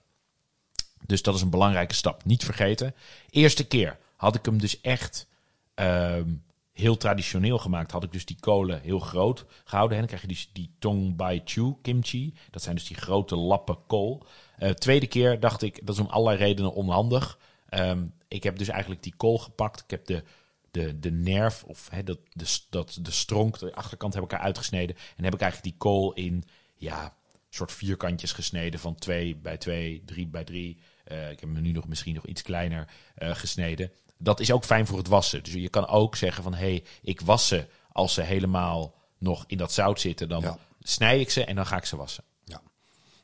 Dus 1.06 1.22
dat 1.22 1.34
is 1.34 1.40
een 1.40 1.50
belangrijke 1.50 1.94
stap. 1.94 2.24
Niet 2.24 2.44
vergeten. 2.44 2.94
Eerste 3.30 3.66
keer 3.66 3.98
had 4.16 4.34
ik 4.34 4.44
hem 4.44 4.58
dus 4.58 4.80
echt 4.80 5.26
ehm, 5.74 6.28
heel 6.74 6.96
traditioneel 6.96 7.58
gemaakt. 7.58 7.90
Had 7.90 8.04
ik 8.04 8.12
dus 8.12 8.24
die 8.24 8.36
kolen 8.40 8.80
heel 8.80 8.98
groot 8.98 9.44
gehouden. 9.64 9.98
En 9.98 9.98
dan 9.98 10.06
krijg 10.06 10.22
je 10.22 10.34
dus 10.34 10.50
die 10.52 10.70
tong 10.78 11.40
chu 11.44 11.74
kimchi. 11.82 12.34
Dat 12.50 12.62
zijn 12.62 12.74
dus 12.74 12.86
die 12.86 12.96
grote 12.96 13.36
lappen 13.36 13.78
kool. 13.86 14.26
Eh, 14.58 14.70
tweede 14.70 15.06
keer 15.06 15.40
dacht 15.40 15.62
ik, 15.62 15.86
dat 15.86 15.94
is 15.94 16.00
om 16.00 16.08
allerlei 16.08 16.36
redenen 16.38 16.72
onhandig. 16.72 17.38
Ehm, 17.68 18.06
ik 18.28 18.42
heb 18.42 18.58
dus 18.58 18.68
eigenlijk 18.68 19.02
die 19.02 19.14
kool 19.16 19.38
gepakt. 19.38 19.80
Ik 19.80 19.90
heb 19.90 20.06
de, 20.06 20.22
de, 20.70 20.98
de 20.98 21.10
nerf, 21.10 21.64
of 21.64 21.90
dat, 22.04 22.18
de, 22.32 22.58
dat, 22.70 22.98
de 23.02 23.10
stronk, 23.10 23.58
de 23.58 23.74
achterkant 23.74 24.14
heb 24.14 24.24
ik 24.24 24.32
eruit 24.32 24.58
gesneden. 24.58 24.96
En 25.16 25.24
heb 25.24 25.34
ik 25.34 25.40
eigenlijk 25.40 25.70
die 25.70 25.78
kool 25.78 26.12
in, 26.12 26.44
ja, 26.76 27.16
soort 27.54 27.72
vierkantjes 27.72 28.32
gesneden 28.32 28.80
van 28.80 28.94
2 28.94 29.36
bij 29.36 29.56
2, 29.56 30.02
3 30.04 30.26
bij 30.26 30.44
3. 30.44 30.78
Eh, 31.04 31.30
ik 31.30 31.40
heb 31.40 31.48
hem 31.52 31.62
nu 31.62 31.72
nog 31.72 31.88
misschien 31.88 32.14
nog 32.14 32.26
iets 32.26 32.42
kleiner 32.42 32.88
eh, 33.14 33.34
gesneden. 33.34 33.90
Dat 34.18 34.40
is 34.40 34.52
ook 34.52 34.64
fijn 34.64 34.86
voor 34.86 34.98
het 34.98 35.08
wassen. 35.08 35.42
Dus 35.42 35.52
je 35.52 35.68
kan 35.68 35.86
ook 35.86 36.16
zeggen 36.16 36.42
van 36.42 36.54
hé, 36.54 36.60
hey, 36.66 36.84
ik 37.02 37.20
was 37.20 37.46
ze 37.48 37.66
als 37.92 38.14
ze 38.14 38.22
helemaal 38.22 38.94
nog 39.18 39.44
in 39.46 39.56
dat 39.58 39.72
zout 39.72 40.00
zitten. 40.00 40.28
Dan 40.28 40.42
Ja. 40.42 40.58
snij 40.80 41.20
ik 41.20 41.30
ze 41.30 41.44
en 41.44 41.54
dan 41.56 41.66
ga 41.66 41.76
ik 41.76 41.84
ze 41.84 41.96
wassen. 41.96 42.24
Ja. 42.44 42.62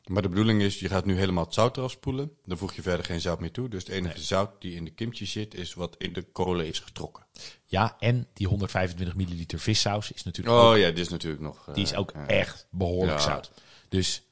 Maar 0.05 0.21
de 0.21 0.29
bedoeling 0.29 0.61
is, 0.61 0.79
je 0.79 0.87
gaat 0.87 1.05
nu 1.05 1.17
helemaal 1.17 1.43
het 1.43 1.53
zout 1.53 1.77
eraf 1.77 1.91
spoelen. 1.91 2.31
Dan 2.45 2.57
voeg 2.57 2.73
je 2.73 2.81
verder 2.81 3.05
geen 3.05 3.21
zout 3.21 3.39
meer 3.39 3.51
toe. 3.51 3.69
Dus 3.69 3.83
het 3.83 3.91
enige 3.93 4.19
zout 4.21 4.61
die 4.61 4.75
in 4.75 4.85
de 4.85 4.91
kimchi 4.91 5.25
zit, 5.25 5.53
is 5.53 5.73
wat 5.73 5.95
in 5.97 6.13
de 6.13 6.21
kolen 6.21 6.67
is 6.67 6.79
getrokken. 6.79 7.25
Ja, 7.65 7.95
en 7.99 8.27
die 8.33 8.47
125 8.47 9.15
milliliter 9.15 9.59
vissaus 9.59 10.11
is 10.11 10.23
natuurlijk 10.23 10.57
Oh 10.57 10.63
ook, 10.69 10.75
ja, 10.77 10.87
dit 10.87 10.97
is 10.99 11.09
natuurlijk 11.09 11.41
nog... 11.41 11.67
eh, 11.67 11.73
die 11.73 11.83
is 11.83 11.95
ook 11.95 12.11
ja. 12.13 12.27
echt 12.27 12.67
behoorlijk 12.71 13.17
Ja. 13.19 13.25
zout. 13.25 13.51
Dus 13.89 14.23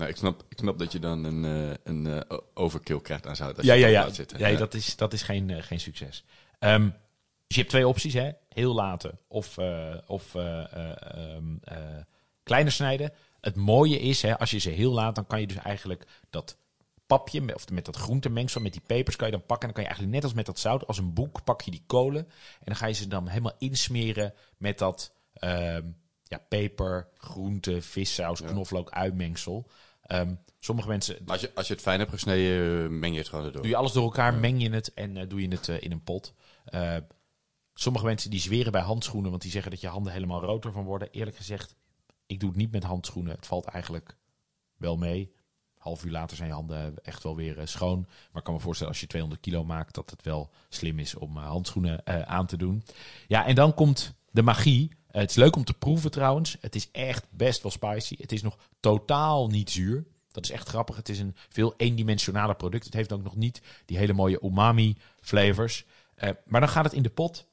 Nou, 0.00 0.12
ik, 0.12 0.18
snap, 0.18 0.44
ik 0.48 0.58
snap 0.58 0.78
dat 0.78 0.92
je 0.92 0.98
dan 0.98 1.24
een, 1.24 1.44
eh, 1.44 1.76
een 1.84 2.06
eh, 2.06 2.38
overkill 2.54 3.00
krijgt 3.00 3.26
aan 3.26 3.36
zout. 3.36 3.56
Als 3.56 3.66
ja, 3.66 3.74
je 3.74 3.80
ja, 3.80 3.86
ja. 3.86 4.10
zitten. 4.10 4.38
ja, 4.38 4.58
dat 4.58 4.74
is, 4.74 4.96
dat 4.96 5.12
is 5.12 5.22
geen, 5.22 5.50
eh, 5.50 5.62
geen 5.62 5.80
succes. 5.80 6.24
Ehm, 6.58 6.88
dus 7.50 7.58
je 7.58 7.64
hebt 7.64 7.74
twee 7.74 7.88
opties, 7.88 8.14
hè? 8.14 8.30
Heel 8.48 8.74
laten 8.74 9.18
of, 9.28 9.58
of 10.06 10.34
eh, 10.34 10.72
eh, 10.72 11.02
ehm, 11.02 11.56
eh, 11.62 11.76
kleiner 12.42 12.72
snijden. 12.72 13.12
Het 13.40 13.56
mooie 13.56 13.98
is, 13.98 14.22
hè, 14.22 14.38
als 14.38 14.50
je 14.50 14.58
ze 14.58 14.70
heel 14.70 14.92
laat, 14.92 15.14
dan 15.14 15.26
kan 15.26 15.40
je 15.40 15.46
dus 15.46 15.56
eigenlijk 15.56 16.06
dat 16.30 16.56
papje, 17.06 17.54
of 17.54 17.70
met 17.70 17.84
dat 17.84 17.96
groentemengsel, 17.96 18.60
met 18.60 18.72
die 18.72 18.82
pepers 18.86 19.16
kan 19.16 19.26
je 19.26 19.32
dan 19.32 19.46
pakken. 19.46 19.68
En 19.68 19.74
dan 19.74 19.82
kan 19.82 19.82
je 19.82 19.88
eigenlijk 19.88 20.14
net 20.14 20.24
als 20.24 20.34
met 20.34 20.46
dat 20.46 20.58
zout, 20.58 20.86
als 20.86 20.98
een 20.98 21.14
boek, 21.14 21.44
pak 21.44 21.60
je 21.60 21.70
die 21.70 21.82
kolen. 21.86 22.24
En 22.58 22.64
dan 22.64 22.76
ga 22.76 22.86
je 22.86 22.94
ze 22.94 23.08
dan 23.08 23.28
helemaal 23.28 23.56
insmeren 23.58 24.34
met 24.56 24.78
dat 24.78 25.12
ehm, 25.32 25.86
ja, 26.24 26.38
peper, 26.48 27.08
groente, 27.16 27.82
vissaus, 27.82 28.42
knoflook, 28.42 28.90
uitmengsel. 28.90 29.70
Ehm, 30.10 30.34
sommige 30.58 30.88
mensen 30.88 31.18
als 31.26 31.40
je, 31.40 31.50
als 31.54 31.66
je 31.66 31.72
het 31.72 31.82
fijn 31.82 31.98
hebt 31.98 32.10
gesneden, 32.10 32.84
eh, 32.84 32.90
meng 32.90 33.12
je 33.12 33.18
het 33.18 33.28
gewoon 33.28 33.44
erdoor. 33.44 33.62
Doe 33.62 33.70
je 33.70 33.76
alles 33.76 33.92
door 33.92 34.02
elkaar, 34.02 34.34
meng 34.34 34.62
je 34.62 34.70
het 34.70 34.94
en 34.94 35.16
eh, 35.16 35.28
doe 35.28 35.40
je 35.40 35.48
het 35.48 35.68
eh, 35.68 35.82
in 35.82 35.92
een 35.92 36.02
pot. 36.02 36.34
Eh, 36.64 36.96
sommige 37.74 38.04
mensen 38.04 38.30
die 38.30 38.40
zweren 38.40 38.72
bij 38.72 38.80
handschoenen, 38.80 39.30
want 39.30 39.42
die 39.42 39.50
zeggen 39.50 39.70
dat 39.70 39.80
je 39.80 39.88
handen 39.88 40.12
helemaal 40.12 40.40
rood 40.40 40.64
ervan 40.64 40.84
worden. 40.84 41.10
Eerlijk 41.10 41.36
gezegd, 41.36 41.74
ik 42.26 42.40
doe 42.40 42.48
het 42.48 42.58
niet 42.58 42.72
met 42.72 42.82
handschoenen. 42.82 43.34
Het 43.34 43.46
valt 43.46 43.64
eigenlijk 43.64 44.16
wel 44.76 44.96
mee. 44.96 45.32
Half 45.76 46.04
uur 46.04 46.10
later 46.10 46.36
zijn 46.36 46.48
je 46.48 46.54
handen 46.54 46.94
echt 47.02 47.22
wel 47.22 47.36
weer 47.36 47.60
schoon. 47.64 48.00
Maar 48.00 48.38
ik 48.38 48.44
kan 48.44 48.54
me 48.54 48.60
voorstellen 48.60 48.92
als 48.92 49.00
je 49.00 49.06
200 49.06 49.42
kilo 49.42 49.64
maakt, 49.64 49.94
dat 49.94 50.10
het 50.10 50.22
wel 50.22 50.50
slim 50.68 50.98
is 50.98 51.14
om 51.14 51.36
handschoenen 51.36 52.06
aan 52.26 52.46
te 52.46 52.56
doen. 52.56 52.82
Ja, 53.26 53.46
en 53.46 53.54
dan 53.54 53.74
komt 53.74 54.14
de 54.30 54.42
magie. 54.42 54.90
Eh, 55.12 55.20
het 55.20 55.30
is 55.30 55.36
leuk 55.36 55.56
om 55.56 55.64
te 55.64 55.74
proeven 55.74 56.10
trouwens. 56.10 56.56
Het 56.60 56.74
is 56.74 56.88
echt 56.90 57.24
best 57.30 57.62
wel 57.62 57.72
spicy. 57.72 58.16
Het 58.18 58.32
is 58.32 58.42
nog 58.42 58.58
totaal 58.80 59.48
niet 59.48 59.70
zuur. 59.70 60.04
Dat 60.32 60.44
is 60.44 60.50
echt 60.50 60.68
grappig. 60.68 60.96
Het 60.96 61.08
is 61.08 61.18
een 61.18 61.36
veel 61.48 61.74
eendimensionale 61.76 62.54
product. 62.54 62.84
Het 62.84 62.94
heeft 62.94 63.12
ook 63.12 63.22
nog 63.22 63.36
niet 63.36 63.60
die 63.86 63.98
hele 63.98 64.12
mooie 64.12 64.40
umami 64.42 64.96
flavors. 65.20 65.84
Eh, 66.14 66.30
maar 66.46 66.60
dan 66.60 66.68
gaat 66.68 66.84
het 66.84 66.92
in 66.92 67.02
de 67.02 67.10
pot. 67.10 67.46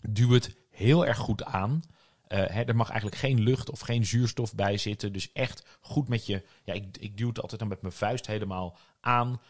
Duw 0.00 0.30
het 0.32 0.56
heel 0.70 1.06
erg 1.06 1.18
goed 1.18 1.44
aan. 1.44 1.82
Eh, 2.28 2.38
hè, 2.46 2.62
er 2.62 2.76
mag 2.76 2.88
eigenlijk 2.88 3.20
geen 3.20 3.40
lucht 3.40 3.70
of 3.70 3.80
geen 3.80 4.06
zuurstof 4.06 4.54
bij 4.54 4.76
zitten. 4.78 5.12
Dus 5.12 5.32
echt 5.32 5.64
goed 5.80 6.08
met 6.08 6.26
je. 6.26 6.42
Ja, 6.64 6.72
ik, 6.74 6.84
ik 7.00 7.16
duw 7.16 7.28
het 7.28 7.40
altijd 7.40 7.60
dan 7.60 7.68
met 7.68 7.82
mijn 7.82 7.92
vuist 7.94 8.26
helemaal 8.26 8.76
aan. 9.00 9.40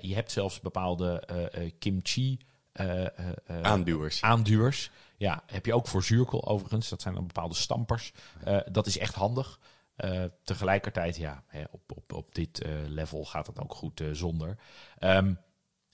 Je 0.00 0.14
hebt 0.14 0.32
zelfs 0.32 0.60
bepaalde 0.60 1.20
eh, 1.20 1.62
eh, 1.64 1.72
kimchi. 1.78 2.38
eh, 2.72 3.00
eh, 3.00 3.08
eh, 3.46 3.60
Aanduwers. 3.62 4.22
aanduwers. 4.22 4.90
Ja, 5.22 5.42
heb 5.46 5.66
je 5.66 5.74
ook 5.74 5.88
voor 5.88 6.02
zuurkool 6.02 6.46
overigens. 6.46 6.88
Dat 6.88 7.02
zijn 7.02 7.14
dan 7.14 7.26
bepaalde 7.26 7.54
stampers. 7.54 8.12
Eh, 8.44 8.58
dat 8.72 8.86
is 8.86 8.98
echt 8.98 9.14
handig. 9.14 9.58
Eh, 9.96 10.24
tegelijkertijd, 10.44 11.16
ja, 11.16 11.42
hè, 11.46 11.62
op, 11.70 11.92
op, 11.94 12.12
op 12.12 12.34
dit 12.34 12.62
eh, 12.62 12.70
level 12.86 13.24
gaat 13.24 13.46
het 13.46 13.60
ook 13.60 13.74
goed 13.74 14.02
zonder. 14.12 14.58
Ehm, 14.98 15.34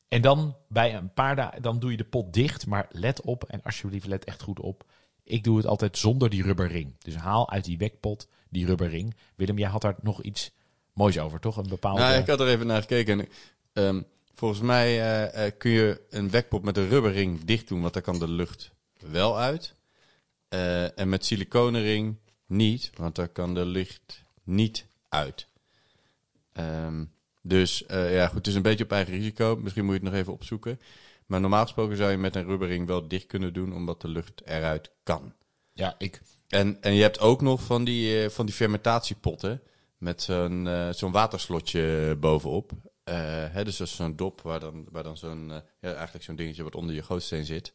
en 0.08 0.22
dan 0.22 0.56
bij 0.68 0.94
een 0.94 1.12
paar 1.12 1.36
dagen, 1.36 1.62
dan 1.62 1.78
doe 1.78 1.90
je 1.90 1.96
de 1.96 2.04
pot 2.04 2.32
dicht. 2.32 2.66
Maar 2.66 2.86
let 2.90 3.20
op, 3.20 3.44
en 3.44 3.62
alsjeblieft 3.62 4.06
let 4.06 4.24
echt 4.24 4.42
goed 4.42 4.60
op. 4.60 4.84
Ik 5.22 5.44
doe 5.44 5.56
het 5.56 5.66
altijd 5.66 5.98
zonder 5.98 6.30
die 6.30 6.42
rubberring. 6.42 6.94
Dus 6.98 7.14
haal 7.14 7.50
uit 7.50 7.64
die 7.64 7.78
wekpot 7.78 8.28
die 8.48 8.66
rubberring. 8.66 9.16
Willem, 9.34 9.58
jij 9.58 9.68
had 9.68 9.82
daar 9.82 9.96
nog 10.02 10.22
iets 10.22 10.50
moois 10.92 11.18
over, 11.18 11.40
toch? 11.40 11.56
Een 11.56 11.68
bepaalde... 11.68 12.00
Nou, 12.00 12.14
ik 12.14 12.26
had 12.26 12.40
er 12.40 12.48
even 12.48 12.66
naar 12.66 12.80
gekeken. 12.80 13.20
En, 13.20 13.28
ehm, 13.72 14.02
volgens 14.34 14.60
mij 14.60 15.52
kun 15.58 15.70
je 15.70 16.06
een 16.10 16.30
wekpop 16.30 16.64
met 16.64 16.76
een 16.76 16.88
rubberring 16.88 17.44
dicht 17.44 17.68
doen, 17.68 17.80
want 17.80 17.92
dan 17.92 18.02
kan 18.02 18.18
de 18.18 18.28
lucht 18.28 18.76
wel 19.02 19.38
uit. 19.38 19.74
Eh, 20.48 20.98
en 20.98 21.08
met 21.08 21.24
siliconenring 21.24 22.16
niet, 22.46 22.90
want 22.94 23.14
daar 23.14 23.28
kan 23.28 23.54
de 23.54 23.64
lucht 23.64 24.22
niet 24.42 24.86
uit. 25.08 25.46
Ehm, 26.52 27.04
dus 27.42 27.86
eh, 27.86 28.14
ja, 28.14 28.26
goed, 28.26 28.36
het 28.36 28.46
is 28.46 28.54
een 28.54 28.62
beetje 28.62 28.84
op 28.84 28.92
eigen 28.92 29.14
risico. 29.14 29.56
Misschien 29.56 29.84
moet 29.84 29.94
je 29.94 30.00
het 30.00 30.10
nog 30.10 30.20
even 30.20 30.32
opzoeken. 30.32 30.80
Maar 31.26 31.40
normaal 31.40 31.62
gesproken 31.62 31.96
zou 31.96 32.10
je 32.10 32.16
met 32.16 32.36
een 32.36 32.46
rubberring 32.46 32.86
wel 32.86 33.08
dicht 33.08 33.26
kunnen 33.26 33.52
doen, 33.52 33.74
omdat 33.74 34.00
de 34.00 34.08
lucht 34.08 34.42
eruit 34.44 34.90
kan. 35.02 35.34
Ja, 35.72 35.94
ik... 35.98 36.20
En, 36.48 36.82
en 36.82 36.94
je 36.94 37.02
hebt 37.02 37.20
ook 37.20 37.40
nog 37.40 37.62
van 37.62 37.84
die, 37.84 38.22
eh, 38.22 38.30
van 38.30 38.46
die 38.46 38.54
fermentatiepotten 38.54 39.62
met 39.98 40.22
zo'n 40.22 40.68
zo'n 40.90 41.12
waterslotje 41.12 42.16
bovenop. 42.20 42.72
Hè, 43.50 43.64
dus 43.64 43.76
dat 43.76 43.86
is 43.86 43.96
zo'n 43.96 44.16
dop 44.16 44.40
waar 44.40 44.60
dan, 44.60 44.86
waar 44.90 45.02
dan 45.02 45.16
zo'n, 45.16 45.48
ja, 45.80 45.94
eigenlijk 45.94 46.24
zo'n 46.24 46.36
dingetje 46.36 46.62
wat 46.62 46.74
onder 46.74 46.94
je 46.94 47.02
gootsteen 47.02 47.44
zit, 47.44 47.72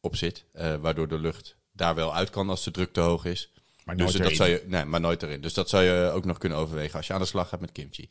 op 0.00 0.16
zit. 0.16 0.44
eh, 0.52 0.74
waardoor 0.74 1.08
de 1.08 1.18
lucht 1.18 1.56
daar 1.72 1.94
wel 1.94 2.14
uit 2.14 2.30
kan 2.30 2.50
als 2.50 2.64
de 2.64 2.70
druk 2.70 2.92
te 2.92 3.00
hoog 3.00 3.24
is. 3.24 3.52
Maar 3.84 3.96
Dus 3.96 4.04
nooit 4.04 4.16
dat 4.16 4.26
erin. 4.26 4.36
zou 4.36 4.50
je, 4.50 4.62
nee, 4.66 4.84
maar 4.84 5.00
nooit 5.00 5.22
erin. 5.22 5.40
Dus 5.40 5.54
dat 5.54 5.68
zou 5.68 5.82
je 5.84 6.10
ook 6.10 6.24
nog 6.24 6.38
kunnen 6.38 6.58
overwegen 6.58 6.96
als 6.96 7.06
je 7.06 7.12
aan 7.12 7.20
de 7.20 7.26
slag 7.26 7.48
gaat 7.48 7.60
met 7.60 7.72
kimchi. 7.72 8.08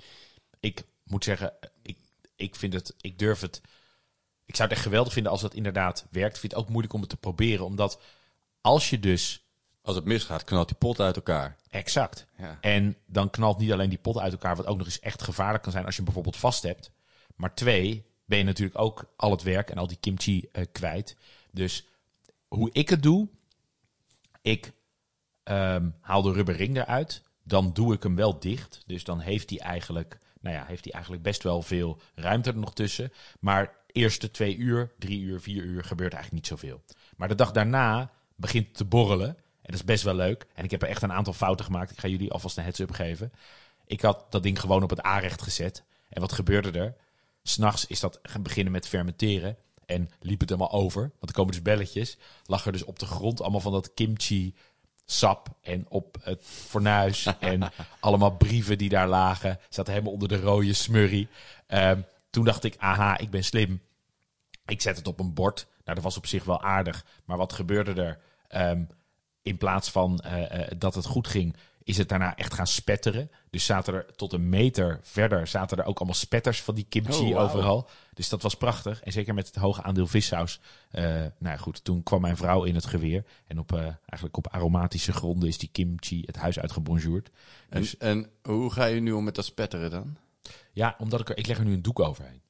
ik 0.60 0.84
moet 1.04 1.24
zeggen, 1.24 1.54
ik, 1.82 1.98
ik 2.36 2.56
vind 2.56 2.74
het, 2.74 2.94
ik 3.02 3.20
durf 3.20 3.40
het. 3.40 3.62
Ik 4.46 4.56
zou 4.56 4.68
het 4.70 4.78
echt 4.78 4.86
geweldig 4.88 5.14
vinden 5.14 5.32
als 5.32 5.42
dat 5.42 5.54
inderdaad 5.54 6.06
werkt. 6.12 6.34
Ik 6.34 6.40
vind 6.42 6.54
het 6.54 6.62
ook 6.62 6.70
moeilijk 6.70 6.94
om 6.94 7.00
het 7.00 7.10
te 7.10 7.18
proberen, 7.18 7.66
omdat 7.66 8.02
als 8.62 8.90
je 8.90 9.00
dus 9.00 9.46
Als 9.82 9.96
het 9.96 10.06
misgaat, 10.06 10.44
knalt 10.44 10.68
die 10.68 10.78
pot 10.78 11.00
uit 11.00 11.16
elkaar. 11.16 11.58
exact. 11.70 12.26
Ja. 12.38 12.58
En 12.62 12.98
dan 13.06 13.30
knalt 13.30 13.58
niet 13.58 13.72
alleen 13.72 13.90
die 13.90 13.98
pot 13.98 14.18
uit 14.18 14.32
elkaar, 14.32 14.56
wat 14.56 14.66
ook 14.66 14.78
nog 14.78 14.86
eens 14.86 15.00
echt 15.00 15.22
gevaarlijk 15.22 15.64
kan 15.64 15.72
zijn 15.72 15.86
als 15.86 15.96
je 15.96 16.02
hem 16.02 16.14
bijvoorbeeld 16.14 16.42
vast 16.42 16.64
hebt. 16.64 16.92
Maar 17.36 17.54
twee, 17.56 18.06
ben 18.32 18.40
je 18.40 18.46
natuurlijk 18.46 18.80
ook 18.80 19.12
al 19.16 19.32
het 19.32 19.44
werk 19.44 19.70
en 19.70 19.78
al 19.78 19.88
die 19.88 19.98
kimchi 20.00 20.48
eh, 20.52 20.66
kwijt. 20.72 21.16
Dus 21.52 21.88
hoe 22.48 22.70
ik 22.72 22.90
het 22.90 23.04
doe, 23.04 23.28
ik 24.42 24.72
ehm, 25.44 25.90
haal 26.02 26.22
de 26.22 26.32
rubberring 26.32 26.78
eruit. 26.78 27.24
Dan 27.44 27.74
doe 27.74 27.94
ik 27.94 28.04
hem 28.04 28.16
wel 28.16 28.40
dicht. 28.40 28.84
Dus 28.86 29.04
dan 29.04 29.20
heeft 29.20 29.50
hij 29.50 29.60
eigenlijk, 29.60 30.20
nou 30.40 30.56
ja, 30.56 30.66
heeft 30.66 30.84
hij 30.84 30.94
eigenlijk 30.94 31.24
best 31.24 31.44
wel 31.44 31.62
veel 31.62 32.00
ruimte 32.16 32.50
er 32.50 32.58
nog 32.58 32.74
tussen. 32.74 33.12
Maar 33.40 33.76
eerste 33.88 34.32
twee 34.32 34.56
uur, 34.56 34.92
drie 35.00 35.20
uur, 35.20 35.42
vier 35.42 35.64
uur 35.64 35.84
gebeurt 35.84 36.14
eigenlijk 36.14 36.44
niet 36.44 36.60
zoveel. 36.60 36.82
Maar 37.18 37.28
de 37.28 37.36
dag 37.36 37.52
daarna 37.52 38.12
begint 38.36 38.74
te 38.74 38.86
borrelen. 38.86 39.28
En 39.28 39.38
dat 39.62 39.74
is 39.74 39.84
best 39.84 40.04
wel 40.04 40.16
leuk. 40.16 40.48
En 40.54 40.64
ik 40.64 40.72
heb 40.72 40.82
er 40.82 40.88
echt 40.88 41.02
een 41.02 41.12
aantal 41.12 41.34
fouten 41.34 41.66
gemaakt. 41.66 41.92
Ik 41.92 42.00
ga 42.00 42.08
jullie 42.08 42.32
alvast 42.32 42.58
een 42.58 42.64
heads-up 42.64 42.92
geven. 42.92 43.32
Ik 43.86 44.02
had 44.02 44.32
dat 44.32 44.44
ding 44.44 44.60
gewoon 44.60 44.84
op 44.84 44.90
het 44.90 45.02
aanrecht 45.02 45.42
gezet. 45.42 45.84
En 46.10 46.22
wat 46.22 46.32
gebeurde 46.32 46.80
er? 46.80 46.96
S'nachts 47.44 47.86
is 47.86 48.00
dat 48.00 48.20
gaan 48.24 48.44
beginnen 48.44 48.74
met 48.74 48.88
fermenteren. 48.88 49.58
En 49.86 50.10
liep 50.20 50.40
het 50.40 50.50
helemaal 50.50 50.72
over. 50.72 51.02
Want 51.02 51.30
er 51.30 51.34
komen 51.34 51.52
dus 51.54 51.62
belletjes. 51.62 52.18
Lag 52.46 52.66
er 52.66 52.72
dus 52.72 52.84
op 52.84 53.00
de 53.00 53.06
grond 53.06 53.42
allemaal 53.42 53.60
van 53.60 53.72
dat 53.72 53.94
kimchi 53.94 54.56
sap. 55.06 55.48
En 55.62 55.86
op 55.90 56.18
het 56.22 56.44
fornuis. 56.44 57.26
en 57.40 57.72
allemaal 58.00 58.38
brieven 58.38 58.78
die 58.78 58.90
daar 58.90 59.08
lagen. 59.08 59.60
Zaten 59.70 59.94
helemaal 59.94 60.14
onder 60.14 60.28
de 60.28 60.40
rode 60.40 60.74
smurrie. 60.74 61.28
Ehm, 61.68 62.02
toen 62.30 62.46
dacht 62.46 62.64
ik, 62.64 62.76
aha, 62.78 63.18
ik 63.18 63.30
ben 63.30 63.44
slim. 63.44 63.82
Ik 64.66 64.82
zet 64.82 64.98
het 64.98 65.08
op 65.08 65.20
een 65.20 65.34
bord. 65.34 65.68
Nou, 65.84 65.96
dat 65.96 66.04
was 66.04 66.18
op 66.18 66.26
zich 66.26 66.44
wel 66.44 66.62
aardig. 66.62 67.06
Maar 67.26 67.38
wat 67.38 67.54
gebeurde 67.54 68.02
er? 68.02 68.20
Ehm, 68.48 68.84
in 69.42 69.58
plaats 69.58 69.90
van 69.90 70.20
eh, 70.20 70.62
eh, 70.62 70.72
dat 70.78 70.96
het 70.96 71.06
goed 71.06 71.28
ging, 71.28 71.56
is 71.84 71.98
het 71.98 72.10
daarna 72.10 72.36
echt 72.36 72.54
gaan 72.54 72.68
spetteren. 72.68 73.32
Dus 73.50 73.66
zaten 73.66 73.94
er 73.94 74.06
tot 74.16 74.34
een 74.34 74.50
meter 74.50 75.00
verder 75.02 75.48
zaten 75.48 75.78
er 75.78 75.86
ook 75.86 75.98
allemaal 75.98 76.16
spetters 76.16 76.62
van 76.62 76.76
die 76.76 76.86
kimchi 76.90 77.34
Oh, 77.34 77.42
overal. 77.42 77.90
Dus 78.14 78.30
dat 78.30 78.42
was 78.42 78.56
prachtig. 78.56 79.02
En 79.02 79.12
zeker 79.12 79.34
met 79.34 79.48
het 79.48 79.56
hoge 79.56 79.84
aandeel 79.84 80.08
vissaus. 80.08 80.60
Eh, 80.92 81.04
nou 81.04 81.32
ja, 81.40 81.58
goed, 81.58 81.84
toen 81.84 82.04
kwam 82.04 82.22
mijn 82.22 82.38
vrouw 82.38 82.64
in 82.64 82.76
het 82.76 82.86
geweer. 82.86 83.26
En 83.48 83.60
op, 83.60 83.74
eh, 83.74 83.80
eigenlijk 83.82 84.38
op 84.38 84.48
aromatische 84.48 85.14
gronden 85.14 85.50
is 85.50 85.58
die 85.58 85.70
kimchi 85.72 86.24
het 86.26 86.36
huis 86.36 86.60
uitgebonjourd. 86.60 87.30
En, 87.70 87.80
Dus 87.82 87.98
en 87.98 88.30
hoe 88.42 88.72
ga 88.72 88.86
je 88.86 89.00
nu 89.02 89.12
om 89.12 89.24
met 89.24 89.36
dat 89.36 89.46
spetteren 89.46 89.90
dan? 89.92 90.18
ja, 90.74 90.96
omdat 90.98 91.20
ik 91.20 91.30
er, 91.30 91.38
ik 91.38 91.48
leg 91.48 91.58
er 91.58 91.66
nu 91.66 91.74
een 91.74 91.82
doek 91.82 92.00
overheen. 92.00 92.42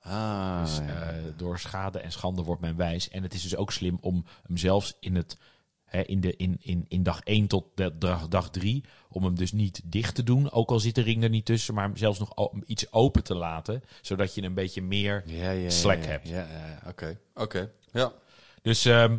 Ah, 0.00 0.60
Dus 0.64 0.76
ja. 0.76 0.84
eh, 1.10 1.16
door 1.36 1.58
schade 1.58 1.98
en 1.98 2.12
schande 2.12 2.42
wordt 2.42 2.60
men 2.60 2.76
wijs. 2.76 3.08
En 3.08 3.22
het 3.22 3.34
is 3.34 3.42
dus 3.42 3.56
ook 3.56 3.72
slim 3.72 3.98
om 4.00 4.24
hem 4.46 4.56
zelfs 4.56 4.96
in, 5.00 5.16
het, 5.16 5.36
hè, 5.92 6.02
in, 6.02 6.20
de, 6.20 6.36
in, 6.36 6.56
in, 6.60 6.84
in 6.88 7.02
dag 7.02 7.20
1 7.20 7.46
tot 7.46 7.64
de, 7.74 7.98
dag, 7.98 8.28
dag 8.28 8.50
3... 8.50 8.84
om 9.08 9.24
hem 9.24 9.34
dus 9.34 9.52
niet 9.52 9.80
dicht 9.84 10.14
te 10.14 10.22
doen, 10.22 10.50
ook 10.50 10.70
al 10.70 10.80
zit 10.80 10.94
de 10.94 11.02
ring 11.02 11.22
er 11.22 11.28
niet 11.28 11.44
tussen... 11.44 11.74
maar 11.74 11.84
hem 11.84 11.96
zelfs 11.96 12.18
nog 12.18 12.52
iets 12.66 12.92
open 12.92 13.24
te 13.24 13.34
laten... 13.34 13.82
zodat 14.00 14.34
je 14.34 14.42
een 14.42 14.54
beetje 14.54 14.82
meer... 14.82 15.22
ja, 15.26 15.50
ja, 15.50 15.70
slack 15.70 16.02
ja, 16.02 16.08
hebt. 16.08 16.28
Ja, 16.28 16.46
oké. 16.88 17.18
Oké, 17.34 17.70
ja. 17.92 18.12
Dus... 18.62 18.84
ehm, 18.84 19.18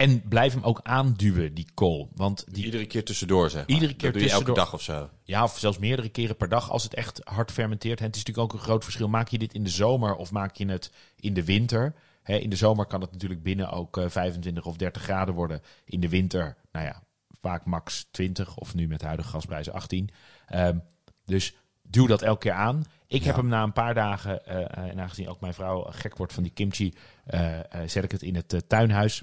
en 0.00 0.22
blijf 0.28 0.52
hem 0.52 0.62
ook 0.62 0.80
aanduwen, 0.82 1.54
die 1.54 1.66
kool. 1.74 2.10
Want 2.14 2.44
die, 2.48 2.64
Iedere 2.64 2.86
keer 2.86 3.04
tussendoor, 3.04 3.50
zeg 3.50 3.66
maar. 3.66 3.76
Iedere 3.76 3.94
keer 3.94 4.12
doe 4.12 4.22
je 4.22 4.30
elke 4.30 4.52
dag 4.52 4.72
of 4.72 4.82
zo. 4.82 5.10
Ja, 5.24 5.42
of 5.42 5.58
zelfs 5.58 5.78
meerdere 5.78 6.08
keren 6.08 6.36
per 6.36 6.48
dag 6.48 6.70
als 6.70 6.82
het 6.82 6.94
echt 6.94 7.20
hard 7.24 7.52
fermenteert. 7.52 7.98
En 7.98 8.06
het 8.06 8.16
is 8.16 8.24
natuurlijk 8.24 8.52
ook 8.52 8.60
een 8.60 8.66
groot 8.66 8.84
verschil. 8.84 9.08
Maak 9.08 9.28
je 9.28 9.38
dit 9.38 9.54
in 9.54 9.64
de 9.64 9.70
zomer 9.70 10.14
of 10.14 10.30
maak 10.30 10.56
je 10.56 10.66
het 10.66 10.92
in 11.16 11.34
de 11.34 11.44
winter? 11.44 11.94
In 12.38 12.50
de 12.50 12.56
zomer 12.56 12.86
kan 12.86 13.00
het 13.00 13.12
natuurlijk 13.12 13.42
binnen 13.42 13.70
ook 13.70 13.96
eh, 13.98 14.08
25 14.08 14.66
of 14.66 14.76
30 14.76 15.02
graden 15.02 15.34
worden. 15.34 15.62
In 15.84 16.00
de 16.00 16.08
winter, 16.08 16.56
nou 16.72 16.86
ja, 16.86 17.02
vaak 17.40 17.64
max 17.64 18.08
20 18.10 18.56
of 18.56 18.74
nu 18.74 18.86
met 18.88 19.00
de 19.00 19.06
huidige 19.06 19.28
gasprijzen 19.28 19.72
18. 19.72 20.10
Ehm, 20.46 20.78
dus 21.24 21.54
duw 21.82 22.06
dat 22.06 22.22
elke 22.22 22.38
keer 22.40 22.52
aan. 22.52 22.84
Ik 23.06 23.24
heb 23.24 23.36
hem 23.36 23.48
na 23.48 23.62
een 23.62 23.72
paar 23.72 23.94
dagen, 23.94 24.46
eh, 24.46 24.56
eh, 24.60 24.90
en 24.90 25.00
aangezien 25.00 25.28
ook 25.28 25.40
mijn 25.40 25.54
vrouw 25.54 25.82
gek 25.90 26.16
wordt 26.16 26.32
van 26.32 26.42
die 26.42 26.52
kimchi, 26.52 26.94
eh, 27.24 27.58
eh, 27.58 27.88
zet 27.88 28.04
ik 28.04 28.10
het 28.12 28.22
in 28.22 28.34
het 28.34 28.52
eh, 28.52 28.60
tuinhuis. 28.66 29.22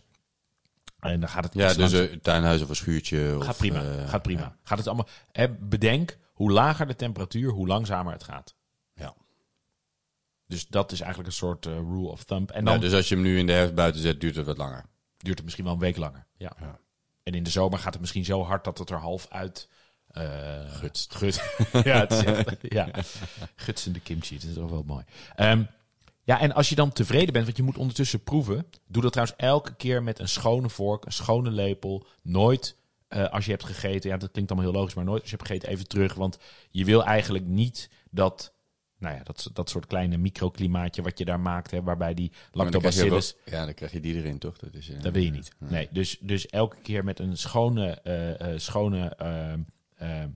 En 0.99 1.19
dan 1.19 1.29
gaat 1.29 1.43
het 1.43 1.53
Ja, 1.53 1.73
dus 1.73 1.91
een 1.91 2.21
tuinhuis 2.21 2.61
of 2.61 2.69
een 2.69 2.75
schuurtje. 2.75 3.35
Of, 3.37 3.45
Gaat 3.45 3.57
prima. 3.57 3.81
eh, 3.83 4.09
gaat 4.09 4.21
prima. 4.21 4.41
ja. 4.41 4.55
Gaat 4.63 4.77
het 4.77 4.87
allemaal. 4.87 5.07
Hè, 5.31 5.49
bedenk, 5.49 6.17
hoe 6.33 6.51
lager 6.51 6.87
de 6.87 6.95
temperatuur, 6.95 7.49
hoe 7.51 7.67
langzamer 7.67 8.13
het 8.13 8.23
gaat. 8.23 8.55
Dus 10.47 10.67
dat 10.67 10.91
is 10.91 10.99
eigenlijk 10.99 11.29
een 11.29 11.35
soort 11.37 11.65
eh, 11.65 11.73
rule 11.73 12.07
of 12.07 12.23
thumb. 12.23 12.51
En 12.51 12.65
dan 12.65 12.73
Ja, 12.73 12.79
dus 12.79 12.93
als 12.93 13.09
je 13.09 13.15
hem 13.15 13.23
nu 13.23 13.37
in 13.37 13.45
de 13.45 13.51
herfst 13.53 13.75
buiten 13.75 14.01
zet, 14.01 14.21
duurt 14.21 14.35
het 14.35 14.45
wat 14.45 14.57
langer. 14.57 14.85
duurt 15.17 15.35
het 15.35 15.43
misschien 15.43 15.65
wel 15.65 15.73
een 15.73 15.79
week 15.79 15.97
langer. 15.97 16.25
Ja. 16.37 16.55
Ja. 16.59 16.79
En 17.23 17.33
in 17.33 17.43
de 17.43 17.49
zomer 17.49 17.79
gaat 17.79 17.91
het 17.91 18.01
misschien 18.01 18.25
zo 18.25 18.43
hard 18.43 18.63
dat 18.63 18.77
het 18.77 18.89
er 18.89 18.97
half 18.97 19.27
uit 19.29 19.69
eh 20.07 20.71
Gutst. 20.73 21.15
gut. 21.15 21.41
ja, 21.83 21.99
het 21.99 22.11
is 22.11 22.23
echt, 22.23 22.55
ja, 22.61 22.89
gutsende 23.55 23.99
kimchi. 23.99 24.35
Dat 24.39 24.49
is 24.49 24.53
toch 24.55 24.69
wel 24.69 24.83
mooi. 24.85 25.03
Ehm, 25.35 25.63
ja, 26.23 26.39
en 26.39 26.53
als 26.53 26.69
je 26.69 26.75
dan 26.75 26.91
tevreden 26.91 27.33
bent, 27.33 27.45
want 27.45 27.57
je 27.57 27.63
moet 27.63 27.77
ondertussen 27.77 28.23
proeven. 28.23 28.65
Doe 28.87 29.01
dat 29.01 29.11
trouwens 29.11 29.37
elke 29.39 29.75
keer 29.75 30.03
met 30.03 30.19
een 30.19 30.29
schone 30.29 30.69
vork, 30.69 31.05
een 31.05 31.11
schone 31.11 31.51
lepel. 31.51 32.05
Nooit 32.21 32.75
eh, 33.07 33.29
als 33.29 33.45
je 33.45 33.51
hebt 33.51 33.63
gegeten, 33.63 34.09
ja, 34.09 34.17
dat 34.17 34.31
klinkt 34.31 34.51
allemaal 34.51 34.69
heel 34.69 34.79
logisch, 34.79 34.95
maar 34.95 35.05
nooit 35.05 35.21
als 35.21 35.29
je 35.29 35.35
hebt 35.35 35.47
gegeten 35.47 35.69
even 35.69 35.87
terug. 35.87 36.13
Want 36.13 36.37
je 36.69 36.85
wil 36.85 37.03
eigenlijk 37.03 37.45
niet 37.45 37.89
dat, 38.11 38.53
nou 38.99 39.15
ja, 39.15 39.23
dat, 39.23 39.49
dat 39.53 39.69
soort 39.69 39.85
kleine 39.87 40.17
microklimaatje 40.17 41.01
wat 41.01 41.17
je 41.17 41.25
daar 41.25 41.39
maakt, 41.39 41.71
hè, 41.71 41.83
waarbij 41.83 42.13
die 42.13 42.31
lactobacillus... 42.51 43.35
wel- 43.45 43.59
Ja, 43.59 43.65
dan 43.65 43.73
krijg 43.73 43.91
je 43.91 43.99
die 43.99 44.15
erin, 44.15 44.37
toch? 44.39 44.57
Dat, 44.57 44.73
is, 44.73 44.89
eh, 44.89 45.01
Dat 45.01 45.13
wil 45.13 45.23
je 45.23 45.31
niet. 45.31 45.51
Nee, 45.57 45.87
dus, 45.91 46.17
dus 46.19 46.47
elke 46.47 46.77
keer 46.81 47.03
met 47.03 47.19
een 47.19 47.37
schone, 47.37 47.89
eh, 48.03 48.53
eh, 48.53 48.59
schone 48.59 49.07
ehm, 49.15 49.59
ehm, 49.97 50.29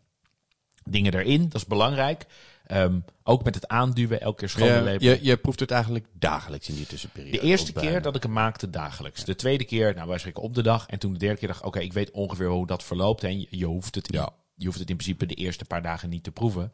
dingen 0.83 1.13
erin. 1.13 1.43
Dat 1.49 1.61
is 1.61 1.65
belangrijk. 1.67 2.25
Ehm, 2.67 2.99
ook 3.23 3.43
met 3.43 3.55
het 3.55 3.67
aanduwen, 3.67 4.21
elke 4.21 4.39
keer 4.39 4.49
schone 4.49 4.91
Ja, 4.91 4.97
je, 4.99 5.19
je 5.21 5.37
proeft 5.37 5.59
het 5.59 5.71
eigenlijk 5.71 6.05
dagelijks 6.13 6.69
in 6.69 6.75
die 6.75 6.85
tussenperiode. 6.85 7.37
De 7.37 7.43
eerste 7.43 7.73
keer 7.73 8.01
dat 8.01 8.15
ik 8.15 8.23
hem 8.23 8.31
maakte 8.31 8.69
dagelijks. 8.69 9.23
De 9.25 9.35
tweede 9.35 9.63
keer, 9.65 9.95
nou 9.95 10.07
wij 10.07 10.17
spreken 10.17 10.43
op 10.43 10.55
de 10.55 10.61
dag. 10.63 10.87
En 10.87 10.99
toen 10.99 11.13
de 11.13 11.19
derde 11.19 11.37
keer 11.37 11.47
dacht 11.47 11.59
ik, 11.59 11.65
oké, 11.65 11.79
ik 11.79 11.93
weet 11.93 12.11
ongeveer 12.11 12.47
hoe 12.47 12.67
dat 12.67 12.83
verloopt. 12.83 13.23
En 13.23 13.39
je, 13.39 13.47
je, 13.49 13.65
hoeft 13.65 13.95
het 13.95 14.11
in, 14.11 14.19
Ja. 14.19 14.29
je 14.55 14.65
hoeft 14.65 14.79
het 14.79 14.89
in 14.89 14.95
principe 14.95 15.25
de 15.25 15.33
eerste 15.33 15.65
paar 15.65 15.81
dagen 15.81 16.09
niet 16.09 16.23
te 16.23 16.31
proeven. 16.31 16.71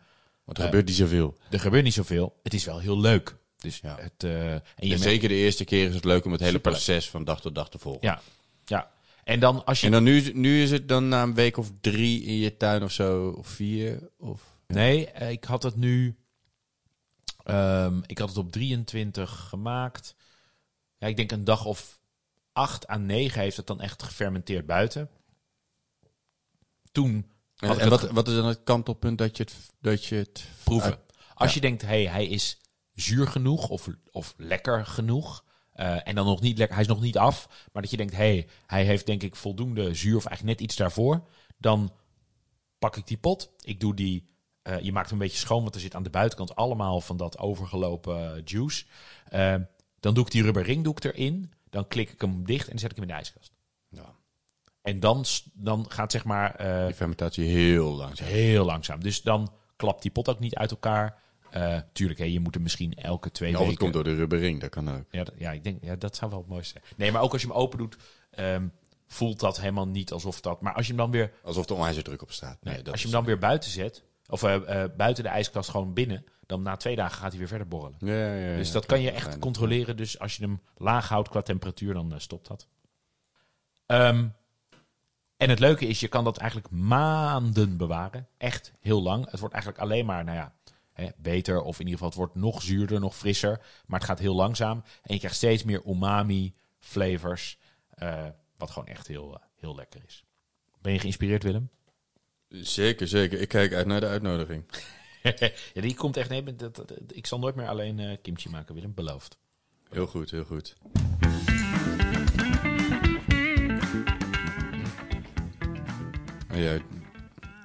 Want 0.47 0.57
er 0.59 0.65
gebeurt 0.65 0.85
niet 0.85 0.95
zoveel. 0.95 1.37
Er 1.49 1.59
gebeurt 1.59 1.83
niet 1.83 1.93
zoveel. 1.93 2.39
Het 2.43 2.53
is 2.53 2.65
wel 2.65 2.79
heel 2.79 2.99
leuk. 2.99 3.35
Dus 3.57 3.79
Ja. 3.79 3.97
het, 3.99 4.23
eh, 4.23 4.53
en 4.53 4.61
je 4.79 4.93
En 4.93 4.99
zeker 4.99 5.29
de 5.29 5.35
eerste 5.35 5.63
keer 5.65 5.87
is 5.87 5.95
het 5.95 6.05
leuk 6.05 6.25
om 6.25 6.31
het 6.31 6.41
hele 6.41 6.59
proces 6.59 7.09
van 7.09 7.23
dag 7.23 7.41
tot 7.41 7.55
dag 7.55 7.69
te 7.69 7.77
volgen. 7.77 8.01
ja, 8.07 8.21
ja. 8.65 8.91
En 9.23 9.39
dan 9.39 9.65
als 9.65 9.79
je 9.79 9.85
En 9.85 9.91
dan 9.91 10.03
nu, 10.03 10.31
nu 10.33 10.61
is 10.61 10.71
het 10.71 10.87
dan 10.87 11.07
na 11.07 11.23
een 11.23 11.33
week 11.33 11.57
of 11.57 11.71
drie 11.81 12.23
in 12.23 12.35
je 12.37 12.57
tuin 12.57 12.83
of 12.83 12.91
zo, 12.91 13.29
of 13.29 13.47
vier? 13.47 14.09
Of... 14.17 14.41
Nee, 14.67 15.11
eh, 15.11 15.29
ik 15.31 15.43
had 15.43 15.63
het 15.63 15.75
nu. 15.75 16.15
ehm, 17.43 18.01
ik 18.05 18.17
had 18.17 18.29
het 18.29 18.37
op 18.37 18.51
23 18.51 19.29
gemaakt. 19.49 20.15
Ja, 20.97 21.07
ik 21.07 21.15
denk 21.17 21.31
een 21.31 21.43
dag 21.43 21.65
of 21.65 22.01
8 22.51 22.89
à 22.89 22.97
9 22.97 23.41
heeft 23.41 23.57
het 23.57 23.67
dan 23.67 23.81
echt 23.81 24.03
gefermenteerd 24.03 24.65
buiten. 24.65 25.09
Toen 26.91 27.31
En, 27.57 27.89
wat, 27.89 28.09
wat 28.11 28.27
is 28.27 28.35
dan 28.35 28.45
het 28.45 28.63
kantelpunt 28.63 29.17
dat 29.17 29.37
je 29.37 29.43
het, 29.43 29.55
dat 29.81 30.05
je 30.05 30.15
het 30.15 30.45
proeven. 30.63 30.99
Als 31.33 31.53
je 31.53 31.59
denkt, 31.61 31.81
hey, 31.81 32.07
hij 32.07 32.25
is 32.27 32.57
zuur 32.91 33.27
genoeg 33.27 33.69
of, 33.69 33.87
of 34.11 34.33
lekker 34.37 34.85
genoeg. 34.85 35.43
eh, 35.73 36.07
en 36.07 36.15
dan 36.15 36.25
nog 36.25 36.41
niet 36.41 36.57
lekker, 36.57 36.75
hij 36.75 36.85
is 36.85 36.91
nog 36.91 37.01
niet 37.01 37.17
af. 37.17 37.47
Maar 37.71 37.81
dat 37.81 37.91
je 37.91 37.97
denkt, 37.97 38.15
hey, 38.15 38.47
hij 38.65 38.83
heeft 38.85 39.05
denk 39.05 39.23
ik 39.23 39.35
voldoende 39.35 39.93
zuur 39.93 40.15
of 40.15 40.25
eigenlijk 40.25 40.59
net 40.59 40.67
iets 40.69 40.77
daarvoor. 40.77 41.27
Dan 41.57 41.93
pak 42.79 42.95
ik 42.97 43.07
die 43.07 43.17
pot. 43.17 43.51
Ik 43.61 43.79
doe 43.79 43.95
die, 43.95 44.29
eh, 44.61 44.79
je 44.79 44.91
maakt 44.91 45.09
hem 45.09 45.19
een 45.19 45.25
beetje 45.25 45.39
schoon, 45.39 45.61
want 45.61 45.75
er 45.75 45.81
zit 45.81 45.95
aan 45.95 46.03
de 46.03 46.09
buitenkant 46.09 46.55
allemaal 46.55 47.01
van 47.01 47.17
dat 47.17 47.37
overgelopen 47.37 48.41
juice. 48.45 48.85
Eh, 49.29 49.55
dan 49.99 50.13
doe 50.13 50.25
ik 50.25 50.31
die 50.31 50.43
rubber 50.43 50.63
ringdoek 50.63 51.03
erin. 51.03 51.51
Dan 51.69 51.87
klik 51.87 52.09
ik 52.11 52.21
hem 52.21 52.45
dicht 52.45 52.63
en 52.63 52.69
dan 52.69 52.79
zet 52.79 52.89
ik 52.89 52.95
hem 52.95 53.05
in 53.05 53.11
de 53.11 53.17
ijskast. 53.17 53.51
Ja. 54.87 54.93
En 54.93 54.99
dan, 54.99 55.25
dan 55.53 55.85
gaat 55.89 56.11
zeg 56.11 56.25
maar 56.25 56.55
eh, 56.55 56.85
Die 56.85 56.95
fermentatie 56.95 57.45
heel 57.45 57.95
langzaam. 57.95 58.27
Heel 58.27 58.65
langzaam. 58.65 59.03
Dus 59.03 59.21
dan 59.21 59.53
klapt 59.75 60.01
die 60.01 60.11
pot 60.11 60.29
ook 60.29 60.39
niet 60.39 60.55
uit 60.55 60.71
elkaar. 60.71 61.19
Eh, 61.49 61.77
tuurlijk, 61.91 62.19
hè, 62.19 62.25
je 62.25 62.39
moet 62.39 62.53
hem 62.53 62.63
misschien 62.63 62.93
elke 62.93 63.31
twee 63.31 63.49
Of 63.51 63.57
het 63.57 63.65
weken... 63.67 63.81
komt 63.81 63.93
door 63.93 64.03
de 64.03 64.15
rubbering, 64.15 64.61
dat 64.61 64.69
kan 64.69 64.89
ook. 64.89 65.03
Ja, 65.11 65.25
ja, 65.37 65.51
ik 65.51 65.63
denk, 65.63 65.83
ja, 65.83 65.95
dat 65.95 66.15
zou 66.15 66.31
wel 66.31 66.39
het 66.39 66.49
mooiste 66.49 66.79
zijn. 66.79 66.93
Nee, 66.97 67.11
maar 67.11 67.21
ook 67.21 67.31
als 67.31 67.41
je 67.41 67.47
hem 67.47 67.55
open 67.55 67.77
doet, 67.77 67.97
ehm, 68.29 68.67
voelt 69.07 69.39
dat 69.39 69.59
helemaal 69.59 69.87
niet 69.87 70.11
alsof 70.11 70.41
dat... 70.41 70.61
Maar 70.61 70.73
als 70.73 70.85
je 70.87 70.93
hem 70.93 71.01
dan 71.01 71.11
weer, 71.11 71.31
Alsof 71.43 71.69
er 71.69 71.75
onwijs 71.75 72.03
druk 72.03 72.21
op 72.21 72.31
staat. 72.31 72.57
Nee, 72.61 72.73
nee, 72.73 72.83
dat 72.83 72.91
als 72.91 73.01
je 73.01 73.07
hem 73.07 73.17
dan 73.17 73.25
weer 73.25 73.37
buiten 73.37 73.69
zet, 73.69 74.03
of 74.29 74.43
eh, 74.43 74.83
buiten 74.97 75.23
de 75.23 75.29
ijskast 75.29 75.69
gewoon 75.69 75.93
binnen, 75.93 76.25
dan 76.45 76.61
na 76.61 76.75
twee 76.75 76.95
dagen 76.95 77.17
gaat 77.17 77.29
hij 77.29 77.39
weer 77.39 77.47
verder 77.47 77.67
borrelen. 77.67 77.97
Ja, 77.99 78.13
ja, 78.13 78.49
ja, 78.49 78.55
Dus 78.55 78.67
ja. 78.67 78.73
dat 78.73 78.85
kan 78.85 79.01
je 79.01 79.11
echt 79.11 79.39
controleren. 79.39 79.97
Dus 79.97 80.19
als 80.19 80.35
je 80.35 80.43
hem 80.43 80.61
laag 80.77 81.09
houdt 81.09 81.29
qua 81.29 81.41
temperatuur, 81.41 81.93
dan 81.93 82.13
stopt 82.17 82.47
dat. 82.47 82.67
Ehm, 83.85 84.27
en 85.37 85.49
het 85.49 85.59
leuke 85.59 85.87
is, 85.87 85.99
je 85.99 86.07
kan 86.07 86.23
dat 86.23 86.37
eigenlijk 86.37 86.69
maanden 86.71 87.77
bewaren. 87.77 88.27
Echt 88.37 88.71
heel 88.79 89.01
lang. 89.01 89.31
Het 89.31 89.39
wordt 89.39 89.53
eigenlijk 89.55 89.83
alleen 89.83 90.05
maar, 90.05 90.23
nou 90.23 90.37
ja, 90.37 90.53
hè, 90.93 91.07
beter. 91.17 91.61
Of 91.61 91.73
in 91.79 91.85
ieder 91.85 91.93
geval, 91.93 92.07
het 92.07 92.17
wordt 92.17 92.35
nog 92.35 92.61
zuurder, 92.61 92.99
nog 92.99 93.15
frisser. 93.15 93.61
Maar 93.85 93.99
het 93.99 94.07
gaat 94.09 94.19
heel 94.19 94.35
langzaam. 94.35 94.83
En 95.01 95.13
je 95.13 95.17
krijgt 95.19 95.37
steeds 95.37 95.63
meer 95.63 95.81
umami 95.87 96.53
flavors. 96.79 97.57
eh, 97.89 98.25
wat 98.57 98.71
gewoon 98.71 98.87
echt 98.87 99.07
heel, 99.07 99.33
eh, 99.35 99.41
heel 99.55 99.75
lekker 99.75 100.01
is. 100.07 100.23
Ben 100.81 100.93
je 100.93 100.99
geïnspireerd, 100.99 101.43
Willem? 101.43 101.69
Zeker, 102.49 103.07
zeker. 103.07 103.41
Ik 103.41 103.47
kijk 103.47 103.73
uit 103.73 103.85
naar 103.87 103.99
de 103.99 104.07
uitnodiging. 104.07 104.63
ja, 105.73 105.81
die 105.81 105.95
komt 105.95 106.17
echt... 106.17 106.29
Nee, 106.29 106.43
dat, 106.43 106.59
dat- 106.59 106.75
dat- 106.87 106.97
ik 107.07 107.25
zal 107.25 107.39
nooit 107.39 107.55
meer 107.55 107.67
alleen 107.67 107.99
eh, 107.99 108.17
kimchi 108.21 108.49
maken, 108.49 108.75
Willem. 108.75 108.93
Beloofd. 108.93 109.37
Heel 109.89 110.07
goed, 110.07 110.31
heel 110.31 110.45
goed. 110.45 110.75
Ja, 116.57 116.63
eh, 116.63 116.75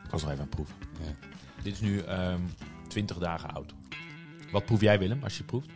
ik 0.04 0.10
was 0.10 0.22
nog 0.22 0.30
even 0.30 0.48
proeven. 0.48 0.74
Ja. 1.00 1.28
Dit 1.62 1.72
is 1.72 1.80
nu 1.80 1.98
ehm, 2.00 2.32
um, 2.32 2.50
20 2.88 3.18
dagen 3.18 3.50
oud. 3.54 3.74
Wat 4.50 4.64
proef 4.64 4.80
jij, 4.80 4.98
Willem, 4.98 5.22
als 5.22 5.38
je 5.38 5.44
proeft? 5.44 5.68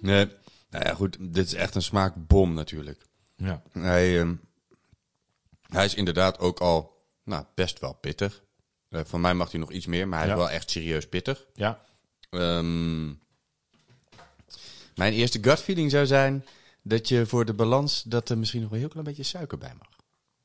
Nee, 0.00 0.26
nou 0.70 0.84
ja, 0.84 0.94
goed. 0.94 1.16
Dit 1.20 1.46
is 1.46 1.54
echt 1.54 1.74
een 1.74 1.82
smaakbom 1.82 2.54
natuurlijk. 2.54 3.06
Ja. 3.36 3.62
Hij, 3.72 4.20
um, 4.20 4.40
hij 5.70 5.84
is 5.84 5.94
inderdaad 5.94 6.38
ook 6.38 6.58
al 6.60 7.02
nou, 7.24 7.44
best 7.54 7.78
wel 7.80 7.92
pittig. 7.92 8.42
Eh, 8.88 9.00
van 9.04 9.20
mij 9.20 9.34
mag 9.34 9.50
hij 9.50 9.60
nog 9.60 9.70
iets 9.72 9.86
meer, 9.86 10.08
maar 10.08 10.18
hij 10.18 10.28
Ja. 10.28 10.34
is 10.34 10.38
wel 10.40 10.50
echt 10.50 10.70
serieus 10.70 11.08
pittig. 11.08 11.46
Ja. 11.54 11.80
Ehm, 12.30 13.06
mijn 14.94 15.12
eerste 15.12 15.38
gut 15.42 15.60
feeling 15.60 15.90
zou 15.90 16.06
zijn 16.06 16.44
dat 16.82 17.08
je 17.08 17.26
voor 17.26 17.44
de 17.44 17.54
balans 17.54 18.02
dat 18.02 18.28
er 18.28 18.38
misschien 18.38 18.62
nog 18.62 18.70
een 18.70 18.78
heel 18.78 18.88
klein 18.88 19.04
beetje 19.04 19.22
suiker 19.22 19.58
bij 19.58 19.74
mag. 19.78 19.88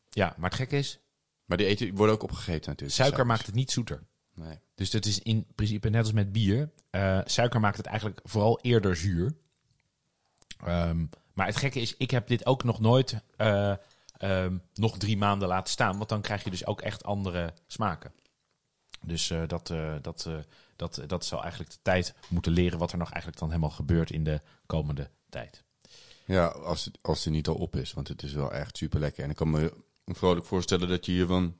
ja, 0.10 0.34
maar 0.38 0.50
het 0.50 0.60
gekke 0.60 0.78
is, 0.78 1.00
Maar 1.46 1.58
die 1.58 1.66
eten 1.68 1.96
worden 1.96 2.16
ook 2.16 2.24
opgegeten 2.24 2.70
natuurlijk. 2.70 2.98
suiker 2.98 3.26
maakt 3.26 3.46
het 3.46 3.56
niet 3.56 3.72
zoeter. 3.72 4.04
Nee. 4.34 4.60
Dus 4.76 4.90
dat 4.90 5.06
is 5.06 5.20
in 5.20 5.46
principe 5.56 5.90
net 5.90 6.02
als 6.04 6.12
met 6.12 6.32
bier. 6.32 6.70
Eh, 6.90 7.20
suiker 7.26 7.60
maakt 7.60 7.78
het 7.78 7.86
eigenlijk 7.86 8.20
vooral 8.24 8.60
eerder 8.62 8.96
zuur. 8.96 9.36
Ehm, 10.66 11.06
maar 11.34 11.46
het 11.46 11.56
gekke 11.56 11.80
is, 11.80 11.98
ik 11.98 12.12
heb 12.12 12.28
dit 12.28 12.46
ook 12.46 12.64
nog 12.64 12.80
nooit 12.80 13.16
eh, 13.38 13.74
ehm, 14.18 14.57
nog 14.74 14.97
drie 14.97 15.18
maanden 15.18 15.47
laten 15.47 15.72
staan. 15.72 15.97
Want 15.97 16.09
dan 16.09 16.22
krijg 16.22 16.43
je 16.43 16.49
dus 16.49 16.66
ook 16.66 16.82
echt 16.82 17.03
andere 17.03 17.53
smaken. 17.68 18.13
Dus 19.01 19.30
eh, 19.30 19.41
dat, 19.47 19.70
eh, 19.70 19.95
dat, 20.01 20.30
dat, 20.76 21.01
dat 21.07 21.26
zal 21.26 21.41
eigenlijk 21.41 21.72
de 21.72 21.80
tijd 21.82 22.13
moeten 22.30 22.51
leren 22.51 22.80
wat 22.80 22.91
er 22.91 22.97
nog 22.97 23.11
eigenlijk 23.11 23.39
dan 23.39 23.49
helemaal 23.49 23.70
gebeurt 23.70 24.11
in 24.11 24.24
de 24.24 24.41
komende 24.66 25.09
tijd. 25.30 25.63
Ja, 26.26 26.47
als 26.47 26.91
als 27.01 27.24
het 27.24 27.34
niet 27.34 27.47
al 27.47 27.55
op 27.55 27.76
is, 27.76 27.93
want 27.93 28.07
het 28.07 28.24
is 28.24 28.34
wel 28.34 28.51
echt 28.51 28.78
super 28.78 28.99
lekker. 28.99 29.24
En 29.24 29.30
ik 29.30 29.36
kan 29.36 29.49
me 29.49 29.74
vrolijk 30.05 30.45
voorstellen 30.45 30.88
dat 30.88 31.05
je 31.05 31.11
hiervan 31.11 31.57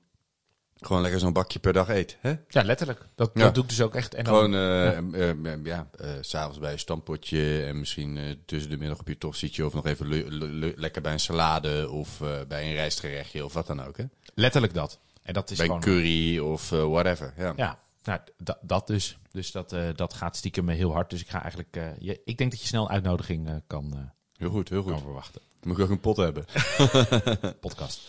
gewoon 0.80 1.02
lekker 1.02 1.20
zo'n 1.20 1.34
bakje 1.34 1.60
per 1.60 1.74
dag 1.74 1.90
eet. 1.90 2.18
Hè? 2.20 2.34
Ja, 2.48 2.64
letterlijk. 2.64 3.08
Dat, 3.16 3.32
Ja. 3.34 3.44
dat 3.44 3.54
doe 3.54 3.64
ik 3.64 3.70
dus 3.70 3.82
ook 3.82 3.96
echt. 3.96 4.14
En 4.14 4.24
dan, 4.24 4.34
Gewoon, 4.34 4.54
eh, 4.54 4.98
eh, 4.98 5.30
eh, 5.54 5.64
ja, 5.66 5.88
eh, 5.98 6.10
s'avonds 6.22 6.60
bij 6.60 6.72
een 6.72 6.80
stampotje 6.80 7.64
en 7.66 7.80
misschien 7.80 8.42
tussen 8.46 8.70
de 8.70 8.78
middag 8.78 9.00
op 9.00 9.08
je 9.08 9.18
tostietje 9.18 9.66
of 9.66 9.74
nog 9.74 9.86
even 9.86 10.08
le- 10.08 10.26
le- 10.28 10.46
le- 10.46 10.74
lekker 10.76 11.02
bij 11.02 11.12
een 11.14 11.20
salade 11.20 11.90
of 11.90 12.18
bij 12.48 12.68
een 12.68 12.74
rijstgerechtje 12.74 13.46
of 13.46 13.54
wat 13.54 13.68
dan 13.68 13.84
ook. 13.84 13.98
Hè? 13.98 14.04
letterlijk 14.34 14.74
dat. 14.74 15.00
En 15.24 15.34
dat 15.34 15.52
is 15.52 15.58
Bij 15.58 15.66
gewoon... 15.66 15.82
curry 15.82 16.40
of 16.40 16.70
whatever. 16.70 17.34
Ja. 17.38 17.54
Ja, 17.56 17.80
nou, 18.04 18.20
da- 18.38 18.58
dat 18.62 18.88
dus. 18.88 19.18
Dus 19.32 19.52
dat, 19.52 19.76
dat 19.96 20.14
gaat 20.14 20.36
stiekem 20.36 20.70
heel 20.70 20.92
hard. 20.94 21.10
Dus 21.10 21.22
ik 21.22 21.30
ga 21.30 21.42
eigenlijk. 21.42 21.76
je, 22.00 22.22
ik 22.26 22.38
denk 22.38 22.52
dat 22.52 22.62
je 22.62 22.68
snel 22.68 22.84
een 22.84 22.90
uitnodiging 22.92 23.62
kan, 23.68 24.12
Heel 24.38 24.50
goed, 24.50 24.70
heel 24.70 24.84
kan 24.84 24.94
goed. 24.94 25.02
verwachten. 25.02 25.42
Moet 25.64 25.78
ik 25.78 25.84
ook 25.84 25.90
een 25.90 26.00
pot 26.00 26.18
hebben? 26.18 26.46
Podcast. 27.60 28.02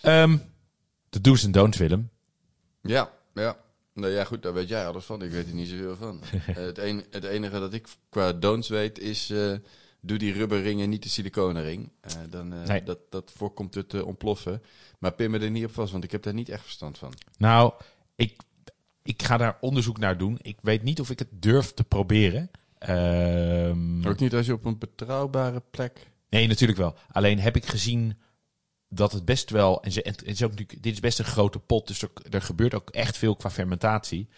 Ehm, 0.00 0.36
de 1.10 1.20
do's 1.20 1.44
en 1.44 1.52
don'ts, 1.52 1.78
Willem. 1.78 2.10
Ja, 2.82 3.12
ja. 3.34 3.56
Nou 3.94 4.12
ja, 4.12 4.24
goed, 4.24 4.42
daar 4.42 4.52
weet 4.54 4.68
jij 4.68 4.86
alles 4.86 5.04
van. 5.04 5.22
Ik 5.22 5.30
weet 5.30 5.46
er 5.48 5.54
niet 5.54 5.68
zoveel 5.68 5.96
van. 5.96 6.20
Het, 6.66 6.78
een, 6.78 7.04
het 7.10 7.24
enige 7.24 7.58
dat 7.58 7.72
ik 7.72 7.88
qua 8.08 8.32
don'ts 8.32 8.68
weet 8.68 8.98
is... 8.98 9.30
eh, 9.30 9.52
doe 10.00 10.18
die 10.18 10.32
rubberringen 10.32 10.88
niet 10.88 11.02
de 11.02 11.08
siliconenring. 11.08 11.90
Eh 12.00 12.12
dan, 12.30 12.52
eh, 12.52 12.62
Nee. 12.66 12.82
dat, 12.82 12.98
dat 13.10 13.32
voorkomt 13.36 13.74
het 13.74 13.88
te 13.88 14.04
ontploffen. 14.04 14.62
Maar 14.98 15.12
pin 15.12 15.30
me 15.30 15.38
er 15.38 15.50
niet 15.50 15.64
op 15.64 15.72
vast, 15.72 15.92
want 15.92 16.04
ik 16.04 16.10
heb 16.12 16.22
daar 16.22 16.34
niet 16.34 16.48
echt 16.48 16.62
verstand 16.62 16.98
van. 16.98 17.12
Nou, 17.38 17.72
ik, 18.14 18.36
ik 19.02 19.22
ga 19.22 19.36
daar 19.36 19.56
onderzoek 19.60 19.98
naar 19.98 20.18
doen. 20.18 20.38
Ik 20.42 20.58
weet 20.62 20.82
niet 20.82 21.00
of 21.00 21.10
ik 21.10 21.18
het 21.18 21.28
durf 21.32 21.72
te 21.74 21.84
proberen. 21.84 22.50
Ehm, 22.78 24.06
Ook 24.06 24.18
niet 24.18 24.34
als 24.34 24.46
je 24.46 24.52
op 24.52 24.64
een 24.64 24.78
betrouwbare 24.78 25.62
plek... 25.70 26.06
nee, 26.30 26.46
natuurlijk 26.46 26.78
wel. 26.78 26.94
Alleen 27.12 27.38
heb 27.40 27.56
ik 27.56 27.66
gezien 27.66 28.18
dat 28.90 29.12
het 29.12 29.24
best 29.24 29.50
wel. 29.50 29.82
En, 29.82 29.92
ze, 29.92 30.02
en 30.02 30.10
het 30.10 30.24
is 30.24 30.42
ook 30.42 30.56
dit 30.56 30.92
is 30.92 31.00
best 31.00 31.18
een 31.18 31.24
grote 31.24 31.58
pot. 31.58 31.86
Dus 31.86 32.02
er, 32.30 32.42
gebeurt 32.42 32.74
ook 32.74 32.90
echt 32.90 33.16
veel 33.16 33.36
qua 33.36 33.50
fermentatie. 33.50 34.28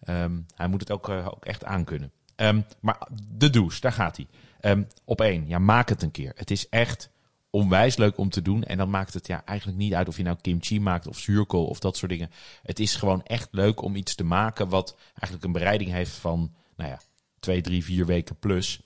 Ehm, 0.00 0.40
hij 0.54 0.68
moet 0.68 0.80
het 0.80 0.90
ook, 0.90 1.08
eh, 1.08 1.26
ook 1.26 1.44
echt 1.44 1.64
aankunnen. 1.64 2.12
Ehm, 2.36 2.60
maar 2.80 3.08
de 3.32 3.50
douche, 3.50 3.80
daar 3.80 3.92
gaat 3.92 4.16
hij. 4.16 4.26
Ehm, 4.60 4.82
op 5.04 5.20
één, 5.20 5.48
ja, 5.48 5.58
maak 5.58 5.88
het 5.88 6.02
een 6.02 6.10
keer. 6.10 6.32
Het 6.34 6.50
is 6.50 6.68
echt 6.68 7.10
onwijs 7.50 7.96
leuk 7.96 8.18
om 8.18 8.30
te 8.30 8.42
doen. 8.42 8.64
En 8.64 8.78
dan 8.78 8.90
maakt 8.90 9.14
het 9.14 9.26
ja, 9.26 9.44
eigenlijk 9.44 9.78
niet 9.78 9.94
uit 9.94 10.08
of 10.08 10.16
je 10.16 10.22
nou 10.22 10.36
kimchi 10.40 10.80
maakt 10.80 11.06
of 11.06 11.18
zuurkool 11.18 11.66
of 11.66 11.78
dat 11.78 11.96
soort 11.96 12.10
dingen. 12.10 12.30
Het 12.62 12.78
is 12.78 12.94
gewoon 12.94 13.22
echt 13.22 13.48
leuk 13.50 13.82
om 13.82 13.96
iets 13.96 14.14
te 14.14 14.24
maken 14.24 14.68
wat 14.68 14.96
eigenlijk 15.08 15.44
een 15.44 15.52
bereiding 15.52 15.90
heeft 15.90 16.12
van, 16.12 16.54
nou 16.76 16.90
ja, 16.90 17.00
twee, 17.40 17.60
drie, 17.60 17.84
vier 17.84 18.06
weken 18.06 18.38
plus. 18.38 18.80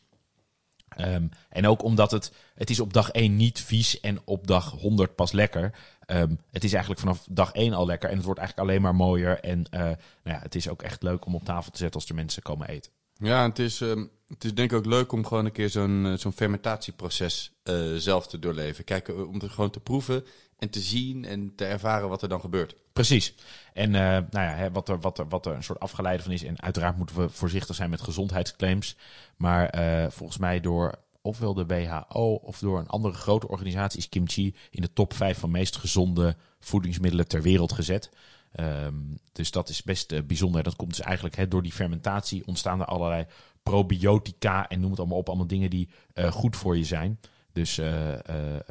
Ehm, 0.97 1.27
en 1.49 1.67
ook 1.67 1.83
omdat 1.83 2.11
het, 2.11 2.33
het 2.55 2.71
is 2.71 2.81
op 2.81 2.93
dag 2.93 3.11
1 3.11 3.37
niet 3.37 3.61
vies 3.61 4.01
en 4.01 4.19
op 4.25 4.47
dag 4.47 4.71
100 4.71 5.15
pas 5.15 5.33
lekker. 5.33 5.75
Ehm, 6.07 6.35
het 6.51 6.65
is 6.65 6.73
eigenlijk 6.73 7.01
vanaf 7.01 7.27
dag 7.31 7.53
1 7.53 7.73
al 7.73 7.87
lekker 7.87 8.09
en 8.11 8.17
het 8.17 8.25
wordt 8.25 8.41
eigenlijk 8.41 8.69
alleen 8.69 8.83
maar 8.83 8.95
mooier. 8.95 9.41
En 9.41 9.65
eh, 9.71 9.81
nou 9.81 9.97
ja, 10.25 10.39
het 10.39 10.55
is 10.55 10.69
ook 10.69 10.83
echt 10.83 11.03
leuk 11.03 11.27
om 11.27 11.35
op 11.35 11.45
tafel 11.45 11.73
te 11.73 11.79
zetten 11.79 12.01
als 12.01 12.09
er 12.09 12.15
mensen 12.15 12.43
komen 12.43 12.69
eten. 12.69 12.93
Ja, 13.15 13.49
het 13.49 13.59
is, 13.59 13.81
ehm, 13.81 14.05
het 14.35 14.45
is 14.45 14.55
denk 14.55 14.71
ik 14.71 14.77
ook 14.77 14.87
leuk 14.87 15.13
om 15.13 15.27
gewoon 15.27 15.45
een 15.45 15.53
keer 15.53 15.71
zo'n 15.71 16.07
eh, 16.07 16.19
zo'n 16.19 16.33
fermentatieproces 16.33 17.53
eh, 17.63 17.95
zelf 17.95 18.27
te 18.27 18.39
doorleven. 18.39 18.85
Kijken, 18.85 19.29
om 19.29 19.35
het 19.35 19.51
gewoon 19.51 19.71
te 19.71 19.81
proeven 19.81 20.25
en 20.59 20.71
te 20.71 20.81
zien 20.81 21.25
en 21.25 21.53
te 21.55 21.65
ervaren 21.65 22.09
wat 22.09 22.23
er 22.23 22.29
dan 22.29 22.41
gebeurt. 22.41 22.77
Precies. 22.93 23.35
En 23.73 23.95
eh, 23.95 24.01
nou 24.01 24.27
ja, 24.31 24.55
hè, 24.55 24.71
wat, 24.71 24.89
er, 24.89 25.01
wat, 25.01 25.19
er, 25.19 25.29
wat 25.29 25.47
er 25.47 25.55
een 25.55 25.63
soort 25.63 25.81
afgeleide 25.81 26.23
van 26.23 26.33
is. 26.33 26.45
En 26.45 26.63
uiteraard 26.63 26.97
moeten 26.97 27.17
we 27.17 27.29
voorzichtig 27.29 27.77
zijn 27.77 27.91
met 27.91 28.01
gezondheidsclaims. 28.01 28.97
Maar 29.37 29.69
eh, 29.69 30.11
volgens 30.11 30.39
mij 30.39 30.61
door 30.61 30.99
ofwel 31.23 31.55
de 31.55 31.67
WHO 31.67 32.35
of 32.35 32.59
door 32.59 32.79
een 32.79 32.89
andere 32.89 33.15
grote 33.15 33.49
organisatie 33.49 33.99
is 33.99 34.09
kimchi 34.09 34.55
in 34.71 34.83
de 34.83 34.93
top 34.93 35.15
5 35.15 35.39
van 35.39 35.51
meest 35.51 35.77
gezonde 35.77 36.37
voedingsmiddelen 36.61 37.29
ter 37.29 37.43
wereld 37.43 37.73
gezet. 37.73 38.11
Ehm, 38.53 38.95
dus 39.33 39.51
dat 39.51 39.69
is 39.69 39.83
best 39.83 40.13
eh, 40.13 40.23
bijzonder. 40.23 40.63
Dat 40.63 40.77
komt 40.77 40.97
dus 40.97 41.05
eigenlijk 41.05 41.51
door 41.51 41.63
die 41.63 41.73
fermentatie 41.73 42.47
ontstaan 42.47 42.81
er 42.81 42.87
allerlei 42.87 43.27
probiotica 43.63 44.69
en 44.69 44.81
noem 44.81 44.91
het 44.91 44.99
allemaal 44.99 45.19
op. 45.19 45.29
Allemaal 45.29 45.47
dingen 45.47 45.71
die 45.71 45.89
eh, 46.15 46.33
goed 46.33 46.57
voor 46.57 46.77
je 46.77 46.85
zijn. 46.85 47.21
Dus 47.53 47.79
eh, 47.79 48.13
eh, 48.13 48.67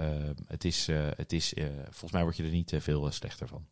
het 0.47 0.65
is, 0.65 0.87
het 1.15 1.33
is 1.33 1.53
volgens 1.83 2.11
mij 2.11 2.23
word 2.23 2.37
je 2.37 2.43
er 2.43 2.49
niet 2.49 2.73
veel 2.77 3.11
slechter 3.11 3.47
van. 3.47 3.65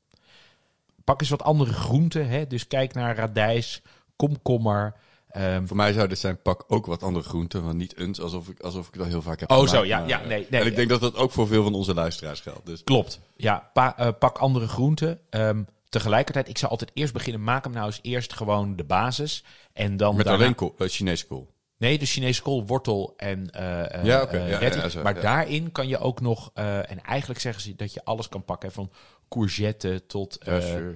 Pak 1.04 1.22
eens 1.22 1.30
wat 1.30 1.44
andere 1.44 1.74
groenten. 1.74 2.28
Hè? 2.28 2.48
Dus 2.48 2.68
kijk 2.68 2.94
naar 2.94 3.16
radijs, 3.16 3.82
komkommer. 4.16 4.94
ehm, 5.30 5.66
Voor 5.66 5.76
mij 5.78 5.94
zou 5.94 6.08
dit 6.08 6.20
zijn, 6.20 6.42
pak 6.42 6.64
ook 6.68 6.86
wat 6.86 7.04
andere 7.04 7.26
groenten, 7.26 7.64
want 7.64 7.78
niet 7.78 7.98
eens, 7.98 8.20
alsof 8.22 8.48
ik, 8.48 8.60
alsof 8.60 8.88
ik 8.88 8.94
dat 8.94 9.08
heel 9.08 9.22
vaak 9.22 9.40
heb 9.40 9.50
Oh, 9.52 9.56
gemaakt, 9.56 9.72
zo, 9.76 9.86
ja, 9.86 10.00
maar, 10.00 10.08
ja, 10.08 10.20
nee, 10.20 10.48
nee. 10.50 10.62
en 10.62 10.68
ik 10.68 10.76
denk 10.76 10.90
dat 10.90 11.02
dat 11.02 11.16
ook 11.16 11.32
voor 11.32 11.48
veel 11.48 11.64
van 11.64 11.74
onze 11.74 11.94
luisteraars 11.94 12.40
geldt. 12.40 12.66
Dus. 12.66 12.84
Klopt. 12.84 13.20
Ja, 13.36 13.70
pa- 13.74 14.12
pak 14.12 14.38
andere 14.38 14.68
groenten. 14.68 15.20
Ehm, 15.30 15.64
tegelijkertijd, 15.90 16.48
ik 16.50 16.58
zou 16.58 16.72
altijd 16.72 16.92
eerst 16.94 17.14
beginnen. 17.14 17.44
Maak 17.44 17.64
hem 17.64 17.74
nou 17.74 17.86
eens 17.86 18.00
eerst 18.02 18.34
gewoon 18.34 18.76
de 18.76 18.84
basis. 18.84 19.44
En 19.74 19.98
dan 19.98 20.16
Met 20.16 20.26
daarna- 20.26 20.44
alleen 20.44 20.56
kool, 20.56 20.76
eh, 20.78 20.88
Chinese 20.88 21.28
kool. 21.28 21.50
Nee, 21.78 22.00
de 22.00 22.06
Chinese 22.06 22.42
kool, 22.42 22.66
wortel 22.66 23.14
en 23.18 23.50
eh, 23.52 24.04
Ja, 24.04 24.22
oké. 24.22 24.38
Ja, 24.38 24.58
retty. 24.58 24.78
ja, 24.78 24.90
zo, 24.90 25.02
maar 25.02 25.22
daarin 25.22 25.72
kan 25.72 25.88
je 25.88 25.98
ook 25.98 26.22
nog... 26.22 26.52
en 26.54 27.02
eigenlijk 27.04 27.40
zeggen 27.40 27.62
ze 27.64 27.76
dat 27.76 27.94
je 27.94 28.04
alles 28.06 28.30
kan 28.30 28.44
pakken. 28.46 28.72
Van 28.72 28.92
courgette 29.30 30.06
tot 30.08 30.38
Ja, 30.46 30.62
sure, 30.62 30.96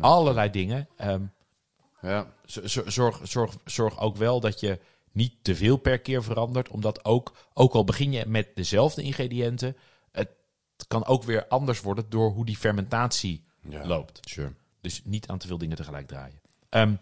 allerlei 0.00 0.50
dingen. 0.50 0.88
Ehm, 0.96 1.22
Ja. 2.02 2.26
zorg, 2.84 3.20
zorg, 3.22 3.56
zorg 3.64 4.00
ook 4.00 4.16
wel 4.16 4.40
dat 4.40 4.60
je 4.60 4.78
niet 5.12 5.34
te 5.42 5.54
veel 5.54 5.76
per 5.76 5.98
keer 5.98 6.22
verandert. 6.22 6.68
Omdat 6.68 7.04
ook, 7.04 7.32
ook 7.54 7.74
al 7.74 7.84
begin 7.84 8.12
je 8.12 8.24
met 8.26 8.48
dezelfde 8.54 9.02
ingrediënten... 9.02 9.76
het 10.12 10.30
kan 10.88 11.06
ook 11.06 11.22
weer 11.22 11.46
anders 11.48 11.80
worden 11.80 12.04
door 12.08 12.30
hoe 12.30 12.44
die 12.44 12.56
fermentatie 12.56 13.44
Ja. 13.68 13.86
loopt. 13.86 14.20
Sure. 14.28 14.52
Dus 14.80 15.00
niet 15.04 15.28
aan 15.28 15.38
te 15.38 15.46
veel 15.46 15.58
dingen 15.58 15.76
tegelijk 15.76 16.06
draaien. 16.06 16.40
Ehm, 16.68 16.94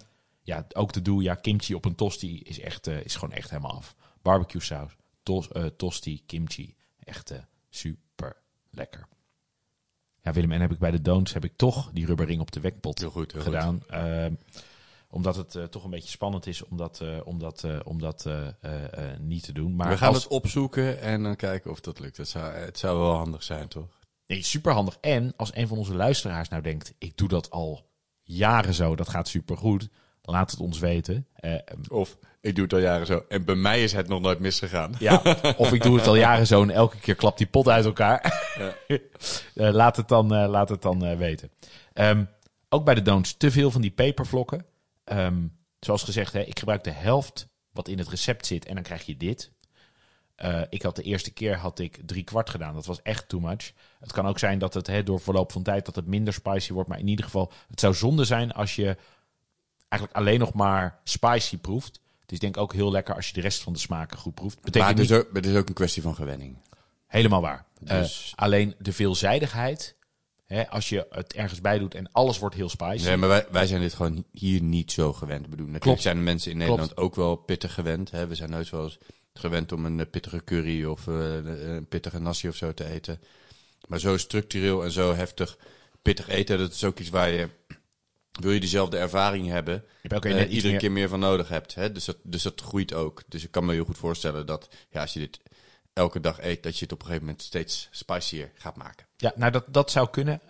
ja, 0.43 0.67
ook 0.73 0.93
te 0.93 1.03
doen. 1.03 1.23
Ja, 1.23 1.35
kimchi 1.35 1.75
op 1.75 1.85
een 1.85 1.95
tosti 1.95 2.41
is, 2.41 2.61
echt, 2.61 2.87
eh, 2.87 3.05
is 3.05 3.15
gewoon 3.17 3.35
echt 3.35 3.51
helemaal 3.51 3.75
af. 3.77 3.95
Barbecue 4.23 4.61
saus, 4.63 4.93
tos, 5.23 5.49
eh, 5.49 5.65
tosti, 5.65 6.23
kimchi. 6.27 6.75
Echt 7.05 7.31
eh, 7.31 7.39
super 7.69 8.37
lekker. 8.71 9.07
Ja, 10.23 10.33
Willem, 10.33 10.53
en 10.53 10.61
heb 10.61 10.71
ik 10.73 10.79
bij 10.79 10.91
de 10.91 11.03
don'ts 11.03 11.33
heb 11.33 11.45
ik 11.45 11.53
toch 11.57 11.91
die 11.93 12.07
rubberring 12.07 12.41
op 12.41 12.51
de 12.53 12.61
wekpot 12.61 12.99
Heel 12.99 13.11
goed, 13.11 13.33
heel 13.33 13.43
gedaan. 13.43 13.83
Ehm, 13.89 14.35
omdat 15.09 15.37
het 15.37 15.71
toch 15.73 15.85
een 15.85 15.91
beetje 15.91 16.09
spannend 16.11 16.47
is 16.47 16.65
om 16.65 16.77
dat, 16.77 17.03
om 17.25 17.39
dat, 17.39 17.65
om 17.85 18.01
dat 18.01 18.27
niet 19.19 19.43
te 19.43 19.53
doen. 19.53 19.77
Maar 19.77 19.89
We 19.89 19.97
gaan 19.97 20.09
als- 20.15 20.23
het 20.23 20.33
opzoeken 20.33 21.01
en 21.01 21.23
dan 21.23 21.37
kijken 21.37 21.71
of 21.71 21.81
dat 21.81 21.99
lukt. 22.01 22.17
Het 22.17 22.29
zou, 22.29 22.53
het 22.53 22.79
zou 22.79 22.99
wel 22.99 23.15
handig 23.15 23.43
zijn, 23.43 23.69
toch? 23.69 23.99
Nee, 24.31 24.43
super 24.43 24.73
handig. 24.73 24.99
En 25.01 25.33
als 25.37 25.55
een 25.55 25.69
van 25.69 25.79
onze 25.79 25.95
luisteraars 25.95 26.49
nou 26.49 26.63
denkt, 26.63 26.95
ik 26.99 27.17
doe 27.17 27.29
dat 27.29 27.51
al 27.51 27.91
jaren 28.23 28.75
zo, 28.75 28.97
dat 28.97 29.09
gaat 29.09 29.29
super 29.29 29.57
goed. 29.57 29.89
Laat 30.23 30.51
het 30.51 30.61
ons 30.61 30.79
weten. 30.79 31.27
Eh, 31.35 31.55
Of 31.89 32.19
ik 32.41 32.55
doe 32.55 32.65
het 32.65 32.73
al 32.73 32.79
jaren 32.79 33.07
zo 33.07 33.25
en 33.29 33.45
bij 33.45 33.55
mij 33.55 33.83
is 33.83 33.93
het 33.93 34.09
nog 34.09 34.21
nooit 34.21 34.39
misgegaan. 34.39 34.95
ja, 34.99 35.23
of 35.57 35.73
ik 35.73 35.83
doe 35.83 35.97
het 35.97 36.07
al 36.07 36.17
jaren 36.17 36.47
zo 36.47 36.63
en 36.63 36.71
elke 36.71 36.97
keer 36.99 37.15
klapt 37.15 37.39
die 37.39 37.47
pot 37.47 37.69
uit 37.69 37.85
elkaar. 37.85 38.21
Eh, 39.55 39.71
laat 39.73 39.97
het 39.97 40.09
dan, 40.09 40.35
eh, 40.35 40.49
laat 40.49 40.69
het 40.69 40.83
dan 40.83 41.17
weten. 41.17 41.51
Ehm, 41.93 42.25
ook 42.69 42.85
bij 42.85 42.95
de 42.95 43.03
don'ts 43.03 43.37
te 43.37 43.51
veel 43.51 43.71
van 43.71 43.81
die 43.81 43.91
pepervlokken. 43.91 44.65
Ehm, 45.05 45.47
zoals 45.81 46.03
gezegd, 46.03 46.33
hè, 46.33 46.41
ik 46.41 46.59
gebruik 46.59 46.85
de 46.85 46.91
helft 46.91 47.49
wat 47.73 47.89
in 47.89 47.99
het 47.99 48.09
recept 48.09 48.47
zit 48.47 48.65
en 48.67 48.75
dan 48.75 48.83
krijg 48.83 49.07
je 49.07 49.17
dit. 49.17 49.53
Eh, 50.41 50.61
ik 50.69 50.83
had 50.83 50.97
de 50.97 51.03
eerste 51.03 51.31
keer 51.33 51.57
had 51.57 51.79
ik 51.79 51.99
drie 52.07 52.25
kwart 52.25 52.51
gedaan. 52.51 52.75
Dat 52.75 52.87
was 52.87 53.03
echt 53.03 53.29
too 53.29 53.41
much. 53.41 53.73
Het 54.01 54.13
kan 54.13 54.27
ook 54.27 54.39
zijn 54.39 54.59
dat 54.59 54.75
het 54.75 54.87
hè, 54.87 55.03
door 55.03 55.21
verloop 55.21 55.53
van 55.53 55.63
tijd 55.63 55.85
dat 55.87 55.97
het 55.97 56.07
minder 56.07 56.33
spicy 56.33 56.73
wordt. 56.73 56.89
Maar 56.89 56.99
in 56.99 57.09
ieder 57.09 57.25
geval, 57.25 57.53
het 57.69 57.81
zou 57.81 57.95
zonde 57.95 58.25
zijn 58.25 58.53
als 58.53 58.77
je 58.77 58.97
eigenlijk 59.89 60.21
alleen 60.21 60.39
nog 60.39 60.53
maar 60.53 60.99
spicy 61.05 61.59
proeft. 61.59 62.01
Het 62.21 62.33
is 62.33 62.39
denk 62.39 62.57
ik 62.57 62.63
ook 62.63 62.73
heel 62.73 62.91
lekker 62.91 63.15
als 63.15 63.27
je 63.27 63.33
de 63.33 63.41
rest 63.41 63.63
van 63.63 63.73
de 63.73 63.79
smaken 63.79 64.19
goed 64.19 64.35
proeft. 64.35 64.55
Maar 64.55 64.65
Betekent 64.65 64.91
het 64.91 64.99
is, 64.99 65.09
niet 65.09 65.19
ook, 65.19 65.35
het 65.35 65.47
is 65.47 65.57
ook 65.57 65.69
een 65.69 65.75
kwestie 65.75 66.03
van 66.03 66.15
gewenning. 66.15 66.57
helemaal 67.07 67.41
waar. 67.41 67.65
Dus- 67.81 68.33
Eh, 68.37 68.43
alleen 68.45 68.75
de 68.79 68.93
veelzijdigheid, 68.93 69.97
als 70.69 70.89
je 70.89 71.07
het 71.11 71.33
ergens 71.35 71.61
bij 71.61 71.79
doet 71.79 71.95
en 71.95 72.13
alles 72.13 72.39
wordt 72.39 72.55
heel 72.55 72.69
spicy. 72.69 73.05
Nee, 73.05 73.17
maar 73.17 73.29
wij, 73.29 73.47
wij 73.51 73.67
zijn 73.67 73.81
dit 73.81 73.95
gewoon 73.95 74.25
hier 74.33 74.63
niet 74.63 74.93
zo 74.93 75.13
gewend. 75.13 75.45
Ik 75.45 75.51
bedoel, 75.51 75.57
natuurlijk 75.67 75.83
Klopt. 75.85 76.03
zijn 76.03 76.17
de 76.17 76.23
mensen 76.23 76.51
in 76.51 76.57
Klopt. 76.57 76.71
Nederland 76.73 77.01
ook 77.01 77.15
wel 77.15 77.37
pittig 77.37 77.75
gewend. 77.75 78.11
Hè? 78.11 78.27
We 78.27 78.35
zijn 78.35 78.51
nooit 78.51 78.73
eens 78.73 78.99
gewend 79.41 79.73
om 79.73 79.85
een 79.85 80.01
eh, 80.01 80.07
pittige 80.11 80.45
curry 80.45 80.85
of 80.85 81.07
eh, 81.07 81.35
een 81.45 81.87
pittige 81.87 82.19
nasi 82.19 82.49
of 82.49 82.57
zo 82.57 82.75
te 82.75 82.85
eten. 82.85 83.21
Maar 83.89 83.99
zo 83.99 84.17
structureel 84.17 84.85
en 84.85 84.91
zo 84.91 85.15
heftig 85.15 85.59
pittig 86.03 86.29
eten, 86.29 86.59
dat 86.59 86.73
is 86.73 86.85
ook 86.85 86.99
iets 86.99 87.11
waar 87.11 87.31
je... 87.31 87.49
Wil 88.31 88.51
je 88.51 88.61
diezelfde 88.61 88.99
ervaring 88.99 89.49
hebben, 89.49 89.75
Je 89.75 90.09
hebt 90.09 90.15
ook 90.15 90.25
eh, 90.25 90.51
iedere 90.53 90.69
meer- 90.71 90.79
keer 90.81 90.93
meer 90.93 91.09
van 91.09 91.21
nodig 91.21 91.49
hebt. 91.49 91.75
Hè? 91.75 91.93
Dus, 91.93 92.05
dat, 92.05 92.17
dus 92.23 92.43
dat 92.43 92.61
groeit 92.61 92.95
ook. 92.95 93.23
Dus 93.29 93.45
ik 93.45 93.51
kan 93.51 93.65
me 93.65 93.73
heel 93.73 93.85
goed 93.85 93.99
voorstellen 93.99 94.47
dat 94.47 94.69
ja, 94.91 95.01
als 95.01 95.13
je 95.13 95.19
dit 95.19 95.41
elke 95.93 96.21
dag 96.21 96.41
eet, 96.41 96.63
dat 96.63 96.79
je 96.79 96.85
het 96.85 96.93
op 96.93 96.99
een 97.01 97.07
gegeven 97.07 97.27
moment 97.27 97.43
steeds 97.45 97.89
spicier 97.91 98.51
gaat 98.55 98.77
maken. 98.77 99.07
Ja, 99.17 99.33
nou 99.37 99.53
dat, 99.53 99.65
dat 99.69 99.91
zou 99.91 100.11
kunnen. 100.11 100.41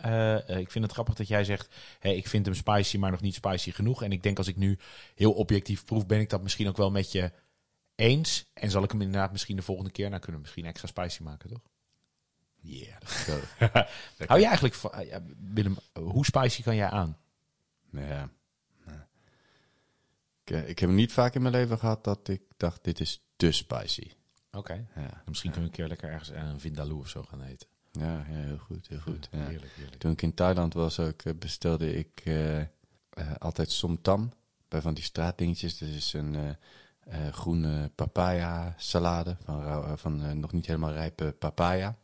Ik 0.59 0.70
vind 0.70 0.84
het 0.84 0.93
grappig 0.93 1.14
dat 1.14 1.28
jij 1.28 1.45
zegt, 1.45 1.68
hey, 1.99 2.16
ik 2.16 2.28
vind 2.28 2.47
hem 2.47 2.55
spicy, 2.55 2.97
maar 2.97 3.11
nog 3.11 3.20
niet 3.20 3.34
spicy 3.34 3.70
genoeg. 3.70 4.03
En 4.03 4.12
ik 4.12 4.22
denk 4.22 4.38
als 4.38 4.49
ik 4.49 4.57
nu 4.57 4.78
heel 5.14 5.32
objectief 5.32 5.84
proef, 5.84 6.07
ben 6.07 6.20
ik 6.20 6.30
dat 6.30 6.43
misschien 6.43 6.68
ook 6.68 6.76
wel 6.76 6.91
met 6.91 7.12
je 7.12 7.32
eens. 8.01 8.46
En 8.53 8.70
zal 8.70 8.82
ik 8.82 8.90
hem 8.90 9.01
inderdaad 9.01 9.32
misschien 9.32 9.57
de 9.57 9.62
volgende 9.62 9.90
keer, 9.90 10.09
nou 10.09 10.20
kunnen 10.20 10.36
we 10.40 10.46
misschien 10.46 10.66
extra 10.66 10.88
spicy 10.88 11.22
maken, 11.22 11.48
toch? 11.48 11.62
Yeah. 12.61 13.01
Hou 14.26 14.40
je 14.40 14.46
eigenlijk 14.46 14.74
van, 14.74 14.92
eh, 14.92 15.09
ja, 15.09 15.22
Willem, 15.53 15.76
hoe 15.92 16.24
spicy 16.24 16.62
kan 16.62 16.76
jij 16.76 16.88
aan? 16.88 17.18
Ja. 17.92 18.30
Ik, 20.44 20.51
eh, 20.57 20.68
ik 20.68 20.78
heb 20.78 20.90
niet 20.90 21.12
vaak 21.12 21.34
in 21.34 21.42
mijn 21.42 21.55
leven 21.55 21.78
gehad 21.78 22.05
dat 22.05 22.28
ik 22.28 22.42
dacht, 22.57 22.84
dit 22.84 23.01
is 23.01 23.22
te 23.36 23.53
spicy. 23.53 24.11
Oké. 24.53 24.86
Ja, 24.96 25.22
Misschien 25.26 25.51
kunnen 25.51 25.70
we 25.70 25.76
een 25.76 25.82
keer 25.82 25.88
lekker 25.88 26.11
ergens 26.11 26.32
aan 26.32 26.46
een 26.46 26.61
vindaloo 26.61 26.98
of 26.98 27.09
zo 27.09 27.22
gaan 27.22 27.42
eten. 27.42 27.68
ja, 27.92 28.24
ja 28.28 28.34
heel 28.34 28.59
goed, 28.59 28.88
heel 28.88 29.01
goed. 29.01 29.28
Ja. 29.30 29.38
Heerlijk, 29.38 29.72
heerlijk. 29.72 30.01
Toen 30.01 30.12
ik 30.12 30.22
in 30.22 30.34
Thailand 30.34 30.74
was, 30.74 30.98
ook, 31.01 31.22
eh, 31.22 31.34
bestelde 31.34 31.94
ik 31.94 32.20
eh, 32.24 32.61
eh, 32.61 32.66
altijd 33.38 33.70
somtam. 33.70 34.32
Bij 34.68 34.80
van 34.80 34.94
die 34.94 35.05
straatdingetjes. 35.05 35.78
Dat 35.78 35.88
is 35.88 36.12
een 36.12 36.34
eh, 36.34 36.51
eh, 37.05 37.28
groene 37.32 37.90
papaya 37.94 38.74
salade. 38.78 39.36
Van, 39.44 39.64
eh, 39.64 39.92
van 39.96 40.24
eh, 40.24 40.32
nog 40.32 40.53
niet 40.53 40.66
helemaal 40.66 40.92
rijpe 40.92 41.34
papaya. 41.38 41.96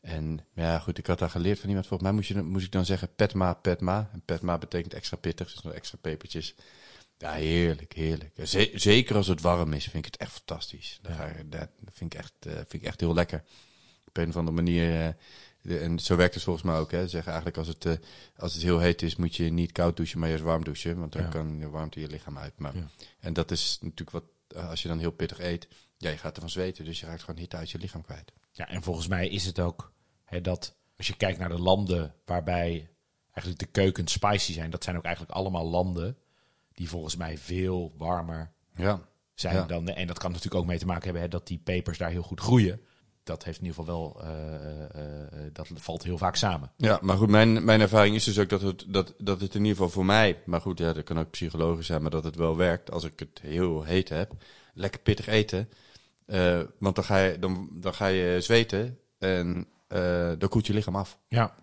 En 0.00 0.40
ja, 0.54 0.78
goed, 0.78 0.98
ik 0.98 1.06
had 1.06 1.18
daar 1.18 1.30
geleerd 1.30 1.58
van 1.58 1.68
iemand. 1.68 1.86
Volgens 1.86 2.08
mij 2.08 2.18
moest, 2.18 2.28
je, 2.28 2.42
moest 2.42 2.66
ik 2.66 2.72
dan 2.72 2.84
zeggen 2.84 3.14
petma, 3.14 3.54
petma. 3.54 4.10
En 4.12 4.22
petma 4.24 4.58
betekent 4.58 4.94
extra 4.94 5.16
pittig, 5.16 5.52
dus 5.52 5.62
nog 5.62 5.72
extra 5.72 5.98
pepertjes. 6.00 6.54
Ja, 7.18 7.32
heerlijk, 7.32 7.92
heerlijk. 7.92 8.32
Ze- 8.42 8.70
zeker 8.74 9.16
als 9.16 9.26
het 9.26 9.40
warm 9.40 9.72
is, 9.72 9.82
vind 9.84 10.06
ik 10.06 10.12
het 10.12 10.20
echt 10.20 10.32
fantastisch. 10.32 11.00
Je- 11.02 11.48
dat 11.48 11.68
vind, 11.92 12.14
ik 12.14 12.20
echt, 12.20 12.32
vind 12.40 12.72
ik 12.72 12.82
echt 12.82 13.00
heel 13.00 13.14
lekker. 13.14 13.44
Op 14.06 14.16
een 14.16 14.28
of 14.28 14.36
andere 14.36 14.56
manier. 14.56 15.16
De- 15.64 15.78
en 15.78 15.98
zo 15.98 16.16
werkt 16.16 16.34
het 16.34 16.42
volgens 16.42 16.64
mij 16.64 16.76
ook. 16.76 16.90
Hè. 16.90 17.02
Ze 17.02 17.08
Zeggen 17.08 17.32
eigenlijk 17.32 17.58
als 17.58 17.68
het, 17.68 17.84
eh, 17.84 17.92
als 18.36 18.52
het 18.54 18.62
heel 18.62 18.78
heet 18.78 19.02
is, 19.02 19.16
moet 19.16 19.36
je 19.36 19.44
niet 19.52 19.72
koud 19.72 19.96
douchen, 19.96 20.18
maar 20.18 20.28
juist 20.28 20.44
warm 20.44 20.64
douchen. 20.64 20.98
Want 20.98 21.12
dan 21.12 21.22
Ja. 21.22 21.28
kan 21.28 21.58
de 21.58 21.68
warmte 21.68 22.00
je 22.00 22.06
lichaam 22.08 22.38
uit. 22.38 22.58
Maar, 22.58 22.76
Ja. 22.76 22.88
En 23.20 23.32
dat 23.32 23.50
is 23.50 23.78
natuurlijk 23.80 24.10
wat, 24.10 24.24
eh, 24.48 24.68
als 24.70 24.82
je 24.82 24.88
dan 24.88 24.98
heel 24.98 25.10
pittig 25.12 25.38
eet, 25.40 25.68
ja, 25.96 26.10
je 26.10 26.16
gaat 26.16 26.34
ervan 26.34 26.50
zweten. 26.50 26.84
Dus 26.84 27.00
je 27.00 27.06
raakt 27.06 27.22
gewoon 27.22 27.40
hitte 27.40 27.56
uit 27.56 27.70
je 27.70 27.78
lichaam 27.78 28.02
kwijt. 28.02 28.32
Ja, 28.52 28.68
en 28.68 28.82
volgens 28.82 29.06
mij 29.08 29.28
is 29.28 29.44
het 29.46 29.60
ook 29.60 29.92
hè, 30.24 30.40
dat 30.40 30.76
als 30.96 31.06
je 31.06 31.16
kijkt 31.16 31.38
naar 31.38 31.48
de 31.48 31.58
landen 31.58 32.14
waarbij 32.24 32.88
eigenlijk 33.30 33.58
de 33.58 33.66
keukens 33.80 34.12
spicy 34.12 34.52
zijn, 34.52 34.70
dat 34.70 34.84
zijn 34.84 34.96
ook 34.96 35.04
eigenlijk 35.04 35.34
allemaal 35.34 35.66
landen 35.68 36.16
die 36.72 36.88
volgens 36.88 37.16
mij 37.16 37.38
veel 37.38 37.92
warmer 37.96 38.52
Ja. 38.74 39.00
zijn 39.34 39.54
Ja. 39.54 39.64
dan. 39.66 39.88
En 39.88 40.06
dat 40.06 40.18
kan 40.18 40.30
natuurlijk 40.30 40.60
ook 40.60 40.66
mee 40.66 40.78
te 40.78 40.86
maken 40.86 41.04
hebben 41.04 41.22
hè, 41.22 41.28
dat 41.28 41.46
die 41.46 41.58
pepers 41.58 41.98
daar 41.98 42.10
heel 42.10 42.22
goed 42.22 42.40
groeien. 42.40 42.80
Dat 43.24 43.44
heeft 43.44 43.58
in 43.58 43.64
ieder 43.64 43.84
geval 43.84 43.98
wel, 43.98 44.22
eh, 44.22 44.54
eh, 44.54 45.46
eh, 45.46 45.52
dat 45.52 45.68
valt 45.74 46.02
heel 46.02 46.18
vaak 46.18 46.36
samen. 46.36 46.72
Ja, 46.76 46.98
maar 47.02 47.16
goed, 47.16 47.28
mijn, 47.28 47.64
mijn 47.64 47.80
ervaring 47.80 48.14
is 48.14 48.24
dus 48.24 48.38
ook 48.38 48.48
dat 48.48 48.60
het, 48.60 48.84
dat, 48.88 49.14
dat 49.18 49.40
het 49.40 49.54
in 49.54 49.60
ieder 49.60 49.76
geval 49.76 49.90
voor 49.90 50.04
mij, 50.04 50.42
maar 50.44 50.60
goed, 50.60 50.78
ja, 50.78 50.92
dat 50.92 51.04
kan 51.04 51.18
ook 51.18 51.30
psychologisch 51.30 51.86
zijn, 51.86 52.02
maar 52.02 52.10
dat 52.10 52.24
het 52.24 52.36
wel 52.36 52.56
werkt 52.56 52.90
als 52.90 53.04
ik 53.04 53.18
het 53.18 53.40
heel 53.42 53.82
heet 53.82 54.08
heb. 54.08 54.32
Lekker 54.74 55.00
pittig 55.00 55.26
eten. 55.26 55.68
Want 56.78 56.94
dan 56.94 57.04
ga, 57.04 57.18
je, 57.18 57.38
dan, 57.38 57.68
dan 57.72 57.94
ga 57.94 58.06
je 58.06 58.40
zweten 58.40 58.98
en 59.18 59.66
dan 60.38 60.48
koelt 60.48 60.66
je 60.66 60.74
lichaam 60.74 60.96
af. 60.96 61.18
Ja, 61.28 61.54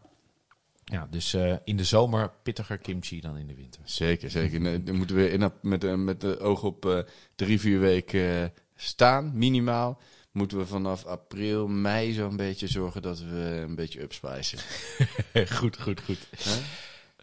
ja 0.84 1.08
dus 1.10 1.34
in 1.64 1.78
de 1.78 1.84
zomer 1.84 2.32
pittiger 2.44 2.78
kimchi 2.78 3.22
dan 3.22 3.38
in 3.38 3.48
de 3.48 3.56
winter. 3.56 3.82
Zeker, 3.84 4.30
zeker. 4.32 4.60
Nee, 4.60 4.84
Dan 4.84 4.96
moeten 4.96 5.16
we 5.16 5.30
in, 5.30 5.52
met, 5.62 5.98
met 5.98 6.22
de 6.22 6.40
oog 6.40 6.64
op 6.64 7.06
drie, 7.36 7.60
vier 7.60 7.80
weken 7.80 8.54
staan, 8.76 9.32
minimaal. 9.34 10.00
Moeten 10.32 10.58
we 10.58 10.66
vanaf 10.66 11.06
april, 11.06 11.68
mei 11.68 12.14
zo'n 12.14 12.36
beetje 12.36 12.68
zorgen 12.68 13.02
dat 13.02 13.20
we 13.20 13.64
een 13.68 13.76
beetje 13.76 14.02
upspicen. 14.02 14.60
goed, 15.58 15.82
goed, 15.82 16.02
goed. 16.02 16.28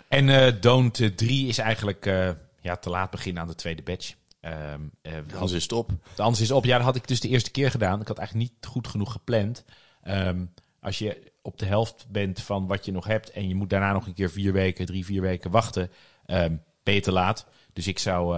En 0.08 0.28
eh 0.28 0.52
Don't 0.60 1.16
3 1.16 1.48
is 1.48 1.58
eigenlijk 1.58 2.06
eh, 2.06 2.30
ja, 2.60 2.76
te 2.76 2.90
laat 2.90 3.10
beginnen 3.10 3.42
aan 3.42 3.48
de 3.48 3.54
tweede 3.54 3.82
batch. 3.82 4.14
Ehm, 4.40 4.80
eh, 5.02 5.12
Anders 5.32 5.52
is 5.52 5.62
het 5.62 5.72
op. 5.72 5.92
De 6.16 6.22
anders 6.22 6.42
is 6.42 6.50
op. 6.50 6.64
Ja, 6.64 6.76
dat 6.76 6.86
had 6.86 6.96
ik 6.96 7.08
dus 7.08 7.20
de 7.20 7.28
eerste 7.28 7.50
keer 7.50 7.70
gedaan. 7.70 8.00
Ik 8.00 8.08
had 8.08 8.18
eigenlijk 8.18 8.50
niet 8.50 8.66
goed 8.66 8.86
genoeg 8.88 9.12
gepland. 9.12 9.64
Ehm, 10.02 10.44
als 10.80 10.98
je 10.98 11.32
op 11.42 11.58
de 11.58 11.66
helft 11.66 12.06
bent 12.08 12.40
van 12.40 12.66
wat 12.66 12.84
je 12.84 12.92
nog 12.92 13.06
hebt 13.06 13.30
en 13.30 13.48
je 13.48 13.54
moet 13.54 13.70
daarna 13.70 13.92
nog 13.92 14.06
een 14.06 14.14
keer 14.14 14.30
vier 14.30 14.52
weken, 14.52 14.86
drie, 14.86 15.04
vier 15.04 15.20
weken 15.20 15.50
wachten, 15.50 15.90
ehm, 16.26 16.56
ben 16.82 16.94
je 16.94 17.00
te 17.00 17.12
laat. 17.12 17.46
Dus 17.72 17.86
ik 17.86 17.98
zou, 17.98 18.36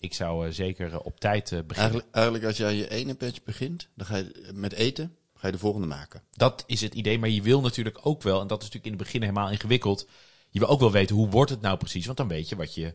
ik 0.00 0.14
zou 0.14 0.46
eh, 0.46 0.52
zeker 0.52 0.92
eh, 0.92 0.98
op 1.02 1.20
tijd 1.20 1.52
eh, 1.52 1.58
beginnen. 1.66 1.76
Eigenlijk, 1.76 2.14
eigenlijk 2.14 2.44
als 2.44 2.56
je 2.56 2.64
aan 2.64 2.74
je 2.76 2.88
ene 2.90 3.14
patch 3.14 3.42
begint, 3.42 3.88
dan 3.94 4.06
ga 4.06 4.16
je 4.16 4.50
met 4.54 4.72
eten, 4.72 5.16
ga 5.34 5.46
je 5.46 5.52
de 5.52 5.58
volgende 5.58 5.86
maken. 5.86 6.22
Dat 6.30 6.64
is 6.66 6.80
het 6.80 6.94
idee. 6.94 7.18
Maar 7.18 7.28
je 7.28 7.42
wil 7.42 7.60
natuurlijk 7.60 7.98
ook 8.02 8.22
wel, 8.22 8.40
en 8.40 8.46
dat 8.46 8.62
is 8.62 8.64
natuurlijk 8.64 8.92
in 8.92 8.98
het 8.98 9.02
begin 9.02 9.20
helemaal 9.20 9.50
ingewikkeld. 9.50 10.08
Je 10.50 10.58
wil 10.58 10.68
ook 10.68 10.80
wel 10.80 10.92
weten 10.92 11.16
hoe 11.16 11.28
wordt 11.28 11.50
het 11.50 11.60
nou 11.60 11.78
precies, 11.78 12.06
want 12.06 12.18
dan 12.18 12.28
weet 12.28 12.48
je 12.48 12.56
wat 12.56 12.74
je 12.74 12.94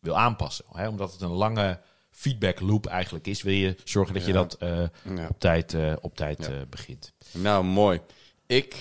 wil 0.00 0.16
aanpassen. 0.18 0.64
Hè? 0.72 0.88
Omdat 0.88 1.12
het 1.12 1.20
een 1.20 1.30
lange 1.30 1.80
feedback 2.10 2.60
loop 2.60 2.86
eigenlijk 2.86 3.26
is, 3.26 3.42
wil 3.42 3.52
je 3.52 3.76
zorgen 3.84 4.14
dat 4.14 4.24
je 4.26 4.32
Ja. 4.32 4.44
dat 4.44 4.56
Ja. 4.60 5.26
op 5.28 5.40
tijd, 5.40 5.76
op 6.00 6.16
tijd 6.16 6.46
Ja. 6.46 6.66
begint. 6.66 7.12
Nou, 7.32 7.64
mooi. 7.64 8.00
Ik, 8.46 8.74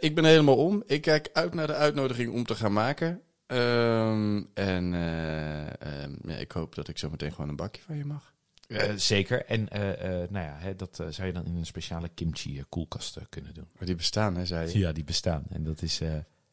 ik 0.00 0.14
ben 0.14 0.24
helemaal 0.24 0.56
om. 0.56 0.82
Ik 0.86 1.00
kijk 1.02 1.30
uit 1.32 1.54
naar 1.54 1.66
de 1.66 1.74
uitnodiging 1.74 2.32
om 2.32 2.44
te 2.44 2.54
gaan 2.54 2.72
maken. 2.72 3.20
Ehm, 3.50 4.42
en 4.54 4.94
eh, 4.94 6.02
ehm, 6.02 6.14
ja, 6.22 6.36
ik 6.36 6.52
hoop 6.52 6.74
dat 6.74 6.88
ik 6.88 6.98
zo 6.98 7.10
meteen 7.10 7.32
gewoon 7.32 7.48
een 7.48 7.56
bakje 7.56 7.82
van 7.82 7.96
je 7.96 8.04
mag. 8.04 8.34
Eh, 8.68 8.92
zeker. 8.96 9.44
En 9.44 9.68
eh, 9.68 10.30
nou 10.30 10.44
ja, 10.46 10.56
hè, 10.58 10.76
dat 10.76 11.04
zou 11.08 11.26
je 11.26 11.32
dan 11.32 11.44
in 11.44 11.56
een 11.56 11.66
speciale 11.66 12.08
kimchi 12.08 12.64
koelkast 12.68 13.16
eh, 13.16 13.24
kunnen 13.28 13.54
doen. 13.54 13.68
Maar 13.76 13.86
die 13.86 13.94
bestaan, 13.94 14.36
hè, 14.36 14.46
zei 14.46 14.72
je? 14.72 14.78
Ja, 14.78 14.92
die 14.92 15.04
bestaan. 15.04 15.44
En 15.48 15.64
dat, 15.64 15.82
is, 15.82 16.00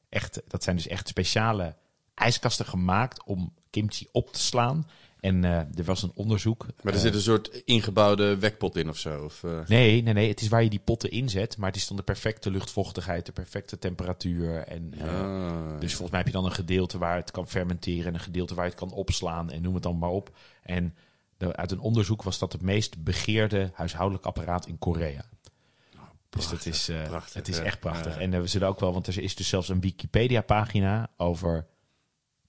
echt, 0.09 0.41
dat 0.47 0.63
zijn 0.63 0.75
dus 0.75 0.87
echt 0.87 1.07
speciale 1.07 1.75
ijskasten 2.13 2.65
gemaakt 2.65 3.23
om 3.23 3.53
kimchi 3.69 4.07
op 4.11 4.33
te 4.33 4.39
slaan. 4.39 4.89
En 5.19 5.43
eh, 5.43 5.51
er 5.57 5.83
was 5.83 6.03
een 6.03 6.11
onderzoek. 6.15 6.65
Maar 6.65 6.93
er 6.93 6.99
eh, 6.99 7.05
zit 7.05 7.13
een 7.13 7.21
soort 7.21 7.47
ingebouwde 7.65 8.37
wekpot 8.37 8.75
in 8.75 8.89
of 8.89 8.97
zo? 8.97 9.23
Of, 9.23 9.43
eh, 9.43 9.59
Nee, 9.67 10.01
nee, 10.03 10.13
nee. 10.13 10.29
Het 10.29 10.41
is 10.41 10.47
waar 10.47 10.63
je 10.63 10.69
die 10.69 10.79
potten 10.79 11.11
inzet. 11.11 11.57
Maar 11.57 11.67
het 11.67 11.75
is 11.77 11.87
dan 11.87 11.97
de 11.97 12.03
perfecte 12.03 12.51
luchtvochtigheid, 12.51 13.25
de 13.25 13.31
perfecte 13.31 13.79
temperatuur. 13.79 14.57
En, 14.57 14.93
ah. 15.01 15.79
Dus 15.79 15.89
volgens 15.91 16.09
mij 16.09 16.19
heb 16.19 16.27
je 16.27 16.33
dan 16.33 16.45
een 16.45 16.51
gedeelte 16.51 16.97
waar 16.97 17.15
het 17.15 17.31
kan 17.31 17.47
fermenteren 17.47 18.05
en 18.05 18.13
een 18.13 18.19
gedeelte 18.19 18.55
waar 18.55 18.63
je 18.65 18.69
het 18.71 18.79
kan 18.79 18.91
opslaan 18.91 19.51
en 19.51 19.61
noem 19.61 19.73
het 19.73 19.83
dan 19.83 19.97
maar 19.97 20.09
op. 20.09 20.37
En 20.63 20.95
de- 21.37 21.55
uit 21.55 21.71
een 21.71 21.79
onderzoek 21.79 22.23
was 22.23 22.39
dat 22.39 22.51
het 22.51 22.61
meest 22.61 23.03
begeerde 23.03 23.71
huishoudelijk 23.73 24.25
apparaat 24.25 24.67
in 24.67 24.77
Korea. 24.77 25.25
dus 26.29 26.49
dat 26.49 26.65
is, 26.65 26.91
prachtig, 27.07 27.33
het 27.33 27.47
is 27.47 27.59
echt 27.59 27.79
prachtig. 27.79 28.15
Ja. 28.15 28.21
En 28.21 28.41
we 28.41 28.47
zullen 28.47 28.67
ook 28.67 28.79
wel, 28.79 28.93
want 28.93 29.07
er 29.07 29.19
is 29.21 29.35
dus 29.35 29.47
zelfs 29.47 29.69
een 29.69 29.79
Wikipedia-pagina 29.81 31.09
over 31.17 31.65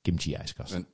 kimchi-ijskasten. 0.03 0.87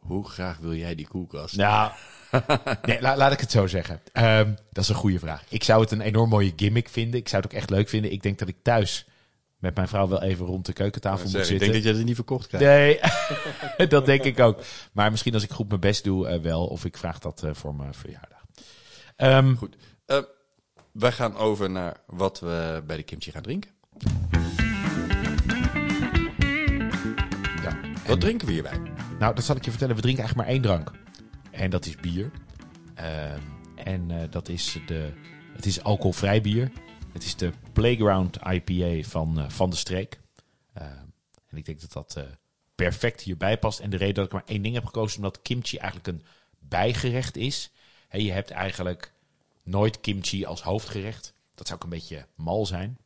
Hoe 0.00 0.28
graag 0.28 0.58
wil 0.58 0.74
jij 0.74 0.94
die 0.94 1.06
koelkast? 1.08 1.56
Nou, 1.56 1.92
nee, 2.82 3.00
la- 3.00 3.16
laat 3.16 3.32
ik 3.32 3.40
het 3.40 3.50
zo 3.50 3.66
zeggen. 3.66 4.00
Ehm, 4.12 4.52
dat 4.72 4.82
is 4.82 4.88
een 4.88 4.94
goede 4.94 5.18
vraag. 5.18 5.44
Ik 5.48 5.64
zou 5.64 5.80
het 5.80 5.90
een 5.90 6.00
enorm 6.00 6.28
mooie 6.28 6.52
gimmick 6.56 6.88
vinden. 6.88 7.20
Ik 7.20 7.28
zou 7.28 7.42
het 7.42 7.50
ook 7.52 7.58
echt 7.58 7.70
leuk 7.70 7.88
vinden. 7.88 8.12
Ik 8.12 8.22
denk 8.22 8.38
dat 8.38 8.48
ik 8.48 8.56
thuis 8.62 9.06
met 9.58 9.74
mijn 9.74 9.88
vrouw 9.88 10.08
wel 10.08 10.22
even 10.22 10.46
rond 10.46 10.66
de 10.66 10.72
keukentafel 10.72 11.22
moet 11.22 11.30
Zeg, 11.30 11.40
ik 11.40 11.46
zitten. 11.46 11.66
denk 11.68 11.72
dat 11.78 11.88
jij 11.88 11.96
het 11.98 12.06
niet 12.06 12.14
verkocht 12.14 12.46
krijgt. 12.46 12.66
Nee, 13.78 13.88
dat 13.88 14.06
denk 14.06 14.22
ik 14.24 14.40
ook. 14.40 14.60
Maar 14.92 15.10
misschien 15.10 15.34
als 15.34 15.42
ik 15.42 15.50
goed 15.50 15.68
mijn 15.68 15.80
best 15.80 16.04
doe, 16.04 16.26
eh, 16.28 16.40
wel. 16.40 16.66
Of 16.66 16.84
ik 16.84 16.96
vraag 16.96 17.18
dat 17.18 17.42
eh, 17.42 17.50
voor 17.54 17.74
mijn 17.74 17.94
verjaardag. 17.94 18.38
Ehm, 19.16 19.54
Goed. 19.54 19.76
Eh, 20.06 20.18
wij 20.92 21.12
gaan 21.12 21.36
over 21.36 21.70
naar 21.70 21.96
wat 22.06 22.40
we 22.40 22.82
bij 22.86 22.96
de 22.96 23.02
kimchi 23.02 23.30
gaan 23.30 23.42
drinken. 23.42 23.70
ja. 27.62 27.76
Wat 28.06 28.20
drinken 28.20 28.46
we 28.46 28.52
hierbij? 28.52 28.80
Nou, 29.20 29.34
dat 29.34 29.44
zal 29.44 29.56
ik 29.56 29.64
je 29.64 29.70
vertellen. 29.70 29.96
We 29.96 30.02
drinken 30.02 30.24
eigenlijk 30.24 30.48
maar 30.48 30.58
één 30.58 30.82
drank. 30.82 30.92
En 31.50 31.70
dat 31.70 31.86
is 31.86 31.96
bier. 31.96 32.30
Ehm, 32.94 33.40
en 33.74 34.10
eh, 34.10 34.30
dat 34.30 34.48
is 34.48 34.78
de... 34.86 35.12
Het 35.52 35.66
is 35.66 35.82
alcoholvrij 35.82 36.40
bier. 36.40 36.72
Het 37.12 37.24
is 37.24 37.36
de 37.36 37.52
Playground 37.72 38.38
IPA 38.46 39.08
van, 39.08 39.38
eh, 39.38 39.48
van 39.48 39.70
de 39.70 39.76
streek. 39.76 40.20
Ehm, 40.72 41.04
en 41.48 41.56
ik 41.56 41.64
denk 41.64 41.80
dat 41.80 41.92
dat 41.92 42.16
eh, 42.16 42.24
perfect 42.74 43.20
hierbij 43.20 43.58
past. 43.58 43.78
En 43.78 43.90
de 43.90 43.96
reden 43.96 44.14
dat 44.14 44.24
ik 44.24 44.32
maar 44.32 44.42
één 44.46 44.62
ding 44.62 44.74
heb 44.74 44.84
gekozen... 44.84 45.10
is 45.10 45.16
omdat 45.16 45.42
kimchi 45.42 45.76
eigenlijk 45.76 46.08
een 46.08 46.22
bijgerecht 46.58 47.36
is. 47.36 47.70
Hè, 48.08 48.18
je 48.18 48.32
hebt 48.32 48.50
eigenlijk 48.50 49.12
nooit 49.62 50.00
kimchi 50.00 50.44
als 50.44 50.62
hoofdgerecht. 50.62 51.34
Dat 51.54 51.66
zou 51.66 51.78
ook 51.78 51.84
een 51.84 51.98
beetje 51.98 52.26
mal 52.34 52.66
zijn. 52.66 52.98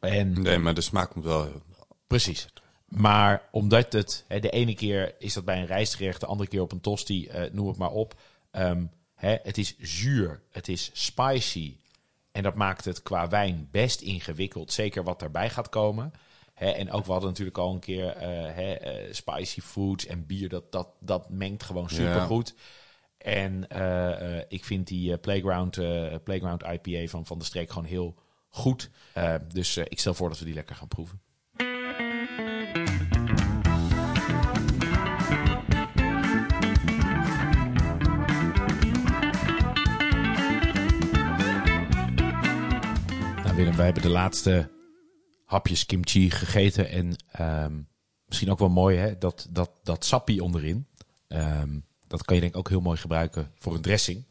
En 0.00 0.42
Nee, 0.42 0.58
maar 0.58 0.74
de 0.74 0.80
smaak 0.80 1.14
moet 1.14 1.24
wel... 1.24 1.62
Precies. 2.06 2.48
Maar 2.96 3.48
omdat 3.50 3.92
het, 3.92 4.24
hè, 4.28 4.40
de 4.40 4.50
ene 4.50 4.74
keer 4.74 5.14
is 5.18 5.34
dat 5.34 5.44
bij 5.44 5.58
een 5.58 5.66
rijstgerecht, 5.66 6.20
de 6.20 6.26
andere 6.26 6.48
keer 6.48 6.60
op 6.60 6.72
een 6.72 6.80
tosti, 6.80 7.26
eh, 7.26 7.52
noem 7.52 7.68
het 7.68 7.76
maar 7.76 7.90
op. 7.90 8.14
Ehm, 8.50 8.84
hè, 9.14 9.36
het 9.42 9.58
is 9.58 9.78
zuur, 9.78 10.42
het 10.50 10.68
is 10.68 10.90
spicy. 10.92 11.76
En 12.32 12.42
dat 12.42 12.54
maakt 12.54 12.84
het 12.84 13.02
qua 13.02 13.28
wijn 13.28 13.68
best 13.70 14.00
ingewikkeld. 14.00 14.72
Zeker 14.72 15.04
wat 15.04 15.22
erbij 15.22 15.50
gaat 15.50 15.68
komen. 15.68 16.12
Hè, 16.54 16.70
en 16.70 16.90
ook, 16.90 17.04
we 17.04 17.12
hadden 17.12 17.30
natuurlijk 17.30 17.58
al 17.58 17.72
een 17.72 17.80
keer 17.80 18.08
eh, 18.08 18.28
hè, 18.54 18.72
eh, 18.72 19.12
spicy 19.12 19.60
foods 19.60 20.06
en 20.06 20.26
bier. 20.26 20.48
Dat, 20.48 20.72
dat, 20.72 20.88
dat 21.00 21.30
mengt 21.30 21.62
gewoon 21.62 21.88
supergoed. 21.88 22.54
En 23.18 23.68
eh, 23.68 24.38
eh, 24.38 24.44
ik 24.48 24.64
vind 24.64 24.86
die 24.86 25.18
Playground, 25.18 25.74
Playground 26.24 26.62
IPA 26.62 27.06
van, 27.06 27.26
van 27.26 27.38
de 27.38 27.44
streek 27.44 27.68
gewoon 27.68 27.88
heel 27.88 28.14
goed. 28.48 28.90
Dus 29.48 29.76
ik 29.76 30.00
stel 30.00 30.14
voor 30.14 30.28
dat 30.28 30.38
we 30.38 30.44
die 30.44 30.54
lekker 30.54 30.76
gaan 30.76 30.88
proeven. 30.88 31.20
Willem, 43.62 43.76
wij 43.76 43.86
hebben 43.86 44.02
de 44.02 44.08
laatste 44.18 44.70
hapjes 45.44 45.86
kimchi 45.86 46.30
gegeten. 46.30 46.88
En 46.88 47.16
ehm, 47.32 47.80
misschien 48.26 48.50
ook 48.50 48.58
wel 48.58 48.68
mooi, 48.68 48.96
hè? 48.96 49.18
Dat, 49.18 49.46
dat, 49.50 49.70
dat 49.82 50.04
sappie 50.04 50.42
onderin. 50.42 50.86
Ehm, 51.28 51.78
dat 52.06 52.24
kan 52.24 52.34
je 52.34 52.40
denk 52.40 52.52
ik 52.52 52.58
ook 52.58 52.68
heel 52.68 52.80
mooi 52.80 52.98
gebruiken 52.98 53.52
voor 53.58 53.74
een 53.74 53.80
dressing. 53.80 54.24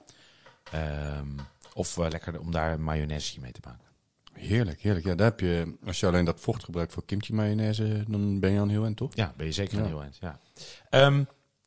Ehm, 0.71 1.27
of 1.73 1.97
lekker 1.97 2.39
om 2.39 2.51
daar 2.51 2.73
een 2.73 2.83
mayonaise 2.83 3.39
mee 3.39 3.51
te 3.51 3.59
maken. 3.63 3.87
Heerlijk, 4.33 4.81
heerlijk. 4.81 5.05
Ja, 5.05 5.15
daar 5.15 5.29
heb 5.29 5.39
je... 5.39 5.77
Als 5.85 5.99
je 5.99 6.07
alleen 6.07 6.25
dat 6.25 6.39
vocht 6.39 6.63
gebruikt 6.63 6.93
voor 6.93 7.05
kimchi 7.05 7.33
mayonaise, 7.33 8.03
dan 8.07 8.39
ben 8.39 8.51
je 8.51 8.59
al 8.59 8.67
heel 8.67 8.83
eind, 8.83 8.97
toch? 8.97 9.15
Ja, 9.15 9.33
ben 9.37 9.45
je 9.45 9.51
zeker 9.51 9.77
Ja. 9.77 9.85
heel 9.85 10.01
eind. 10.01 10.17
Ja. 10.21 10.39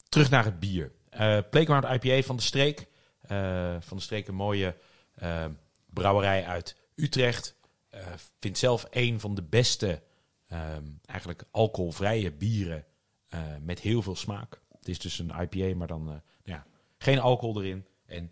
Terug 0.08 0.30
naar 0.30 0.44
het 0.44 0.60
bier. 0.60 0.92
Eh, 1.10 1.38
Playground 1.50 1.84
IPA 1.84 2.22
van 2.22 2.36
de 2.36 2.42
streek. 2.42 2.86
Eh, 3.20 3.76
van 3.80 3.96
de 3.96 4.02
streek 4.02 4.28
een 4.28 4.34
mooie 4.34 4.76
eh, 5.14 5.44
brouwerij 5.90 6.44
uit 6.46 6.82
Utrecht. 6.94 7.56
Eh 7.88 8.06
vind 8.38 8.58
zelf 8.58 8.86
een 8.90 9.20
van 9.20 9.34
de 9.34 9.42
beste 9.42 10.02
ehm, 10.46 10.84
eigenlijk 11.04 11.44
alcoholvrije 11.50 12.32
bieren 12.32 12.84
eh, 13.28 13.40
met 13.60 13.80
heel 13.80 14.02
veel 14.02 14.16
smaak. 14.16 14.60
Het 14.78 14.88
is 14.88 14.98
dus 14.98 15.18
een 15.18 15.32
IPA, 15.40 15.76
maar 15.76 15.86
dan 15.86 16.10
eh, 16.10 16.16
ja, 16.42 16.66
geen 16.98 17.18
alcohol 17.18 17.62
erin. 17.62 17.86
En 18.06 18.30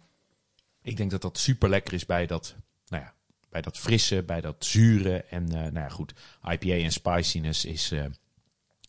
ik 0.83 0.97
denk 0.97 1.11
dat 1.11 1.23
dat 1.23 1.39
super 1.39 1.69
lekker 1.69 1.95
is 1.95 2.07
bij 2.07 2.27
dat, 2.27 2.55
nou 2.87 3.03
ja, 3.03 3.15
bij 3.49 3.63
dat 3.63 3.79
frisse, 3.79 4.23
bij 4.23 4.41
dat 4.41 4.65
zure. 4.65 5.23
En 5.23 5.45
nou 5.45 5.75
ja, 5.75 5.89
goed, 5.89 6.13
IPA 6.43 6.75
en 6.75 6.93
spiciness 6.93 7.65
is, 7.65 7.93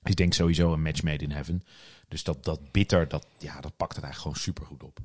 ik 0.03 0.15
denk 0.15 0.33
sowieso 0.33 0.73
een 0.73 0.81
match 0.81 1.03
made 1.03 1.23
in 1.23 1.31
heaven. 1.31 1.63
Dus 2.07 2.23
dat, 2.23 2.43
dat 2.43 2.71
bitter, 2.71 3.07
dat, 3.07 3.25
ja, 3.37 3.61
dat 3.61 3.77
pakt 3.77 3.95
het 3.95 4.03
eigenlijk 4.03 4.35
gewoon 4.35 4.55
super 4.55 4.65
goed 4.65 4.83
op. 4.83 4.99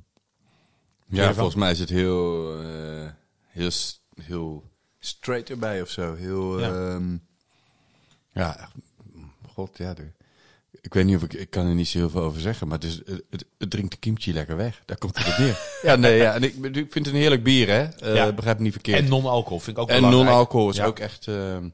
Ja, 1.07 1.35
volgens 1.35 1.57
mij 1.57 1.71
is 1.71 1.79
het 1.79 1.89
heel, 1.89 2.53
eh, 2.63 3.11
heel, 3.47 3.71
heel 4.23 4.71
straight 4.99 5.51
erbij 5.51 5.83
of 5.83 5.89
zo. 5.91 6.15
Heel, 6.15 6.61
Ja. 6.61 6.67
ja, 6.69 7.09
ja 8.33 8.57
echt, 8.59 8.71
god, 9.53 9.79
ja. 9.79 9.95
De, 9.95 10.03
ik 10.81 10.95
weet 10.95 11.05
niet 11.05 11.17
of 11.17 11.23
ik, 11.23 11.33
ik 11.33 11.51
kan 11.51 11.67
er 11.67 11.75
niet 11.75 11.89
zo 11.89 11.99
heel 11.99 12.11
veel 12.11 12.21
over 12.23 12.41
zeggen, 12.41 12.69
maar 12.69 12.79
het, 12.79 12.87
is, 12.89 12.97
het, 12.97 13.23
het, 13.31 13.45
het 13.59 13.71
drinkt 13.71 13.91
de 13.91 13.97
kimchi 13.99 14.33
lekker 14.33 14.57
weg. 14.57 14.83
Daar 14.85 14.99
komt 14.99 15.19
het 15.19 15.27
op 15.29 15.39
neer. 15.39 15.59
ja, 15.83 15.97
nee, 15.97 16.17
ja. 16.17 16.35
En 16.35 16.43
ik, 16.43 16.55
ik 16.55 16.93
vind 16.93 16.95
het 17.07 17.07
een 17.15 17.21
heerlijk 17.21 17.43
bier, 17.43 17.69
hè. 17.69 18.13
Ja. 18.13 18.33
Begrijp 18.33 18.57
me 18.57 18.63
niet 18.63 18.73
verkeerd. 18.73 18.99
En 18.99 19.09
non-alcohol 19.09 19.61
vind 19.61 19.77
ik 19.77 19.83
ook 19.83 19.89
En 19.89 20.03
non-alcohol 20.03 20.71
is 20.71 20.77
Ja. 20.77 20.87
ook 20.87 20.99
echt. 20.99 21.27
ehm, 21.29 21.69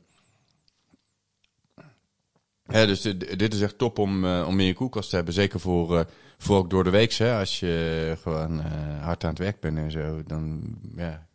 hè, 2.67 2.87
dus 2.87 3.01
dit, 3.01 3.39
dit 3.39 3.55
is 3.55 3.61
echt 3.61 3.79
top 3.79 3.99
om, 3.99 4.25
eh, 4.25 4.45
om 4.49 4.61
in 4.61 4.67
je 4.67 4.75
koelkast 4.75 5.11
te 5.11 5.17
hebben. 5.17 5.35
Zeker 5.35 5.61
voor, 5.61 5.99
eh, 5.99 6.05
voor 6.39 6.57
ook 6.57 6.71
door 6.71 6.85
de 6.85 6.91
week. 6.91 7.13
Hè, 7.13 7.39
als 7.39 7.61
je 7.61 8.17
gewoon 8.23 8.61
hard 9.01 9.25
aan 9.25 9.31
het 9.31 9.39
werk 9.39 9.61
bent 9.61 9.77
en 9.79 9.91
zo. 9.91 10.23
Dan 10.27 10.75
ja, 10.97 11.27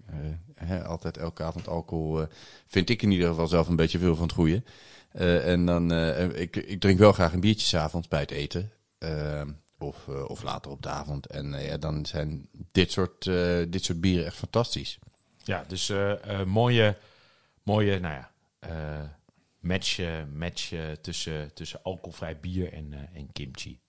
hè, 0.56 0.84
altijd 0.84 1.18
elke 1.18 1.44
avond 1.44 1.68
alcohol. 1.68 2.22
eh, 2.22 2.28
vind 2.68 2.90
ik 2.90 3.02
in 3.02 3.12
ieder 3.12 3.28
geval 3.28 3.48
zelf 3.48 3.68
een 3.68 3.76
beetje 3.76 4.00
veel 4.00 4.16
van 4.16 4.24
het 4.26 4.34
goede. 4.36 4.64
Eh, 5.12 5.48
en 5.52 5.66
dan, 5.66 5.92
eh, 5.92 6.42
ik, 6.42 6.56
ik 6.56 6.80
drink 6.80 7.00
wel 7.00 7.12
graag 7.12 7.34
een 7.34 7.40
biertje 7.40 7.68
's 7.68 7.74
avonds 7.74 8.08
bij 8.08 8.20
het 8.20 8.32
eten. 8.32 8.72
Of, 9.80 10.08
eh, 10.08 10.30
of 10.30 10.44
later 10.44 10.72
op 10.72 10.82
de 10.82 10.90
avond. 10.90 11.26
En 11.28 11.54
eh, 11.54 11.68
ja, 11.68 11.78
dan 11.78 12.06
zijn 12.06 12.48
dit 12.72 12.92
soort, 12.92 13.28
eh, 13.28 13.58
dit 13.68 13.84
soort 13.84 14.02
bieren 14.02 14.26
echt 14.26 14.36
fantastisch. 14.36 15.00
Ja, 15.44 15.66
dus 15.68 15.90
eh, 15.90 16.40
eh, 16.40 16.46
mooie, 16.46 16.98
mooie, 17.64 18.00
nou 18.00 18.14
ja, 18.14 18.32
eh, 18.60 19.04
match, 19.60 20.00
eh, 20.00 20.24
match 20.34 20.72
eh, 20.72 20.92
tussen, 21.02 21.54
tussen 21.54 21.80
alcoholvrij 21.84 22.40
bier 22.40 22.74
en, 22.74 22.94
eh, 22.94 23.00
en 23.20 23.32
kimchi. 23.32 23.80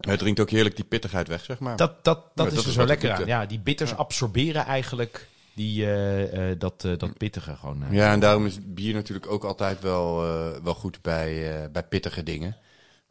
Het 0.00 0.18
drinkt 0.18 0.40
ook 0.40 0.50
heerlijk 0.50 0.76
die 0.76 0.84
pittigheid 0.84 1.28
weg, 1.28 1.44
zeg 1.44 1.58
maar. 1.58 1.76
Dat, 1.76 2.04
dat, 2.04 2.24
dat 2.34 2.44
Ja, 2.44 2.44
is 2.46 2.54
dat 2.54 2.62
er 2.62 2.68
is 2.70 2.74
zo 2.76 2.84
lekker 2.86 3.12
aan. 3.12 3.26
Ja, 3.26 3.46
die 3.46 3.58
bitters 3.60 3.94
absorberen 3.94 4.64
eigenlijk 4.64 5.28
die, 5.54 5.84
eh, 5.84 6.50
eh, 6.50 6.58
dat, 6.58 6.84
eh, 6.84 6.92
dat 6.98 7.16
pittige 7.18 7.56
gewoon. 7.56 7.84
Ja, 7.90 8.12
en 8.12 8.20
daarom 8.20 8.46
is 8.46 8.58
bier 8.64 8.94
natuurlijk 8.94 9.30
ook 9.30 9.44
altijd 9.44 9.80
wel, 9.80 10.24
eh, 10.24 10.62
wel 10.62 10.74
goed 10.74 11.02
bij, 11.02 11.52
eh, 11.62 11.70
bij 11.72 11.82
pittige 11.82 12.22
dingen. 12.22 12.56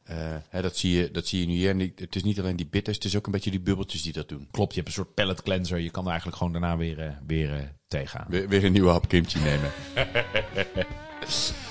Eh, 0.03 0.15
hè, 0.49 0.61
dat, 0.61 0.77
zie 0.77 0.97
je, 0.97 1.11
dat 1.11 1.27
zie 1.27 1.39
je 1.39 1.47
nu 1.47 1.53
hier. 1.53 1.69
En 1.69 1.77
die- 1.77 1.93
het 1.95 2.15
is 2.15 2.23
niet 2.23 2.39
alleen 2.39 2.55
die 2.55 2.67
bitters, 2.67 2.95
het 2.95 3.05
is 3.05 3.15
ook 3.15 3.25
een 3.25 3.31
beetje 3.31 3.51
die 3.51 3.59
bubbeltjes 3.59 4.01
die 4.01 4.13
dat 4.13 4.29
doen. 4.29 4.47
Klopt, 4.51 4.69
je 4.73 4.75
hebt 4.81 4.87
een 4.87 5.03
soort 5.03 5.13
pallet 5.13 5.41
cleanser. 5.41 5.77
Je 5.79 5.89
kan 5.89 6.03
er 6.03 6.09
eigenlijk 6.09 6.37
gewoon 6.37 6.53
daarna 6.53 6.77
weer, 6.77 7.17
weer 7.27 7.73
tegenaan. 7.87 8.25
Weer, 8.29 8.47
weer 8.49 8.63
een 8.65 8.71
nieuwe 8.71 8.89
hap 8.89 9.07
kimchi 9.07 9.39
nemen. 9.39 9.71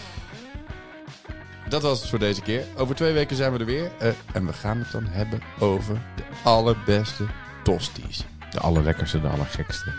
dat 1.69 1.83
was 1.83 2.01
het 2.01 2.09
voor 2.09 2.19
deze 2.19 2.43
keer. 2.43 2.65
Over 2.77 2.95
twee 2.95 3.13
weken 3.13 3.37
zijn 3.37 3.53
we 3.53 3.59
er 3.59 3.65
weer. 3.65 3.91
Eh, 3.99 4.11
en 4.33 4.47
we 4.47 4.53
gaan 4.53 4.79
het 4.79 4.93
dan 4.93 5.07
hebben 5.07 5.41
over 5.59 5.95
de 6.17 6.23
allerbeste 6.43 7.27
tosties. 7.63 8.25
De 8.51 8.61
allerlekkerste, 8.61 9.21
de 9.21 9.29
allergekste. 9.29 9.93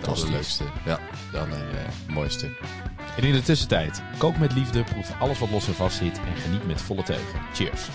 De 0.00 0.06
allerleukste. 0.06 0.64
Ja, 0.84 0.98
de 1.30 1.38
allermooiste. 1.38 2.50
En 3.16 3.22
in 3.22 3.32
de 3.32 3.42
tussentijd, 3.42 4.02
kook 4.18 4.36
met 4.38 4.52
liefde, 4.52 4.82
proef 4.82 5.20
alles 5.20 5.38
wat 5.38 5.50
los 5.50 5.66
en 5.66 5.74
vast 5.74 5.96
zit 5.96 6.18
en 6.18 6.36
geniet 6.36 6.66
met 6.66 6.80
volle 6.80 7.02
teugen. 7.02 7.40
Cheers. 7.52 7.88